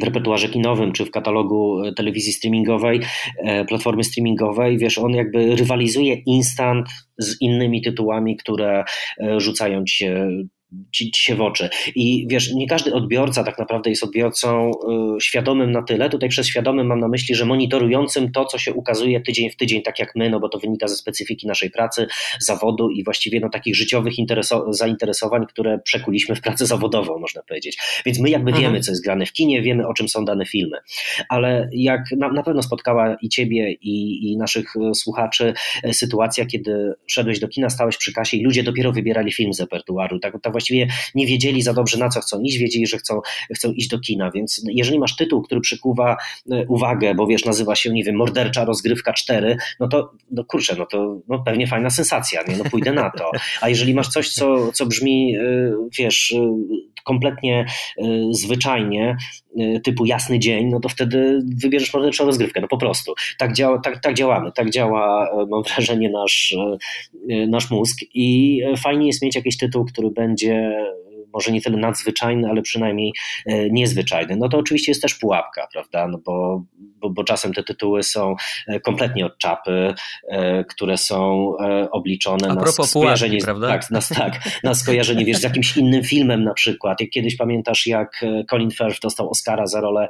w 0.00 0.04
repertuarze 0.04 0.48
kinowym, 0.48 0.92
czy 0.92 1.04
w 1.04 1.10
katalogu 1.10 1.84
e, 1.84 1.92
telewizji 1.92 2.32
streamingowej, 2.32 3.00
e, 3.38 3.64
platformy 3.64 4.04
streamingowej, 4.04 4.78
wiesz, 4.78 4.98
on 4.98 5.12
jakby 5.12 5.56
rywalizuje 5.56 6.14
instant 6.14 6.88
z 7.18 7.40
innymi 7.40 7.82
tytułami, 7.82 8.36
które 8.36 8.84
e, 9.20 9.40
rzucają 9.40 9.84
ci 9.84 9.96
się 9.96 10.28
ci, 10.92 11.10
ci 11.10 11.22
się 11.22 11.34
w 11.34 11.40
oczy. 11.40 11.68
I 11.94 12.26
wiesz, 12.30 12.52
nie 12.52 12.68
każdy 12.68 12.94
odbiorca 12.94 13.44
tak 13.44 13.58
naprawdę 13.58 13.90
jest 13.90 14.04
odbiorcą 14.04 14.70
y, 14.70 15.20
świadomym 15.20 15.72
na 15.72 15.82
tyle. 15.82 16.10
Tutaj 16.10 16.28
przez 16.28 16.46
świadomym 16.46 16.86
mam 16.86 17.00
na 17.00 17.08
myśli, 17.08 17.34
że 17.34 17.44
monitorującym 17.44 18.32
to, 18.32 18.44
co 18.44 18.58
się 18.58 18.72
ukazuje 18.72 19.20
tydzień 19.20 19.50
w 19.50 19.56
tydzień, 19.56 19.82
tak 19.82 19.98
jak 19.98 20.12
my, 20.16 20.30
no 20.30 20.40
bo 20.40 20.48
to 20.48 20.58
wynika 20.58 20.88
ze 20.88 20.96
specyfiki 20.96 21.46
naszej 21.46 21.70
pracy, 21.70 22.06
zawodu 22.40 22.90
i 22.90 23.04
właściwie 23.04 23.40
no, 23.40 23.48
takich 23.48 23.76
życiowych 23.76 24.14
zainteresowań, 24.70 25.46
które 25.46 25.78
przekuliśmy 25.78 26.34
w 26.34 26.40
pracę 26.40 26.66
zawodową, 26.66 27.18
można 27.18 27.42
powiedzieć. 27.42 27.78
Więc 28.06 28.20
my 28.20 28.30
jakby 28.30 28.50
mhm. 28.50 28.66
wiemy, 28.66 28.80
co 28.80 28.92
jest 28.92 29.04
grane 29.04 29.26
w 29.26 29.32
kinie, 29.32 29.62
wiemy, 29.62 29.86
o 29.86 29.94
czym 29.94 30.08
są 30.08 30.24
dane 30.24 30.46
filmy. 30.46 30.78
Ale 31.28 31.68
jak 31.72 32.00
na, 32.16 32.28
na 32.28 32.42
pewno 32.42 32.62
spotkała 32.62 33.16
i 33.22 33.28
ciebie, 33.28 33.72
i, 33.72 34.26
i 34.32 34.36
naszych 34.36 34.76
e, 34.76 34.94
słuchaczy 34.94 35.54
e, 35.82 35.94
sytuacja, 35.94 36.46
kiedy 36.46 36.92
szedłeś 37.06 37.38
do 37.38 37.48
kina, 37.48 37.70
stałeś 37.70 37.96
przy 37.96 38.12
kasie 38.12 38.36
i 38.36 38.44
ludzie 38.44 38.62
dopiero 38.62 38.92
wybierali 38.92 39.32
film 39.32 39.52
z 39.52 39.60
repertuaru. 39.60 40.18
Tak, 40.18 40.34
tak 40.42 40.52
właściwie 40.64 40.86
nie 41.14 41.26
wiedzieli 41.26 41.62
za 41.62 41.74
dobrze, 41.74 41.98
na 41.98 42.08
co 42.08 42.20
chcą 42.20 42.40
iść, 42.40 42.58
wiedzieli, 42.58 42.86
że 42.86 42.98
chcą, 42.98 43.20
chcą 43.54 43.72
iść 43.72 43.88
do 43.88 44.00
kina. 44.00 44.30
Więc 44.30 44.62
jeżeli 44.68 44.98
masz 44.98 45.16
tytuł, 45.16 45.42
który 45.42 45.60
przykuwa 45.60 46.16
e, 46.52 46.66
uwagę, 46.66 47.14
bo 47.14 47.26
wiesz, 47.26 47.44
nazywa 47.44 47.74
się, 47.74 47.90
nie 47.90 48.04
wiem, 48.04 48.16
Mordercza 48.16 48.64
Rozgrywka 48.64 49.12
4, 49.12 49.56
no 49.80 49.88
to 49.88 50.12
no 50.30 50.44
kurczę, 50.44 50.76
no 50.78 50.86
to 50.86 51.20
no 51.28 51.38
pewnie 51.38 51.66
fajna 51.66 51.90
sensacja, 51.90 52.42
nie? 52.48 52.56
No 52.56 52.64
pójdę 52.64 52.92
na 52.92 53.10
to. 53.10 53.30
A 53.60 53.68
jeżeli 53.68 53.94
masz 53.94 54.08
coś, 54.08 54.32
co, 54.32 54.72
co 54.72 54.86
brzmi, 54.86 55.36
wiesz, 55.98 56.34
kompletnie 57.04 57.66
zwyczajnie, 58.30 59.16
typu 59.84 60.04
jasny 60.04 60.38
dzień, 60.38 60.66
no 60.66 60.80
to 60.80 60.88
wtedy 60.88 61.42
wybierzesz 61.62 61.94
morderczą 61.94 62.26
rozgrywkę, 62.26 62.60
no 62.60 62.68
po 62.68 62.78
prostu. 62.78 63.14
Tak, 63.38 63.52
działa, 63.52 63.78
tak, 63.78 64.00
tak 64.00 64.14
działamy, 64.14 64.52
tak 64.52 64.70
działa, 64.70 65.30
mam 65.50 65.62
wrażenie, 65.62 66.10
nasz, 66.10 66.56
nasz 67.48 67.70
mózg 67.70 67.98
i 68.14 68.60
fajnie 68.82 69.06
jest 69.06 69.22
mieć 69.22 69.34
jakiś 69.34 69.56
tytuł, 69.56 69.84
który 69.84 70.10
będzie 70.10 70.72
może 71.34 71.52
nie 71.52 71.60
tyle 71.60 71.76
nadzwyczajny, 71.76 72.48
ale 72.48 72.62
przynajmniej 72.62 73.12
e, 73.46 73.70
niezwyczajny. 73.70 74.36
No 74.36 74.48
to 74.48 74.58
oczywiście 74.58 74.90
jest 74.90 75.02
też 75.02 75.14
pułapka, 75.14 75.68
prawda? 75.72 76.08
No 76.08 76.18
bo, 76.24 76.64
bo, 76.76 77.10
bo 77.10 77.24
czasem 77.24 77.52
te 77.52 77.62
tytuły 77.62 78.02
są 78.02 78.36
e, 78.66 78.80
kompletnie 78.80 79.26
od 79.26 79.38
czapy, 79.38 79.94
e, 80.28 80.64
które 80.64 80.98
są 80.98 81.24
obliczone 81.90 82.48
A 82.48 82.54
na 82.54 82.66
skojarzenie, 82.66 83.38
prawda? 83.38 83.68
Tak, 83.68 83.90
na, 83.90 84.00
tak, 84.00 84.60
na 84.64 84.74
skojarzenie 84.74 85.24
wiesz, 85.24 85.38
z 85.38 85.42
jakimś 85.42 85.76
innym 85.76 86.04
filmem 86.04 86.44
na 86.44 86.54
przykład. 86.54 87.00
Jak 87.00 87.10
kiedyś 87.10 87.36
pamiętasz, 87.36 87.86
jak 87.86 88.24
Colin 88.50 88.70
Firth 88.70 89.00
dostał 89.02 89.30
Oscara 89.30 89.66
za 89.66 89.80
rolę 89.80 90.08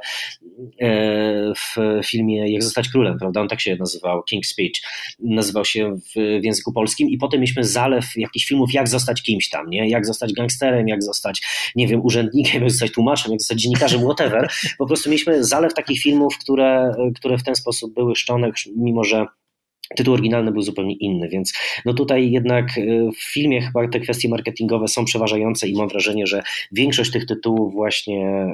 w 1.55 1.75
filmie 2.05 2.51
Jak 2.51 2.63
zostać 2.63 2.89
królem, 2.89 3.17
prawda? 3.19 3.41
On 3.41 3.47
tak 3.47 3.61
się 3.61 3.75
nazywał, 3.75 4.23
King's 4.31 4.47
Speech. 4.47 4.81
Nazywał 5.19 5.65
się 5.65 5.95
w, 5.95 6.39
w 6.41 6.43
języku 6.43 6.73
polskim 6.73 7.09
i 7.09 7.17
potem 7.17 7.39
mieliśmy 7.39 7.63
zalew 7.63 8.05
jakichś 8.15 8.45
filmów, 8.45 8.73
jak 8.73 8.89
zostać 8.89 9.21
kimś 9.23 9.49
tam, 9.49 9.69
nie? 9.69 9.89
Jak 9.89 10.05
zostać 10.05 10.33
gangsterem, 10.33 10.87
jak 10.87 11.03
zostać 11.03 11.14
zostać, 11.15 11.41
nie 11.75 11.87
wiem, 11.87 12.05
urzędnikiem, 12.05 12.61
jak 12.61 12.71
zostać 12.75 12.91
tłumaczem, 12.91 13.31
jak 13.31 13.41
zostać 13.41 13.61
dziennikarzem, 13.61 14.01
whatever. 14.01 14.47
Po 14.77 14.85
prostu 14.85 15.09
mieliśmy 15.09 15.43
zalew 15.43 15.73
takich 15.73 16.01
filmów, 16.01 16.37
które, 16.37 16.95
które 17.15 17.37
w 17.37 17.43
ten 17.43 17.55
sposób 17.55 17.93
były 17.93 18.15
szczone, 18.15 18.51
mimo 18.75 19.03
że 19.03 19.25
tytuł 19.95 20.13
oryginalny 20.13 20.51
był 20.51 20.61
zupełnie 20.61 20.95
inny, 20.95 21.29
więc 21.29 21.53
no 21.85 21.93
tutaj 21.93 22.31
jednak 22.31 22.77
y, 22.77 23.09
w 23.17 23.33
filmie 23.33 23.61
chyba 23.61 23.87
te 23.87 23.99
kwestie 23.99 24.29
marketingowe 24.29 24.87
są 24.87 25.05
przeważające 25.05 25.67
i 25.67 25.75
mam 25.75 25.87
wrażenie, 25.87 26.27
że 26.27 26.43
większość 26.71 27.11
tych 27.11 27.25
tytułów 27.25 27.73
właśnie 27.73 28.47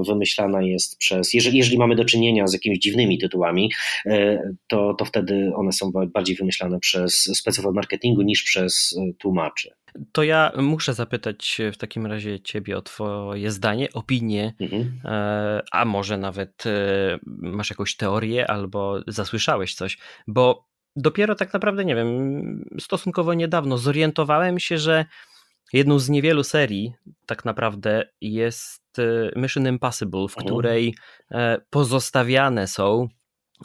y, 0.00 0.04
wymyślana 0.06 0.62
jest 0.62 0.98
przez, 0.98 1.34
jeżeli, 1.34 1.58
jeżeli 1.58 1.78
mamy 1.78 1.96
do 1.96 2.04
czynienia 2.04 2.46
z 2.46 2.52
jakimiś 2.52 2.78
dziwnymi 2.78 3.18
tytułami, 3.18 3.72
y, 4.06 4.38
to, 4.66 4.94
to 4.94 5.04
wtedy 5.04 5.52
one 5.54 5.72
są 5.72 5.90
bardziej 5.90 6.36
wymyślane 6.36 6.80
przez 6.80 7.14
speców 7.14 7.64
marketingu 7.74 8.22
niż 8.22 8.42
przez 8.42 8.98
tłumaczy. 9.18 9.70
To 10.12 10.22
ja 10.22 10.52
muszę 10.56 10.94
zapytać 10.94 11.60
w 11.72 11.76
takim 11.76 12.06
razie 12.06 12.40
Ciebie 12.40 12.76
o 12.76 12.82
Twoje 12.82 13.50
zdanie, 13.50 13.88
opinię, 13.92 14.54
mhm. 14.60 15.00
E, 15.04 15.62
a 15.72 15.84
może 15.84 16.18
nawet 16.18 16.66
e, 16.66 17.18
masz 17.26 17.70
jakąś 17.70 17.96
teorię 17.96 18.50
albo 18.50 19.00
zasłyszałeś 19.06 19.74
coś, 19.74 19.98
bo 20.26 20.68
dopiero 20.96 21.34
tak 21.34 21.52
naprawdę, 21.52 21.84
nie 21.84 21.94
wiem, 21.94 22.64
stosunkowo 22.80 23.34
niedawno 23.34 23.78
zorientowałem 23.78 24.58
się, 24.58 24.78
że 24.78 25.04
jedną 25.72 25.98
z 25.98 26.08
niewielu 26.08 26.44
serii 26.44 26.92
tak 27.26 27.44
naprawdę 27.44 28.08
jest 28.20 28.98
e, 28.98 29.40
Mission 29.40 29.68
Impossible, 29.68 30.28
w 30.28 30.38
mhm. 30.38 30.46
której 30.46 30.94
pozostawiane 31.70 32.66
są 32.66 33.08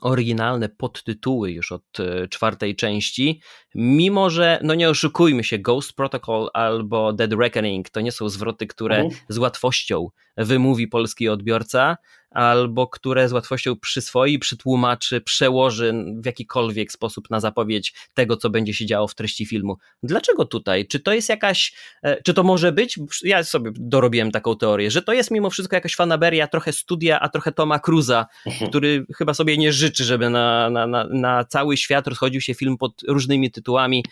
oryginalne 0.02 0.70
podtytuły 0.70 1.52
już 1.52 1.72
od 1.72 2.00
e, 2.00 2.28
czwartej 2.28 2.76
części, 2.76 3.41
mimo 3.76 4.30
że, 4.30 4.60
no 4.64 4.76
nie 4.76 4.89
oszukujmy 4.89 5.43
się, 5.43 5.60
Ghost 5.60 5.93
Protocol 5.93 6.50
albo 6.54 7.14
Dead 7.14 7.34
Reckoning 7.34 7.89
to 7.89 8.02
nie 8.02 8.12
są 8.12 8.30
zwroty, 8.30 8.68
które 8.68 8.95
mhm. 8.95 9.22
z 9.30 9.38
łatwością 9.38 10.10
wymówi 10.38 10.88
polski 10.88 11.30
odbiorca, 11.30 11.98
albo 12.38 12.88
które 12.88 13.29
z 13.29 13.33
łatwością 13.33 13.75
przyswoi, 13.75 14.39
przytłumaczy, 14.39 15.21
przełoży 15.21 15.93
w 16.21 16.25
jakikolwiek 16.25 16.91
sposób 16.91 17.29
na 17.29 17.39
zapowiedź 17.39 17.93
tego, 18.13 18.38
co 18.38 18.49
będzie 18.49 18.73
się 18.73 18.85
działo 18.85 19.07
w 19.07 19.15
treści 19.15 19.45
filmu. 19.45 19.77
Dlaczego 20.03 20.45
tutaj? 20.45 20.88
Czy 20.88 20.99
to 20.99 21.13
jest 21.13 21.29
jakaś, 21.29 21.73
e, 22.03 22.21
czy 22.21 22.33
to 22.33 22.43
może 22.43 22.71
być, 22.71 22.99
ja 23.23 23.43
sobie 23.43 23.71
dorobiłem 23.75 24.31
taką 24.31 24.57
teorię, 24.57 24.91
że 24.91 25.01
to 25.01 25.13
jest 25.13 25.31
mimo 25.31 25.49
wszystko 25.49 25.75
jakaś 25.75 25.95
fanaberia, 25.95 26.47
trochę 26.47 26.73
studia, 26.73 27.19
a 27.19 27.29
trochę 27.29 27.51
Toma 27.51 27.79
Cruza, 27.79 28.25
mhm. 28.45 28.69
który 28.69 29.05
chyba 29.17 29.33
sobie 29.33 29.57
nie 29.57 29.73
życzy, 29.73 30.03
żeby 30.03 30.29
na, 30.29 30.69
na, 30.69 30.88
na, 30.88 31.03
na 31.03 31.45
cały 31.45 31.77
świat 31.77 32.07
rozchodził 32.07 32.41
się 32.41 32.53
film 32.53 32.77
pod 32.77 33.01
różnymi 33.07 33.51
tytułami 33.51 34.03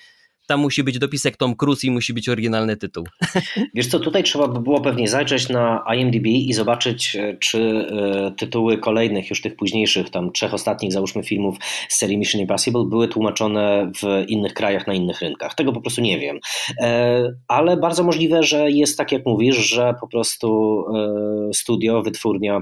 tam 0.48 0.60
musi 0.60 0.84
być 0.84 1.00
dopisek 1.00 1.38
Tom 1.38 1.56
Cruise 1.56 1.88
i 1.88 1.92
musi 1.92 2.14
być 2.14 2.30
oryginalny 2.30 2.78
tytuł. 2.78 3.04
Wiesz 3.76 3.88
co, 3.88 4.00
tutaj 4.00 4.24
trzeba 4.24 4.48
by 4.48 4.60
było 4.60 4.82
pewnie 4.82 5.08
zajrzeć 5.08 5.50
na 5.50 5.84
IMDb 5.96 6.26
i 6.26 6.54
zobaczyć, 6.54 7.16
e, 7.16 7.38
czy 7.38 7.60
e, 7.60 8.32
tytuły 8.38 8.78
kolejnych, 8.78 9.30
już 9.30 9.42
tych 9.42 9.56
późniejszych, 9.56 10.10
tam 10.10 10.32
trzech 10.32 10.54
ostatnich, 10.54 10.94
załóżmy, 10.94 11.24
filmów 11.24 11.58
z 11.90 11.98
serii 11.98 12.18
Mission 12.18 12.42
Impossible 12.42 12.86
były 12.86 13.08
tłumaczone 13.08 13.92
w 14.02 14.26
innych 14.28 14.54
krajach, 14.54 14.88
na 14.88 14.94
innych 14.94 15.22
rynkach. 15.22 15.56
Tego 15.56 15.74
po 15.74 15.82
prostu 15.82 16.02
nie 16.02 16.20
wiem. 16.20 16.40
E, 16.82 17.24
ale 17.48 17.78
bardzo 17.78 18.04
możliwe, 18.04 18.44
że 18.44 18.72
jest 18.72 18.98
tak, 18.98 19.12
jak 19.12 19.26
mówisz, 19.26 19.56
że 19.56 19.94
po 20.02 20.08
prostu 20.08 20.86
studio, 21.54 22.02
wytwórnia 22.02 22.62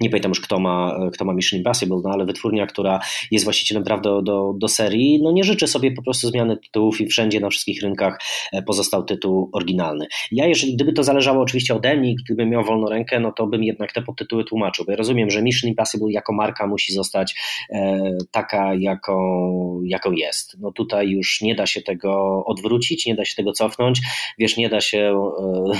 nie 0.00 0.10
pamiętam 0.10 0.30
już 0.30 0.40
kto 0.40 0.60
ma, 0.60 0.98
kto 1.12 1.24
ma 1.24 1.32
Mission 1.32 1.58
Impossible, 1.58 2.00
no 2.04 2.10
ale 2.10 2.26
wytwórnia, 2.26 2.66
która 2.66 3.00
jest 3.30 3.44
właścicielem 3.44 3.84
praw 3.84 4.02
do, 4.02 4.22
do, 4.22 4.54
do 4.56 4.68
serii, 4.68 5.22
no 5.22 5.32
nie 5.32 5.44
życzę 5.44 5.66
sobie 5.66 5.92
po 5.92 6.02
prostu 6.02 6.28
zmiany 6.28 6.56
tytułów 6.56 7.00
i 7.00 7.06
wszędzie 7.06 7.40
na 7.40 7.50
wszystkich 7.50 7.82
rynkach 7.82 8.18
e, 8.52 8.62
pozostał 8.62 9.04
tytuł 9.04 9.50
oryginalny. 9.52 10.06
Ja 10.32 10.46
jeżeli, 10.46 10.74
gdyby 10.74 10.92
to 10.92 11.02
zależało 11.02 11.42
oczywiście 11.42 11.74
ode 11.74 11.96
mnie, 11.96 12.14
gdybym 12.24 12.50
miał 12.50 12.64
wolną 12.64 12.88
rękę, 12.88 13.20
no 13.20 13.32
to 13.32 13.46
bym 13.46 13.64
jednak 13.64 13.92
te 13.92 14.02
podtytuły 14.02 14.44
tłumaczył, 14.44 14.84
bo 14.84 14.92
ja 14.92 14.96
rozumiem, 14.96 15.30
że 15.30 15.42
Mission 15.42 15.70
Impossible 15.70 16.12
jako 16.12 16.32
marka 16.32 16.66
musi 16.66 16.92
zostać 16.92 17.34
e, 17.70 18.02
taka, 18.30 18.74
jaką, 18.74 19.80
jaką 19.84 20.12
jest. 20.12 20.56
No 20.60 20.72
tutaj 20.72 21.08
już 21.08 21.40
nie 21.40 21.54
da 21.54 21.66
się 21.66 21.82
tego 21.82 22.42
odwrócić, 22.46 23.06
nie 23.06 23.14
da 23.14 23.24
się 23.24 23.34
tego 23.36 23.52
cofnąć, 23.52 24.00
wiesz, 24.38 24.56
nie 24.56 24.68
da 24.68 24.80
się, 24.80 25.32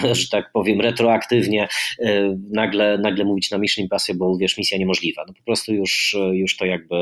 e, 0.04 0.14
że 0.20 0.28
tak 0.28 0.52
powiem, 0.52 0.80
retroaktywnie 0.80 1.68
e, 1.98 2.36
nagle, 2.50 2.98
nagle 2.98 3.24
mówić 3.24 3.50
na 3.50 3.58
Mission 3.58 3.82
Impossible 3.82 4.03
bo 4.14 4.36
wiesz, 4.36 4.59
misja 4.59 4.78
niemożliwa. 4.78 5.24
No 5.26 5.32
po 5.32 5.42
prostu 5.42 5.74
już, 5.74 6.16
już 6.32 6.57
to 6.57 6.64
jakby 6.64 6.96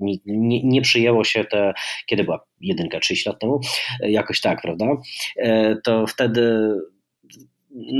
nie, 0.00 0.14
nie, 0.26 0.62
nie, 0.64 0.82
przyjęło 0.82 1.24
się 1.24 1.44
te, 1.44 1.74
kiedy 2.06 2.24
była 2.24 2.40
jedynka, 2.60 3.00
30 3.00 3.28
lat 3.28 3.40
temu, 3.40 3.60
jakoś 4.00 4.40
tak, 4.40 4.62
prawda? 4.62 4.86
E, 5.36 5.76
to 5.84 6.06
wtedy 6.06 6.72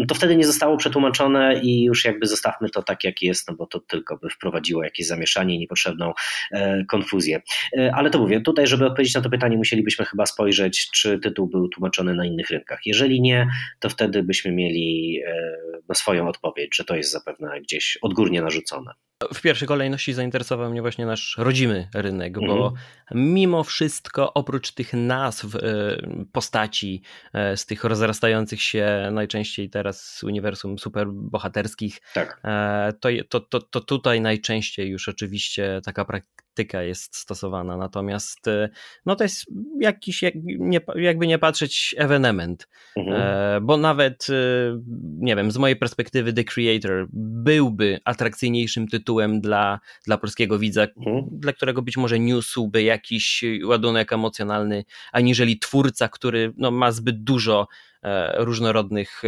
to 0.09 0.15
wtedy 0.15 0.37
nie 0.37 0.47
zostało 0.47 0.77
przetłumaczone 0.77 1.61
i 1.63 1.85
już 1.85 2.05
jakby 2.05 2.27
zostawmy 2.27 2.71
to 2.71 2.83
tak, 2.83 3.05
jak 3.05 3.23
jest, 3.23 3.49
no 3.49 3.55
bo 3.55 3.67
to 3.67 3.81
tylko 3.81 4.17
by 4.17 4.31
wprowadziło 4.31 4.85
jakieś 4.85 5.07
zamieszanie 5.07 5.55
i 5.55 5.59
niepotrzebną 5.59 6.13
e, 6.53 6.85
konfuzję. 6.85 7.43
E, 7.79 7.95
ale 7.95 8.11
to 8.11 8.19
mówię, 8.19 8.41
tutaj, 8.41 8.67
żeby 8.67 8.87
odpowiedzieć 8.87 9.15
na 9.15 9.21
to 9.21 9.31
pytanie, 9.31 9.57
musielibyśmy 9.57 10.05
chyba 10.05 10.27
spojrzeć, 10.27 10.91
czy 10.91 11.19
tytuł 11.19 11.47
był 11.47 11.69
tłumaczony 11.69 12.15
na 12.15 12.27
innych 12.27 12.51
rynkach. 12.51 12.81
Jeżeli 12.87 13.21
nie, 13.21 13.49
to 13.81 13.89
wtedy 13.89 14.23
byśmy 14.23 14.53
mieli 14.53 15.21
e, 15.27 15.53
no, 15.89 15.95
swoją 15.95 16.29
odpowiedź, 16.29 16.77
że 16.77 16.85
to 16.85 16.97
jest 16.97 17.11
zapewne 17.11 17.61
gdzieś 17.61 17.99
odgórnie 18.03 18.43
narzucone. 18.43 18.93
W 19.35 19.41
pierwszej 19.41 19.69
kolejności 19.69 20.13
zainteresował 20.13 20.71
mnie 20.71 20.83
właśnie 20.83 21.07
nasz 21.07 21.37
rodzimy 21.39 21.89
rynek, 21.95 22.41
bo 22.41 22.69
mhm. 22.69 22.75
mimo 23.35 23.65
wszystko, 23.65 24.35
oprócz 24.35 24.73
tych 24.73 24.93
nazw 24.93 25.55
e, 25.55 25.59
postaci 26.33 27.03
e, 27.33 27.57
z 27.57 27.67
tych 27.67 27.85
rozrastających 27.85 28.63
się 28.63 29.09
najczęściej 29.13 29.71
teraz 29.71 30.05
z 30.05 30.25
uniwersum 30.25 30.79
superbohaterskich, 30.79 32.01
tak. 32.15 32.41
E, 32.45 32.93
to, 33.01 33.09
to, 33.29 33.41
to, 33.41 33.61
to 33.61 33.81
tutaj 33.81 34.21
najczęściej 34.21 34.89
już 34.89 35.09
oczywiście 35.09 35.81
taka 35.85 36.05
praktyka 36.05 36.48
jest 36.83 37.17
stosowana. 37.17 37.77
Natomiast 37.77 38.47
no 39.07 39.17
to 39.17 39.25
jest 39.25 39.47
jakiś, 39.81 40.23
jak, 40.23 40.35
nie, 40.45 40.81
jakby 40.95 41.27
nie 41.27 41.39
patrzeć, 41.39 41.95
ewenement. 41.99 42.69
Mhm. 42.97 43.67
Bo 43.67 43.77
nawet, 43.77 44.27
nie 45.19 45.37
wiem, 45.37 45.51
z 45.51 45.59
mojej 45.59 45.77
perspektywy 45.77 46.33
The 46.33 46.45
Creator 46.45 47.07
byłby 47.13 47.99
atrakcyjniejszym 48.05 48.89
tytułem 48.89 49.09
tytułem 49.09 49.41
dla, 49.41 49.81
dla 50.07 50.19
polskiego 50.19 50.59
widza, 50.59 50.87
mhm. 50.97 51.25
dla 51.33 51.53
którego 51.53 51.83
być 51.83 51.97
może 51.97 52.19
niósłby 52.19 52.83
jakiś 52.83 53.45
ładunek 53.65 54.13
emocjonalny, 54.13 54.85
aniżeli 55.13 55.59
twórca, 55.59 56.09
który 56.09 56.53
no, 56.57 56.71
ma 56.71 56.93
zbyt 56.93 57.25
dużo 57.25 57.69
różnorodnych 58.37 59.23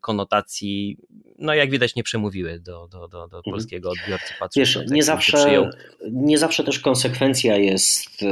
konotacji, 0.00 0.96
no 1.38 1.54
jak 1.54 1.70
widać 1.70 1.94
nie 1.96 2.02
przemówiły 2.02 2.60
do, 2.60 2.88
do, 2.88 3.08
do, 3.08 3.28
do 3.28 3.36
mhm. 3.36 3.42
polskiego 3.42 3.90
odbiorcy. 3.90 4.34
Wiesz, 4.56 4.78
nie 4.90 5.02
zawsze, 5.02 5.70
nie 6.10 6.38
zawsze 6.38 6.64
też 6.64 6.78
konsekwencja 6.78 7.56
jest 7.56 8.24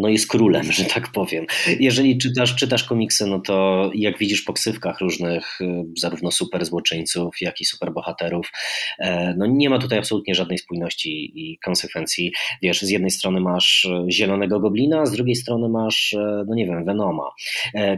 no 0.00 0.08
jest 0.08 0.28
królem, 0.28 0.72
że 0.72 0.84
tak 0.84 1.12
powiem. 1.12 1.46
Jeżeli 1.80 2.18
czytasz, 2.18 2.56
czytasz 2.56 2.84
komiksy, 2.84 3.26
no 3.26 3.40
to 3.40 3.90
jak 3.94 4.18
widzisz 4.18 4.42
po 4.42 4.52
ksywkach 4.52 5.00
różnych 5.00 5.58
zarówno 5.98 6.30
super 6.30 6.64
złoczyńców, 6.64 7.34
jak 7.40 7.60
i 7.60 7.64
super 7.64 7.92
bohaterów, 7.92 8.52
no 9.36 9.46
nie 9.46 9.70
ma 9.70 9.78
tutaj 9.78 9.98
absolutnie 9.98 10.34
żadnej 10.34 10.58
spójności 10.58 11.32
i 11.34 11.58
konsekwencji. 11.58 12.32
Wiesz, 12.62 12.82
z 12.82 12.88
jednej 12.88 13.10
strony 13.10 13.40
masz 13.40 13.88
zielonego 14.10 14.60
goblina, 14.60 15.06
z 15.06 15.12
drugiej 15.12 15.36
strony 15.36 15.68
masz, 15.68 16.16
no 16.46 16.54
nie 16.54 16.66
wiem, 16.66 16.84
Venoma, 16.84 17.30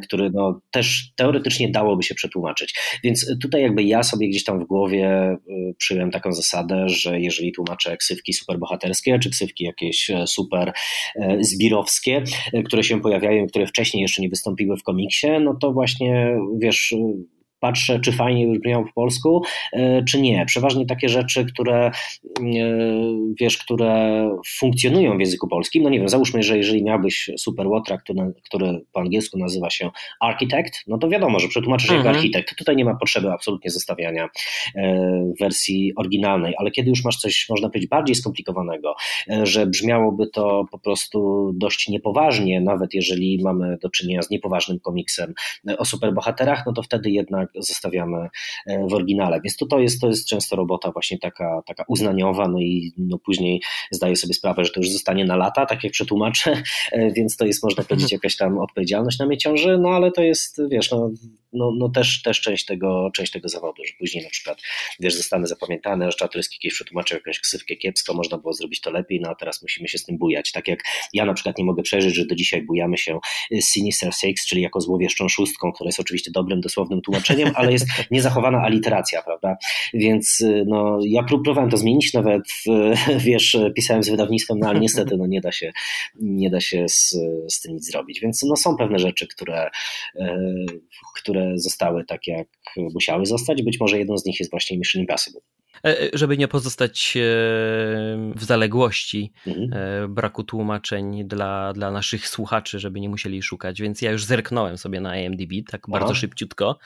który 0.03 0.31
no 0.31 0.52
też 0.71 1.13
teoretycznie 1.17 1.71
dałoby 1.71 2.03
się 2.03 2.15
przetłumaczyć. 2.15 2.75
Więc 3.05 3.27
tutaj 3.43 3.63
jakby 3.63 3.83
ja 3.83 4.03
sobie 4.03 4.29
gdzieś 4.29 4.45
tam 4.45 4.61
w 4.65 4.67
głowie 4.67 5.37
przyjąłem 5.79 6.11
taką 6.11 6.33
zasadę, 6.33 6.89
że 6.89 7.21
jeżeli 7.21 7.53
tłumaczę 7.53 7.97
ksywki 7.97 8.33
superbohaterskie, 8.33 9.19
czy 9.19 9.31
ksywki 9.31 9.65
jakieś 9.65 10.11
super 10.27 10.73
zbirowskie, 11.41 12.23
które 12.65 12.85
się 12.85 13.01
pojawiają, 13.01 13.47
które 13.47 13.67
wcześniej 13.67 14.03
jeszcze 14.03 14.23
nie 14.23 14.29
wystąpiły 14.29 14.77
w 14.77 14.83
komiksie, 14.83 15.27
no 15.41 15.55
to 15.61 15.73
właśnie 15.73 16.37
wiesz, 16.59 16.95
patrzę, 17.63 18.01
czy 18.01 18.13
fajnie 18.13 18.59
brzmią 18.59 18.85
po 18.85 18.93
polsku, 18.93 19.43
e, 19.73 20.05
czy 20.05 20.21
nie. 20.21 20.47
Przeważnie 20.47 20.87
takie 20.87 21.09
rzeczy, 21.09 21.45
które 21.45 21.87
e, 21.87 21.93
wiesz, 23.41 23.59
które 23.59 24.29
funkcjonują 24.59 25.17
w 25.17 25.21
języku 25.21 25.49
polskim. 25.49 25.83
No 25.83 25.91
nie 25.91 25.99
wiem, 25.99 26.09
załóżmy, 26.09 26.43
że 26.43 26.57
jeżeli 26.57 26.85
miałbyś 26.85 27.31
super 27.39 27.67
łotra, 27.67 27.99
który, 27.99 28.33
który 28.45 28.81
po 28.93 29.01
angielsku 29.01 29.39
nazywa 29.39 29.71
się 29.71 29.91
architect, 30.21 30.75
no 30.87 30.99
to 30.99 31.09
wiadomo, 31.09 31.41
że 31.41 31.49
przetłumaczysz 31.49 31.91
mhm. 31.91 32.07
jako 32.07 32.19
architekt. 32.19 32.57
Tutaj 32.57 32.77
nie 32.77 32.85
ma 32.85 32.95
potrzeby 32.95 33.33
absolutnie 33.33 33.71
zostawiania 33.71 34.29
e, 34.77 35.33
wersji 35.41 35.93
oryginalnej, 35.97 36.55
ale 36.59 36.71
kiedy 36.71 36.91
już 36.91 37.05
masz 37.05 37.17
coś, 37.17 37.47
można 37.51 37.69
powiedzieć, 37.69 37.91
bardziej 37.91 38.15
skomplikowanego, 38.15 38.95
że 39.43 39.67
brzmiałoby 39.67 40.27
to 40.27 40.65
po 40.71 40.79
prostu 40.79 41.51
dość 41.55 41.89
niepoważnie, 41.89 42.61
nawet 42.61 42.95
jeżeli 42.95 43.43
mamy 43.43 43.79
do 43.83 43.91
czynienia 43.91 44.23
z 44.23 44.31
niepoważnym 44.31 44.81
komiksem 44.81 45.35
o 45.79 45.85
superbohaterach, 45.85 46.63
no 46.67 46.73
to 46.73 46.83
wtedy 46.83 47.11
jednak 47.11 47.52
zostawiamy 47.59 48.29
e, 48.67 48.87
w 48.89 48.95
oryginale. 48.95 49.41
Więc 49.45 49.57
to, 49.57 49.67
to, 49.67 49.79
jest, 49.79 50.01
to 50.01 50.07
jest 50.07 50.29
często 50.29 50.57
robota 50.57 50.91
właśnie 50.91 51.19
taka, 51.19 51.63
taka 51.67 51.85
uznaniowa, 51.89 52.49
no 52.49 52.59
i 52.59 52.93
no 52.97 53.19
później 53.19 53.63
zdaję 53.91 54.17
sobie 54.17 54.35
sprawę, 54.35 54.65
że 54.65 54.71
to 54.71 54.81
już 54.81 54.91
zostanie 54.91 55.25
na 55.25 55.37
lata, 55.37 55.67
tak 55.67 55.85
jak 55.85 55.93
przetłumaczę, 55.93 56.63
e, 56.93 57.13
więc 57.13 57.37
to 57.37 57.47
jest 57.47 57.63
można 57.65 57.85
powiedzieć 57.85 58.13
jakaś 58.13 58.37
tam 58.37 58.59
odpowiedzialność 58.59 59.19
na 59.19 59.27
mnie 59.27 59.39
ciąży, 59.39 59.79
no 59.79 59.89
ale 59.89 60.13
to 60.13 60.23
jest, 60.23 60.61
wiesz, 60.71 60.91
no 60.91 61.11
no, 61.53 61.73
no 61.79 61.89
też, 61.89 62.23
też 62.23 62.41
część, 62.41 62.65
tego, 62.65 63.11
część 63.15 63.33
tego 63.33 63.49
zawodu, 63.49 63.85
że 63.85 63.93
później 63.99 64.25
na 64.25 64.31
przykład, 64.31 64.63
wiesz, 65.01 65.15
zostanę 65.15 65.47
zapamiętane, 65.47 66.11
że 66.11 66.17
Czaturyski 66.17 66.59
kiedyś 66.59 66.75
przetłumaczył 66.75 67.17
jakąś 67.17 67.41
ksywkę 67.41 67.77
kiepsko, 67.77 68.15
można 68.15 68.39
było 68.39 68.53
zrobić 68.53 68.81
to 68.81 68.91
lepiej, 68.91 69.21
no 69.21 69.31
a 69.31 69.35
teraz 69.35 69.63
musimy 69.63 69.89
się 69.89 69.99
z 69.99 70.05
tym 70.05 70.19
bujać. 70.19 70.53
Tak 70.53 70.69
jak 70.69 70.81
ja 71.13 71.25
na 71.25 71.35
przykład 71.35 71.59
nie 71.59 71.65
mogę 71.65 71.83
przeżyć, 71.83 72.15
że 72.15 72.27
do 72.27 72.35
dzisiaj 72.35 72.63
bujamy 72.63 72.99
się 72.99 73.19
Sinister 73.61 74.15
Six, 74.15 74.47
czyli 74.47 74.63
jako 74.63 74.81
złowieszczą 74.81 75.29
szóstką, 75.29 75.73
która 75.73 75.89
jest 75.89 76.01
oczywiście 76.01 76.31
dobrym, 76.31 76.61
dosłownym 76.61 77.01
tłumaczeniem, 77.03 77.51
ale 77.55 77.73
jest 77.73 77.87
niezachowana 78.11 78.63
aliteracja, 78.63 79.23
prawda? 79.23 79.57
Więc 79.95 80.45
no, 80.67 80.99
ja 81.05 81.23
próbowałem 81.23 81.71
to 81.71 81.77
zmienić, 81.77 82.13
nawet 82.13 82.43
wiesz, 83.27 83.57
pisałem 83.77 84.03
z 84.03 84.09
wydawnictwem, 84.09 84.59
no 84.59 84.69
ale 84.69 84.81
niestety 84.81 85.17
no, 85.17 85.27
nie 85.27 85.41
da 85.41 85.53
się, 85.53 85.73
nie 86.15 86.51
da 86.51 86.61
się 86.61 86.89
z, 86.89 87.17
z 87.49 87.61
tym 87.61 87.73
nic 87.73 87.87
zrobić. 87.87 88.21
Więc 88.21 88.43
no, 88.43 88.57
są 88.57 88.77
pewne 88.77 88.99
rzeczy, 88.99 89.27
które, 89.27 89.71
e, 90.17 90.37
które 91.17 91.42
zostały 91.55 92.05
tak, 92.05 92.27
jak 92.27 92.49
musiały 92.77 93.27
zostać. 93.27 93.63
Być 93.63 93.81
może 93.81 93.99
jedną 93.99 94.19
z 94.19 94.25
nich 94.25 94.41
jest 94.41 94.51
właśnie 94.51 94.79
Mission 94.79 95.01
Impossible. 95.01 95.41
E, 95.85 96.01
e, 96.01 96.11
żeby 96.13 96.39
nie 96.39 96.49
pozostać 96.49 97.17
e, 97.17 97.21
w 98.35 98.45
zaległości 98.45 99.33
mhm. 99.47 100.15
braku 100.15 100.45
tłumaczeń 100.45 101.25
dla, 101.25 101.73
dla 101.73 101.91
naszych 101.91 102.29
słuchaczy, 102.29 102.79
żeby 102.79 103.01
nie 103.01 103.09
musieli 103.09 103.43
szukać, 103.43 103.83
więc 103.83 104.03
ja 104.03 104.11
już 104.11 104.25
zerknąłem 104.25 104.79
sobie 104.79 105.01
na 105.01 105.19
IMDb 105.19 105.53
tak 105.71 105.81
Aha. 105.85 105.99
bardzo 105.99 106.15
szybciutko, 106.15 106.79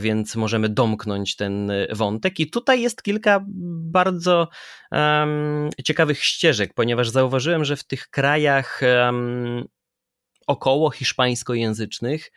więc 0.00 0.36
możemy 0.36 0.68
domknąć 0.68 1.36
ten 1.36 1.72
wątek. 1.92 2.40
I 2.40 2.50
tutaj 2.50 2.82
jest 2.82 3.02
kilka 3.02 3.44
bardzo 3.92 4.48
um, 4.92 5.70
ciekawych 5.84 6.24
ścieżek, 6.24 6.74
ponieważ 6.74 7.08
zauważyłem, 7.08 7.64
że 7.64 7.76
w 7.76 7.84
tych 7.84 8.08
krajach 8.08 8.80
um, 9.04 9.64
około 10.46 10.90
hiszpańskojęzycznych 10.90 12.26
e, 12.26 12.30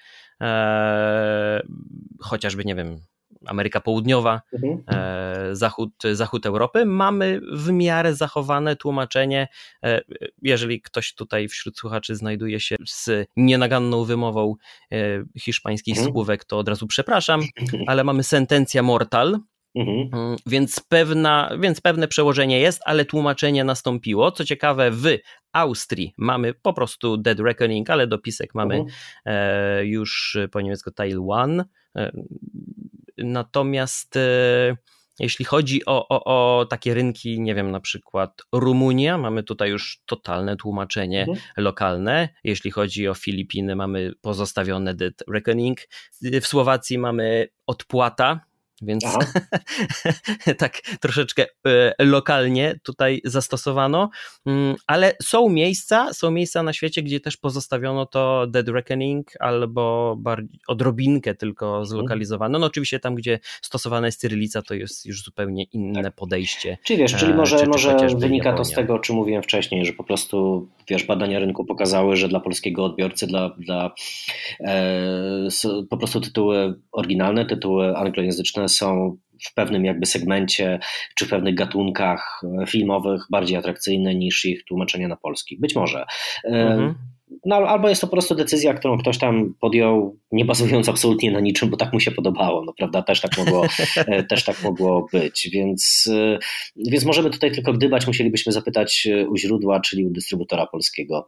chociażby, 2.20 2.66
nie 2.66 2.76
wiem, 2.76 3.02
Ameryka 3.46 3.82
Południowa, 3.82 4.42
mhm. 4.54 4.84
e, 4.88 5.56
zachód, 5.56 5.92
zachód 6.14 6.46
Europy, 6.46 6.86
mamy 6.86 7.42
w 7.54 7.72
miarę 7.72 8.16
zachowane 8.16 8.76
tłumaczenie. 8.76 9.48
E, 9.84 10.02
jeżeli 10.42 10.82
ktoś 10.82 11.14
tutaj 11.14 11.48
wśród 11.48 11.78
słuchaczy 11.78 12.16
znajduje 12.16 12.60
się 12.60 12.76
z 12.88 13.28
nienaganną 13.36 14.04
wymową 14.04 14.56
e, 14.92 14.98
hiszpańskich 15.40 15.98
mhm. 15.98 16.14
słówek, 16.14 16.46
to 16.46 16.58
od 16.58 16.70
razu 16.70 16.88
przepraszam, 16.88 17.42
ale 17.88 18.04
mamy 18.04 18.24
sentencja 18.24 18.84
mortal, 18.84 19.40
Mhm. 19.76 20.10
Mm, 20.14 20.36
więc, 20.46 20.80
pewna, 20.80 21.52
więc 21.60 21.82
pewne 21.82 22.08
przełożenie 22.08 22.60
jest, 22.60 22.82
ale 22.86 23.06
tłumaczenie 23.06 23.64
nastąpiło. 23.64 24.32
Co 24.32 24.46
ciekawe, 24.46 24.92
w 24.92 25.18
Austrii 25.54 26.14
mamy 26.18 26.54
po 26.54 26.74
prostu 26.74 27.18
Dead 27.18 27.40
Reckoning, 27.40 27.90
ale 27.90 28.08
dopisek 28.08 28.56
mamy 28.56 28.76
mhm. 28.76 28.96
e, 29.26 29.86
już 29.86 30.38
po 30.52 30.62
niemiecku 30.62 30.92
One. 31.28 31.66
E, 31.96 32.12
natomiast 33.18 34.18
e, 34.18 34.78
jeśli 35.20 35.46
chodzi 35.46 35.86
o, 35.86 36.08
o, 36.08 36.24
o, 36.24 36.66
takie 36.66 36.94
rynki, 36.94 37.42
nie 37.42 37.56
wiem, 37.56 37.72
na 37.72 37.80
przykład 37.80 38.42
Rumunia, 38.52 39.18
mamy 39.18 39.44
tutaj 39.44 39.70
już 39.70 40.02
totalne 40.06 40.56
tłumaczenie 40.56 41.20
mhm. 41.20 41.40
lokalne. 41.58 42.30
Jeśli 42.44 42.72
chodzi 42.72 43.08
o 43.08 43.14
Filipiny, 43.14 43.76
mamy 43.76 44.12
pozostawione 44.22 44.94
Dead 44.94 45.24
Reckoning. 45.34 45.78
W 46.22 46.48
Słowacji 46.48 46.98
mamy 46.98 47.48
odpłata, 47.68 48.40
więc 48.82 49.06
tak 50.58 50.82
troszeczkę 51.00 51.46
e, 51.68 52.06
lokalnie 52.06 52.80
tutaj 52.84 53.22
zastosowano, 53.24 54.10
mm, 54.46 54.76
ale 54.88 55.14
są 55.24 55.50
miejsca, 55.50 56.14
są 56.14 56.32
miejsca 56.32 56.64
na 56.64 56.74
świecie, 56.74 57.04
gdzie 57.04 57.20
też 57.20 57.38
pozostawiono 57.38 58.06
to 58.06 58.48
Dead 58.48 58.68
Reckoning 58.68 59.32
albo 59.40 60.18
odrobinkę 60.68 61.36
tylko 61.36 61.66
mhm. 61.66 61.86
zlokalizowano. 61.86 62.60
No 62.60 62.68
oczywiście 62.68 63.00
tam, 63.00 63.16
gdzie 63.16 63.40
stosowana 63.62 64.08
jest 64.08 64.20
cyrylica, 64.20 64.62
to 64.62 64.74
jest 64.74 65.06
już 65.06 65.24
zupełnie 65.24 65.64
inne 65.64 66.04
tak. 66.04 66.16
podejście. 66.16 66.78
Czyli 66.84 67.00
wiesz, 67.00 67.16
czyli 67.16 67.32
e, 67.32 67.36
może, 67.36 67.58
czy, 67.60 67.68
może 67.68 67.96
wynika 68.18 68.50
Japonia. 68.50 68.58
to 68.58 68.66
z 68.66 68.72
tego, 68.72 68.94
o 68.94 69.00
czym 69.00 69.16
mówiłem 69.16 69.44
wcześniej, 69.44 69.86
że 69.86 69.94
po 69.94 70.04
prostu 70.04 70.68
wiesz, 70.88 71.04
badania 71.04 71.40
rynku 71.40 71.66
pokazały, 71.66 72.16
że 72.16 72.28
dla 72.28 72.40
polskiego 72.40 72.86
odbiorcy, 72.86 73.28
dla, 73.28 73.50
dla 73.50 73.92
e, 74.60 75.48
po 75.90 75.98
prostu 75.98 76.22
tytuły 76.22 76.80
oryginalne, 76.92 77.46
tytuły 77.46 77.98
anglojęzyczne 77.98 78.65
są 78.70 79.18
w 79.44 79.54
pewnym 79.54 79.86
jakby 79.86 80.06
segmencie 80.06 80.80
czy 81.16 81.26
w 81.26 81.30
pewnych 81.30 81.56
gatunkach 81.56 82.42
e, 82.62 82.66
filmowych 82.68 83.22
bardziej 83.30 83.58
atrakcyjne 83.58 84.16
niż 84.16 84.46
ich 84.46 84.66
tłumaczenia 84.66 85.08
na 85.08 85.16
polski. 85.16 85.58
Być 85.60 85.76
może. 85.76 86.06
E, 86.44 86.48
mhm. 86.48 86.96
No, 87.46 87.56
albo 87.56 87.90
jest 87.90 88.02
to 88.02 88.08
po 88.08 88.12
prostu 88.12 88.36
decyzja, 88.36 88.74
którą 88.74 88.98
ktoś 88.98 89.18
tam 89.18 89.54
podjął, 89.60 90.20
nie 90.32 90.46
bazując 90.46 90.90
absolutnie 90.90 91.32
na 91.32 91.40
niczym, 91.40 91.70
bo 91.70 91.78
tak 91.78 91.94
mu 91.94 92.00
się 92.00 92.12
podobało, 92.12 92.64
no 92.66 92.74
prawda, 92.78 93.02
też 93.02 93.22
tak 93.22 93.38
mogło, 93.38 93.66
e, 93.98 94.24
też 94.24 94.44
tak 94.44 94.64
mogło 94.64 95.08
być, 95.14 95.50
więc, 95.54 96.10
więc 96.76 97.06
możemy 97.06 97.30
tutaj 97.30 97.52
tylko 97.52 97.74
gdybać, 97.74 98.08
musielibyśmy 98.08 98.52
zapytać 98.52 99.08
u 99.30 99.38
źródła, 99.38 99.80
czyli 99.80 100.06
u 100.06 100.10
dystrybutora 100.10 100.68
polskiego 100.68 101.28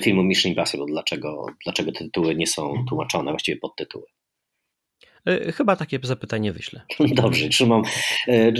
filmu 0.00 0.22
Mission 0.22 0.50
Impossible, 0.50 0.86
dlaczego, 0.86 1.46
dlaczego 1.64 1.92
te 1.92 2.04
tytuły 2.04 2.34
nie 2.34 2.46
są 2.46 2.84
tłumaczone, 2.88 3.30
właściwie 3.30 3.58
podtytuły. 3.58 4.04
E, 5.26 5.52
chyba 5.52 5.76
takie 5.76 5.98
zapytanie 6.02 6.52
wyślę. 6.52 6.80
Dobrze, 7.14 7.48
trzymam, 7.48 7.82
e, 8.28 8.52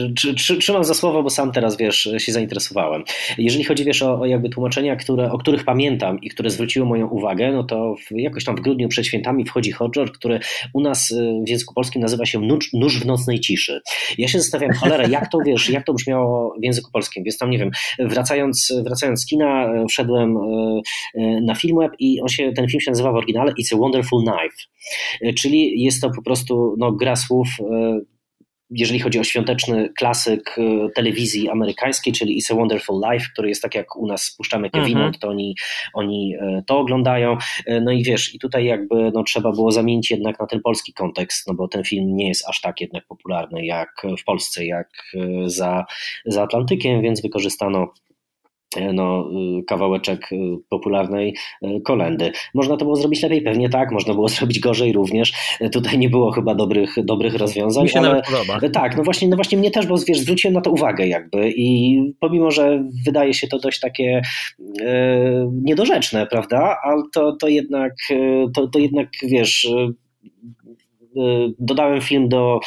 trzymam 0.61 0.85
za 0.85 0.95
słowo, 0.95 1.23
bo 1.23 1.31
sam 1.31 1.53
teraz 1.53 1.77
wiesz, 1.77 2.09
się 2.19 2.33
zainteresowałem. 2.33 3.05
Jeżeli 3.39 3.65
chodzi 3.65 3.85
wiesz 3.85 4.03
o, 4.03 4.21
o 4.21 4.27
jakby 4.27 4.49
tłumaczenia, 4.49 4.97
które, 4.97 5.33
o 5.33 5.39
których 5.39 5.65
pamiętam 5.65 6.21
i 6.21 6.31
które 6.31 6.51
zwróciły 6.51 6.87
moją 6.87 7.09
uwagę, 7.09 7.53
no 7.53 7.65
to 7.65 7.95
w, 7.95 8.19
jakoś 8.19 8.45
tam 8.45 8.57
w 8.57 8.61
grudniu 8.61 8.89
przed 8.89 9.07
świętami 9.07 9.45
wchodzi 9.45 9.73
Hodgor, 9.73 10.13
który 10.13 10.41
u 10.75 10.81
nas 10.81 11.13
e, 11.13 11.43
w 11.47 11.49
języku 11.49 11.75
polskim 11.75 12.03
nazywa 12.03 12.27
się 12.27 12.41
nóż, 12.41 12.73
nóż 12.73 13.01
w 13.01 13.07
nocnej 13.07 13.41
ciszy. 13.41 13.81
Ja 14.19 14.29
się 14.29 14.39
zastanawiam, 14.41 14.77
cholera, 14.77 15.09
jak 15.09 15.33
to 15.33 15.39
wiesz, 15.47 15.71
jak 15.71 15.87
to 15.87 15.95
brzmiało 15.95 16.55
w 16.61 16.65
języku 16.65 16.91
polskim, 16.93 17.25
więc 17.25 17.39
tam 17.39 17.51
nie 17.51 17.59
wiem, 17.59 17.71
wracając, 17.99 18.73
wracając 18.85 19.23
z 19.23 19.27
kina, 19.27 19.73
wszedłem 19.89 20.39
na 21.43 21.55
Filmweb 21.55 21.93
i 21.99 22.21
on 22.21 22.29
się, 22.29 22.53
ten 22.53 22.69
film 22.69 22.81
się 22.81 22.91
nazywa 22.91 23.13
w 23.13 23.17
oryginale 23.17 23.53
It's 23.53 23.75
a 23.75 23.77
Wonderful 23.77 24.25
Knife, 24.25 24.57
czyli 25.35 25.83
jest 25.83 26.01
to 26.01 26.11
po 26.11 26.23
prostu 26.23 26.52
prostu 26.53 26.75
no, 26.79 26.93
gra 26.93 27.17
słów 27.17 27.49
e, 27.61 28.01
jeżeli 28.75 29.01
chodzi 29.01 29.19
o 29.19 29.25
świąteczny 29.25 29.93
klasyk 29.99 30.59
e, 30.59 30.89
telewizji 30.95 31.49
amerykańskiej, 31.49 32.13
czyli 32.13 32.41
It's 32.41 32.53
a 32.53 32.57
Wonderful 32.57 33.01
Life, 33.11 33.27
który 33.33 33.49
jest 33.49 33.63
tak 33.63 33.75
jak 33.75 33.97
u 33.97 34.07
nas 34.07 34.23
spuszczamy 34.23 34.71
Kevina, 34.71 35.01
mm 35.01 35.13
-hmm. 35.13 35.19
to 35.19 35.29
oni, 35.29 35.55
oni 35.95 36.35
to 36.67 36.79
oglądają. 36.79 37.37
No 37.83 37.93
i 37.93 38.05
wiesz, 38.05 38.35
i 38.35 38.39
tutaj 38.39 38.65
jakby 38.65 39.11
no, 39.15 39.23
trzeba 39.23 39.53
było 39.53 39.73
zamienić 39.73 40.11
jednak 40.11 40.41
na 40.41 40.47
ten 40.47 40.61
polski 40.61 40.93
kontekst, 40.93 41.49
no 41.49 41.55
bo 41.55 41.69
ten 41.69 41.85
film 41.85 42.17
nie 42.17 42.29
jest 42.29 42.49
aż 42.49 42.61
tak 42.61 42.81
jednak 42.81 43.07
popularny 43.07 43.67
jak 43.67 44.03
w 44.21 44.25
Polsce, 44.25 44.67
jak 44.67 44.89
za, 45.47 45.85
za 46.27 46.43
Atlantykiem, 46.43 47.03
więc 47.03 47.23
wykorzystano 47.23 47.93
E, 48.12 48.12
no, 48.93 49.31
y, 49.61 49.65
kawałeczek 49.65 50.33
y, 50.33 50.37
popularnej 50.69 51.35
y, 51.65 51.81
kolendy. 51.81 52.33
Można 52.55 52.77
to 52.77 52.85
było 52.85 52.97
zrobić 52.97 53.23
lepiej? 53.23 53.43
Pewnie 53.43 53.69
tak, 53.69 53.93
można 53.93 54.15
było 54.15 54.29
zrobić 54.39 54.61
gorzej 54.61 54.93
również. 54.93 55.33
E, 55.61 55.71
tutaj 55.71 55.99
nie 55.99 56.11
było 56.11 56.31
chyba 56.31 56.55
dobrych, 56.55 56.95
dobrych 57.05 57.35
rozwiązań. 57.35 57.83
Mi 57.83 57.89
się 57.89 57.99
ale, 57.99 58.09
nawet 58.09 58.27
podoba. 58.27 58.59
E, 58.63 58.71
tak, 58.71 58.97
no 58.97 59.03
właśnie, 59.03 59.29
no 59.29 59.37
właśnie 59.37 59.59
mnie 59.59 59.71
też, 59.71 59.87
bo 59.87 59.97
wiesz, 60.09 60.19
zwróciłem 60.19 60.55
na 60.55 60.61
to 60.61 60.71
uwagę 60.71 61.07
jakby 61.07 61.51
i 61.57 61.99
pomimo, 62.21 62.51
że 62.51 62.85
wydaje 63.07 63.35
się 63.35 63.49
to 63.49 63.59
dość 63.59 63.81
takie 63.81 64.23
e, 64.83 65.51
niedorzeczne, 65.63 66.27
prawda, 66.27 66.77
ale 66.85 67.03
to, 67.15 67.37
to 67.37 67.49
jednak, 67.49 67.93
to, 68.55 68.69
to 68.69 68.79
jednak, 68.79 69.09
wiesz, 69.23 69.69
dodałem 71.59 72.01
film 72.01 72.29
do, 72.29 72.61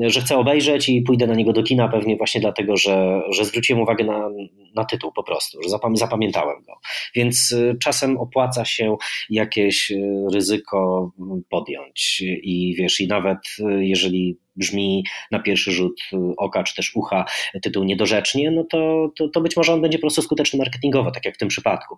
że 0.00 0.20
chcę 0.20 0.36
obejrzeć 0.36 0.88
i 0.88 1.02
pójdę 1.02 1.26
na 1.26 1.34
niego 1.34 1.52
do 1.52 1.62
kina 1.62 1.88
pewnie 1.88 2.16
właśnie 2.16 2.40
dlatego, 2.40 2.76
że, 2.76 3.22
że 3.30 3.44
zwróciłem 3.44 3.82
uwagę 3.82 4.04
na, 4.04 4.28
na 4.74 4.84
tytuł 4.84 5.12
po 5.12 5.22
prostu, 5.22 5.62
że 5.62 5.68
zapamiętałem 5.94 6.62
go. 6.62 6.72
Więc 7.14 7.52
y, 7.52 7.76
czasem 7.82 8.18
opłaca 8.18 8.64
się 8.64 8.96
jakieś 9.30 9.90
y, 9.90 10.24
ryzyko 10.32 11.10
podjąć 11.50 12.20
i 12.42 12.74
wiesz, 12.78 13.00
i 13.00 13.08
nawet 13.08 13.38
jeżeli 13.78 14.38
brzmi 14.56 15.04
na 15.30 15.38
pierwszy 15.38 15.72
rzut 15.72 16.00
oka 16.36 16.62
czy 16.62 16.74
też 16.74 16.96
ucha 16.96 17.24
tytuł 17.62 17.84
niedorzecznie, 17.84 18.50
no 18.50 18.64
to, 18.64 19.10
to, 19.16 19.28
to 19.28 19.40
być 19.40 19.56
może 19.56 19.72
on 19.72 19.80
będzie 19.80 19.98
po 19.98 20.02
prostu 20.02 20.22
skuteczny 20.22 20.58
marketingowo, 20.58 21.10
tak 21.10 21.24
jak 21.24 21.34
w 21.34 21.38
tym 21.38 21.48
przypadku. 21.48 21.96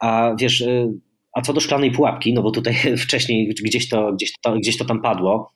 A 0.00 0.34
wiesz, 0.40 0.64
a 1.38 1.42
co 1.42 1.52
do 1.52 1.60
szklanej 1.60 1.90
pułapki, 1.90 2.34
no 2.34 2.42
bo 2.42 2.50
tutaj 2.50 2.74
wcześniej 3.06 3.48
gdzieś 3.48 3.88
to, 3.88 4.12
gdzieś 4.12 4.32
to, 4.42 4.56
gdzieś 4.56 4.78
to 4.78 4.84
tam 4.84 5.02
padło, 5.02 5.52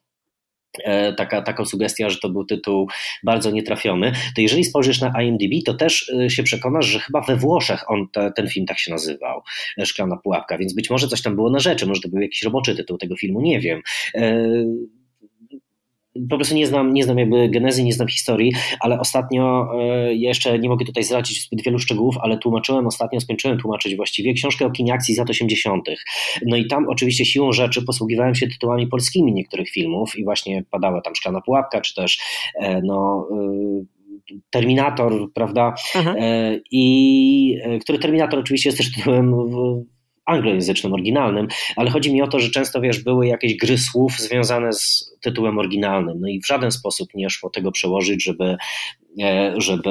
e, 0.85 1.13
taka, 1.13 1.43
taka 1.43 1.65
sugestia, 1.65 2.11
że 2.11 2.19
to 2.19 2.29
był 2.29 2.45
tytuł 2.45 2.89
bardzo 3.25 3.51
nietrafiony, 3.51 4.13
to 4.37 4.41
jeżeli 4.41 4.65
spojrzysz 4.65 5.01
na 5.01 5.23
IMDb, 5.23 5.53
to 5.67 5.75
też 5.75 6.13
e, 6.25 6.31
się 6.31 6.43
przekonasz, 6.43 6.87
że 6.87 6.99
chyba 6.99 7.21
we 7.21 7.37
Włoszech 7.37 7.91
on 7.91 8.09
te, 8.13 8.33
ten 8.37 8.49
film 8.49 8.67
tak 8.67 8.79
się 8.79 8.91
nazywał, 8.91 9.43
e, 9.79 9.87
Szklana 9.87 10.17
Pułapka, 10.17 10.59
więc 10.59 10.75
być 10.75 10.91
może 10.91 11.09
coś 11.09 11.23
tam 11.23 11.35
było 11.35 11.51
na 11.51 11.59
rzeczy, 11.59 11.87
może 11.87 12.01
to 12.01 12.09
był 12.09 12.21
jakiś 12.21 12.43
roboczy 12.43 12.75
tytuł 12.75 12.99
tego 12.99 13.17
filmu, 13.17 13.41
nie 13.41 13.61
wiem 13.61 13.83
po 16.31 16.37
prostu 16.37 16.55
nie 16.55 16.67
znam, 16.67 16.95
nie 16.95 17.05
znam 17.05 17.19
jakby 17.19 17.49
genezy, 17.49 17.85
nie 17.85 17.93
znam 17.93 18.09
historii, 18.09 18.53
ale 18.81 19.01
ostatnio 19.01 19.69
e, 19.81 20.15
jeszcze 20.15 20.59
nie 20.59 20.69
mogę 20.69 20.85
tutaj 20.85 21.05
zdradzić 21.05 21.47
zbyt 21.47 21.63
wielu 21.63 21.79
szczegółów, 21.79 22.17
ale 22.21 22.39
tłumaczyłem 22.39 22.87
ostatnio, 22.87 23.21
skończyłem 23.21 23.59
tłumaczyć 23.59 23.97
właściwie 23.97 24.33
książkę 24.33 24.67
o 24.67 24.71
kinie 24.71 24.93
akcji 24.93 25.15
z 25.15 25.19
lat 25.19 25.31
80. 25.31 25.85
No 26.47 26.57
i 26.57 26.67
tam 26.67 26.89
oczywiście 26.89 27.25
siłą 27.25 27.53
rzeczy 27.53 27.83
posługiwałem 27.83 28.35
się 28.35 28.47
tytułami 28.47 28.87
polskimi 28.87 29.33
niektórych 29.33 29.71
filmów 29.71 30.19
i 30.19 30.25
właśnie 30.25 30.65
padała 30.71 31.01
tam 31.01 31.15
Szklana 31.15 31.41
Pułapka, 31.41 31.81
czy 31.81 31.95
też 31.95 32.19
e, 32.61 32.81
no 32.83 33.29
e, 33.31 33.85
Terminator, 34.51 35.33
prawda? 35.35 35.75
Mhm. 35.95 36.17
I 36.71 37.59
który 37.81 37.99
Terminator 37.99 38.39
oczywiście 38.39 38.69
jest 38.69 38.79
też 38.79 38.93
tytułem 38.93 39.35
anglojęzycznym, 40.27 40.93
oryginalnym, 40.93 41.49
ale 41.77 41.91
chodzi 41.91 42.13
mi 42.13 42.23
o 42.23 42.29
to, 42.29 42.41
że 42.41 42.51
często 42.51 42.81
wiesz, 42.81 43.05
były 43.05 43.27
jakieś 43.27 43.57
gry 43.57 43.79
słów 43.79 44.13
związane 44.19 44.73
z 44.73 45.13
tytułem 45.21 45.59
oryginalnym, 45.59 46.21
no 46.21 46.29
i 46.29 46.41
w 46.41 46.47
żaden 46.47 46.71
sposób 46.71 47.09
nie 47.15 47.31
szło 47.31 47.51
tego 47.51 47.73
przełożyć, 47.73 48.25
żeby, 48.25 48.57
e, 49.23 49.55
żeby 49.57 49.91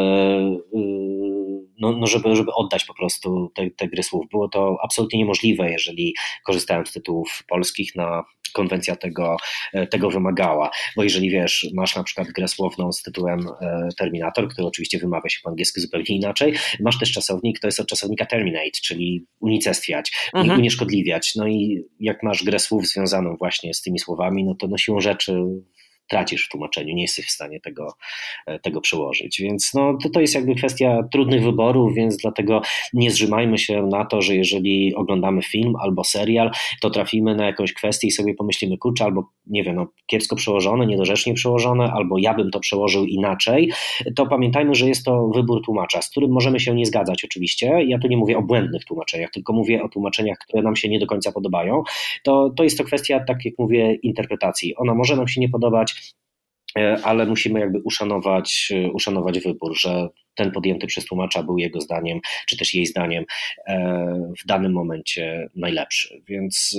y, 0.75 1.41
no, 1.79 1.91
no 1.91 2.07
żeby, 2.07 2.35
żeby 2.35 2.53
oddać 2.53 2.85
po 2.85 2.93
prostu 2.93 3.51
te, 3.55 3.69
te 3.69 3.87
gry 3.87 4.03
słów. 4.03 4.25
Było 4.31 4.49
to 4.49 4.77
absolutnie 4.83 5.19
niemożliwe, 5.19 5.71
jeżeli 5.71 6.15
korzystałem 6.45 6.85
z 6.85 6.91
tytułów 6.91 7.43
polskich 7.47 7.95
na 7.95 8.23
konwencja 8.51 8.95
tego, 8.95 9.37
e, 9.73 9.87
tego 9.87 10.09
wymagała. 10.09 10.69
Bo 10.95 11.03
jeżeli 11.03 11.29
wiesz, 11.29 11.67
masz 11.73 11.95
na 11.95 12.03
przykład 12.03 12.27
grę 12.27 12.47
słowną 12.47 12.91
z 12.91 13.01
tytułem 13.01 13.47
e, 13.61 13.87
Terminator, 13.97 14.49
który 14.49 14.67
oczywiście 14.67 14.99
wymawia 14.99 15.29
się 15.29 15.39
po 15.43 15.49
angielsku 15.49 15.79
zupełnie 15.79 16.15
inaczej, 16.15 16.53
masz 16.79 16.99
też 16.99 17.11
czasownik, 17.11 17.59
to 17.59 17.67
jest 17.67 17.79
od 17.79 17.87
czasownika 17.87 18.25
terminate, 18.25 18.79
czyli 18.83 19.25
unicestwiać, 19.39 20.11
mhm. 20.33 20.59
unieszkodliwiać. 20.59 21.35
No 21.35 21.47
i 21.47 21.83
jak 21.99 22.23
masz 22.23 22.43
grę 22.43 22.59
słów 22.59 22.87
związaną 22.87 23.35
właśnie 23.39 23.73
z 23.73 23.81
tymi 23.81 23.99
słowami, 23.99 24.43
no 24.43 24.55
to 24.55 24.67
no 24.67 24.77
siłą 24.77 25.01
rzeczy 25.01 25.43
tracisz 26.09 26.45
w 26.45 26.49
tłumaczeniu, 26.49 26.95
nie 26.95 27.01
jesteś 27.01 27.25
w 27.25 27.31
stanie 27.31 27.59
tego, 27.59 27.93
e, 28.47 28.59
tego 28.59 28.81
przełożyć. 28.81 29.41
Więc 29.41 29.71
no, 29.73 29.97
to, 30.03 30.09
to 30.09 30.21
jest 30.21 30.35
jakby 30.35 30.55
kwestia 30.55 30.99
trudnych 31.11 31.43
wyborów, 31.43 31.93
więc 31.93 32.17
dlatego 32.17 32.61
nie 32.93 33.11
zrzymajmy 33.11 33.57
się 33.57 33.87
na 33.87 34.05
to, 34.05 34.21
że 34.21 34.35
jeżeli 34.35 34.95
oglądamy 34.95 35.41
film 35.41 35.75
albo 35.81 36.03
serial, 36.03 36.51
to 36.81 36.89
trafimy 36.89 37.35
na 37.35 37.45
jakąś 37.45 37.73
kwestię 37.73 38.07
i 38.07 38.11
sobie 38.11 38.33
pomyślimy, 38.33 38.77
kurczę, 38.77 39.03
albo 39.03 39.29
nie 39.47 39.63
wiem, 39.63 39.75
no, 39.75 39.87
kiepsko 40.05 40.35
przełożone, 40.35 40.85
niedorzecznie 40.85 41.33
przełożone, 41.33 41.91
albo 41.93 42.17
ja 42.17 42.33
bym 42.33 42.51
to 42.51 42.59
przełożył 42.59 43.05
inaczej, 43.05 43.71
to 44.15 44.25
pamiętajmy, 44.25 44.75
że 44.75 44.87
jest 44.87 45.05
to 45.05 45.27
wybór 45.27 45.61
tłumacza, 45.65 46.01
z 46.01 46.09
którym 46.09 46.31
możemy 46.31 46.59
się 46.59 46.75
nie 46.75 46.85
zgadzać 46.85 47.25
oczywiście. 47.25 47.83
Ja 47.87 47.99
tu 47.99 48.07
nie 48.07 48.17
mówię 48.17 48.37
o 48.37 48.41
błędnych 48.41 48.85
tłumaczeniach, 48.85 49.31
tylko 49.31 49.53
mówię 49.53 49.83
o 49.83 49.89
tłumaczeniach, 49.89 50.37
które 50.37 50.63
nam 50.63 50.75
się 50.75 50.89
nie 50.89 50.99
do 50.99 51.07
końca 51.07 51.31
podobają. 51.31 51.83
To, 52.23 52.49
to 52.49 52.63
jest 52.63 52.77
to 52.77 52.83
kwestia, 52.83 53.19
tak 53.27 53.45
jak 53.45 53.53
mówię, 53.59 53.93
interpretacji. 53.93 54.75
Ona 54.75 54.93
może 54.93 55.15
nam 55.15 55.27
się 55.27 55.41
nie 55.41 55.49
podobać, 55.49 55.93
ale 57.03 57.25
musimy 57.25 57.59
jakby 57.59 57.79
uszanować, 57.79 58.71
e, 58.75 58.91
uszanować 58.91 59.39
wybór, 59.39 59.79
że 59.79 60.07
ten 60.35 60.51
podjęty 60.51 60.87
przez 60.87 61.05
tłumacza 61.05 61.43
był 61.43 61.57
jego 61.57 61.81
zdaniem, 61.81 62.19
czy 62.47 62.57
też 62.57 62.73
jej 62.73 62.85
zdaniem 62.85 63.25
e, 63.67 64.31
w 64.43 64.45
danym 64.45 64.73
momencie 64.73 65.49
najlepszy. 65.55 66.21
Więc 66.27 66.77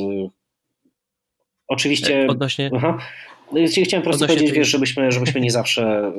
oczywiście. 1.68 2.26
Odnośnie. 2.28 2.70
Aha. 2.76 2.98
Chciałem 3.84 4.02
po 4.02 4.10
prostu 4.10 4.26
powiedzieć, 4.26 4.52
wiesz, 4.52 4.68
żebyśmy, 4.68 5.12
żebyśmy 5.12 5.40
nie 5.40 5.50
zawsze 5.50 6.12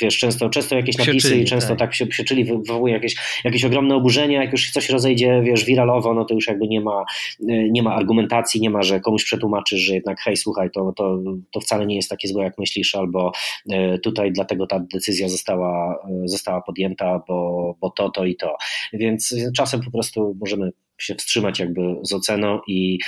wiesz, 0.00 0.18
często, 0.18 0.50
często 0.50 0.76
jakieś 0.76 0.98
napisy 0.98 1.36
i 1.36 1.44
często 1.44 1.68
tak, 1.68 1.78
tak 1.78 1.94
się 1.94 2.06
przeczyli, 2.06 2.44
wywołuje 2.44 2.94
jakieś, 2.94 3.40
jakieś 3.44 3.64
ogromne 3.64 3.94
oburzenie, 3.94 4.34
jak 4.34 4.52
już 4.52 4.70
coś 4.70 4.90
rozejdzie, 4.90 5.42
wiesz, 5.44 5.64
wiralowo, 5.64 6.14
no 6.14 6.24
to 6.24 6.34
już 6.34 6.46
jakby 6.46 6.68
nie 6.68 6.80
ma, 6.80 7.04
e, 7.48 7.70
nie 7.70 7.82
ma 7.82 7.94
argumentacji, 7.94 8.60
nie 8.60 8.70
ma, 8.70 8.82
że 8.82 9.00
komuś 9.00 9.24
przetłumaczysz, 9.24 9.80
że 9.80 9.94
jednak 9.94 10.20
hej, 10.20 10.36
słuchaj, 10.36 10.70
to, 10.70 10.92
to, 10.96 11.18
to 11.52 11.60
wcale 11.60 11.86
nie 11.86 11.96
jest 11.96 12.10
takie 12.10 12.28
złe, 12.28 12.44
jak 12.44 12.58
myślisz, 12.58 12.94
albo 12.94 13.32
e, 13.70 13.98
tutaj 13.98 14.32
dlatego 14.32 14.66
ta 14.66 14.80
decyzja 14.80 15.28
została, 15.28 16.02
e, 16.24 16.28
została 16.28 16.62
podjęta, 16.62 17.22
bo, 17.28 17.74
bo 17.80 17.90
to, 17.90 18.10
to 18.10 18.24
i 18.24 18.36
to. 18.36 18.56
Więc 18.92 19.34
czasem 19.56 19.80
po 19.82 19.90
prostu 19.90 20.36
możemy 20.40 20.70
się 20.98 21.14
wstrzymać 21.14 21.58
jakby 21.58 21.80
z 22.02 22.12
oceną 22.12 22.60
i 22.68 22.98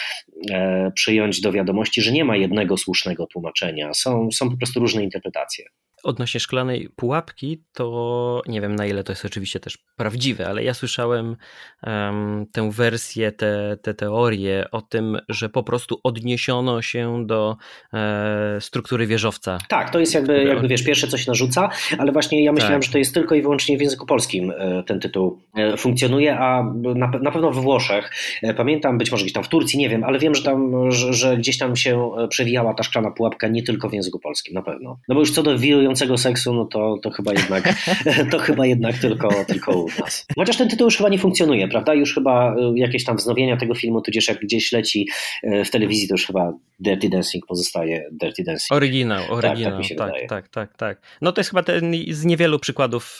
e, 0.51 0.93
przyjąć 0.95 1.41
do 1.41 1.53
wiadomości, 1.53 2.03
że 2.03 2.13
nie 2.13 2.25
ma 2.25 2.37
jednego 2.37 2.77
słusznego 2.77 3.27
tłumaczenia. 3.27 3.95
Są, 3.95 4.29
są 4.33 4.51
po 4.51 4.57
prostu 4.57 4.81
różne 4.81 5.05
interpretacje. 5.05 5.65
Odnośnie 6.03 6.41
szklanej 6.41 6.89
pułapki, 6.97 7.63
to 7.73 8.43
nie 8.47 8.61
wiem 8.61 8.77
na 8.77 8.87
ile 8.87 9.05
to 9.05 9.13
jest 9.13 9.25
oczywiście 9.25 9.61
też 9.61 9.79
prawdziwe, 9.97 10.49
ale 10.49 10.65
ja 10.65 10.75
słyszałem 10.75 11.37
um, 11.83 12.47
tę 12.53 12.71
wersję, 12.71 13.33
te, 13.33 13.77
te 13.83 13.95
teorie 13.95 14.65
o 14.73 14.83
tym, 14.83 15.19
że 15.29 15.49
po 15.49 15.63
prostu 15.63 16.01
odniesiono 16.03 16.83
się 16.83 17.27
do 17.27 17.57
e, 17.93 18.57
struktury 18.61 19.07
wieżowca. 19.07 19.59
Tak, 19.69 19.91
to 19.91 20.01
jest 20.01 20.15
jakby, 20.15 20.45
jakby 20.45 20.69
wiesz, 20.69 20.85
pierwsze 20.85 21.09
coś 21.09 21.27
narzuca, 21.27 21.71
ale 21.99 22.13
właśnie 22.13 22.45
ja 22.45 22.53
myślałem, 22.53 22.81
tak. 22.81 22.87
że 22.87 22.93
to 22.93 22.99
jest 22.99 23.15
tylko 23.15 23.35
i 23.35 23.43
wyłącznie 23.43 23.79
w 23.79 23.81
języku 23.81 24.07
polskim 24.07 24.51
e, 24.51 24.83
ten 24.87 25.01
tytuł 25.01 25.39
e, 25.57 25.77
funkcjonuje, 25.77 26.39
a 26.39 26.63
na, 26.95 27.11
na 27.23 27.31
pewno 27.31 27.51
we 27.51 27.61
Włoszech, 27.61 28.11
e, 28.43 28.55
pamiętam 28.55 28.99
być 28.99 29.11
może 29.11 29.25
gdzieś 29.25 29.33
tam 29.33 29.45
w 29.45 29.49
Turcji, 29.49 29.79
nie 29.79 29.89
wiem, 29.89 30.05
ale 30.05 30.19
wiem, 30.19 30.35
że 30.35 30.43
tam, 30.43 30.93
że, 30.93 31.15
że 31.15 31.37
gdzieś 31.37 31.59
tam 31.59 31.77
się 31.77 32.11
przewijała 32.29 32.75
ta 32.75 32.83
szklana 32.83 33.11
pułapka 33.11 33.49
nie 33.49 33.63
tylko 33.63 33.89
w 33.89 33.93
języku 33.93 34.19
polskim, 34.19 34.55
na 34.55 34.63
pewno. 34.63 34.99
No 35.09 35.15
bo 35.15 35.21
już 35.21 35.33
co 35.33 35.43
do 35.43 35.59
wirującego 35.91 36.19
seksu, 36.19 36.55
no 36.55 36.65
to, 36.65 36.99
to 37.03 37.11
chyba 37.11 37.33
jednak, 37.33 37.75
to 38.33 38.39
chyba 38.39 38.67
jednak 38.67 38.99
tylko, 38.99 39.45
tylko 39.45 39.81
u 39.81 39.89
nas. 40.01 40.27
Chociaż 40.37 40.57
ten 40.57 40.69
tytuł 40.69 40.85
już 40.85 40.97
chyba 40.97 41.09
nie 41.09 41.19
funkcjonuje, 41.19 41.69
prawda? 41.69 41.95
Już 41.95 42.15
chyba 42.15 42.55
y, 42.55 42.79
jakieś 42.79 43.05
tam 43.05 43.17
wznowienia 43.17 43.57
tego 43.57 43.75
filmu, 43.75 44.01
tudzież 44.01 44.29
jak 44.29 44.39
gdzieś 44.39 44.73
leci 44.73 45.09
y, 45.45 45.65
w 45.65 45.71
telewizji, 45.71 46.09
to 46.09 46.15
już 46.15 46.27
chyba 46.27 46.53
Dirty 46.81 47.09
Dancing 47.09 47.47
pozostaje 47.47 48.09
Dirty 48.13 48.43
Dancing. 48.45 48.73
Oryginał, 48.73 49.23
oryginał. 49.29 49.81
Tak, 49.83 49.97
tak, 49.97 50.29
tak, 50.29 50.29
tak, 50.29 50.49
tak, 50.49 50.77
tak. 50.77 51.01
No 51.21 51.33
to 51.33 51.41
jest 51.41 51.51
chyba 51.51 51.63
ten 51.63 51.93
z 52.11 52.25
niewielu 52.25 52.59
przykładów, 52.59 53.19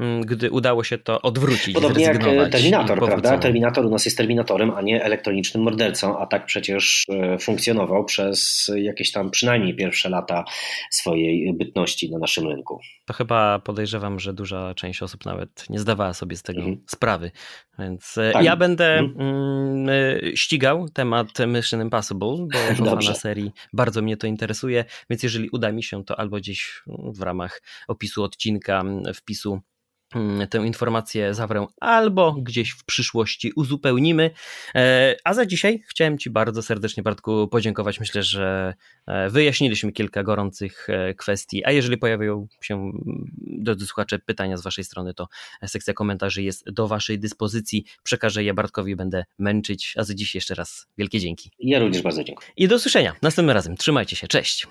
y, 0.00 0.20
gdy 0.20 0.50
udało 0.50 0.84
się 0.84 0.98
to 0.98 1.22
odwrócić. 1.22 1.74
Podobnie 1.74 2.04
jak 2.04 2.18
Terminator, 2.50 2.98
prawda? 2.98 3.38
Terminator 3.38 3.86
u 3.86 3.90
nas 3.90 4.04
jest 4.04 4.16
Terminatorem, 4.16 4.70
a 4.70 4.82
nie 4.82 5.04
elektronicznym 5.04 5.62
mordercą, 5.62 6.18
a 6.18 6.26
tak 6.26 6.46
przecież 6.46 7.04
funkcjonował 7.40 8.04
przez 8.04 8.70
jakieś 8.76 9.12
tam 9.12 9.30
przynajmniej 9.30 9.74
pierwsze 9.74 10.08
lata 10.08 10.44
swojej 10.90 11.52
bytności 11.52 11.93
możliwości 11.94 12.10
na 12.10 12.18
naszym 12.18 12.48
rynku. 12.48 12.80
To 13.04 13.12
chyba 13.12 13.58
podejrzewam, 13.58 14.20
że 14.20 14.32
duża 14.32 14.74
część 14.74 15.02
osób 15.02 15.24
nawet 15.24 15.70
nie 15.70 15.78
zdawała 15.78 16.14
sobie 16.14 16.36
z 16.36 16.42
tego 16.42 16.60
mhm. 16.60 16.82
sprawy. 16.86 17.30
Więc 17.78 18.18
e, 18.18 18.32
tak. 18.32 18.44
ja 18.44 18.56
będę 18.56 18.98
mhm. 18.98 19.28
mm, 19.28 19.88
e, 19.88 20.36
ścigał 20.36 20.88
temat 20.88 21.28
Mission 21.46 21.82
Impossible, 21.82 22.46
bo 22.52 22.58
jako 22.68 22.84
fana 22.84 23.14
serii 23.14 23.52
bardzo 23.72 24.02
mnie 24.02 24.16
to 24.16 24.26
interesuje, 24.26 24.84
więc 25.10 25.22
jeżeli 25.22 25.48
uda 25.50 25.72
mi 25.72 25.82
się, 25.82 26.04
to 26.04 26.18
albo 26.18 26.36
gdzieś 26.36 26.82
w 26.86 27.22
ramach 27.22 27.62
opisu 27.88 28.22
odcinka, 28.22 28.84
wpisu 29.14 29.50
Mm, 29.52 29.73
tę 30.50 30.58
informację 30.58 31.34
zawrę 31.34 31.66
albo 31.80 32.32
gdzieś 32.32 32.70
w 32.70 32.84
przyszłości 32.84 33.52
uzupełnimy. 33.56 34.30
E, 34.74 35.16
a 35.24 35.34
za 35.34 35.46
dzisiaj 35.46 35.82
chciałem 35.88 36.18
Ci 36.18 36.30
bardzo 36.30 36.62
serdecznie, 36.62 37.02
Bartku, 37.02 37.48
podziękować. 37.48 38.00
Myślę, 38.00 38.22
że 38.22 38.74
e, 39.06 39.30
wyjaśniliśmy 39.30 39.92
kilka 39.92 40.22
gorących 40.22 40.86
e, 40.90 41.14
kwestii, 41.14 41.64
a 41.64 41.70
jeżeli 41.70 41.98
pojawią 41.98 42.46
się, 42.60 42.74
mm, 42.74 42.94
drodzy 43.38 43.86
słuchacze, 43.86 44.18
pytania 44.18 44.56
z 44.56 44.62
Waszej 44.62 44.84
strony, 44.84 45.14
to 45.14 45.28
sekcja 45.66 45.94
komentarzy 45.94 46.42
jest 46.42 46.70
do 46.70 46.88
Waszej 46.88 47.18
dyspozycji. 47.18 47.84
Przekażę 48.02 48.44
je 48.44 48.54
Bartkowi, 48.54 48.96
będę 48.96 49.24
męczyć, 49.38 49.94
a 49.96 50.04
za 50.04 50.14
dziś 50.14 50.34
jeszcze 50.34 50.54
raz 50.54 50.86
wielkie 50.98 51.20
dzięki. 51.20 51.50
Ja 51.58 51.78
również 51.78 52.02
bardzo 52.02 52.24
dziękuję. 52.24 52.48
I 52.56 52.68
do 52.68 52.76
usłyszenia 52.76 53.12
następnym 53.22 53.54
razem. 53.54 53.76
Trzymajcie 53.76 54.16
się, 54.16 54.28
cześć. 54.28 54.66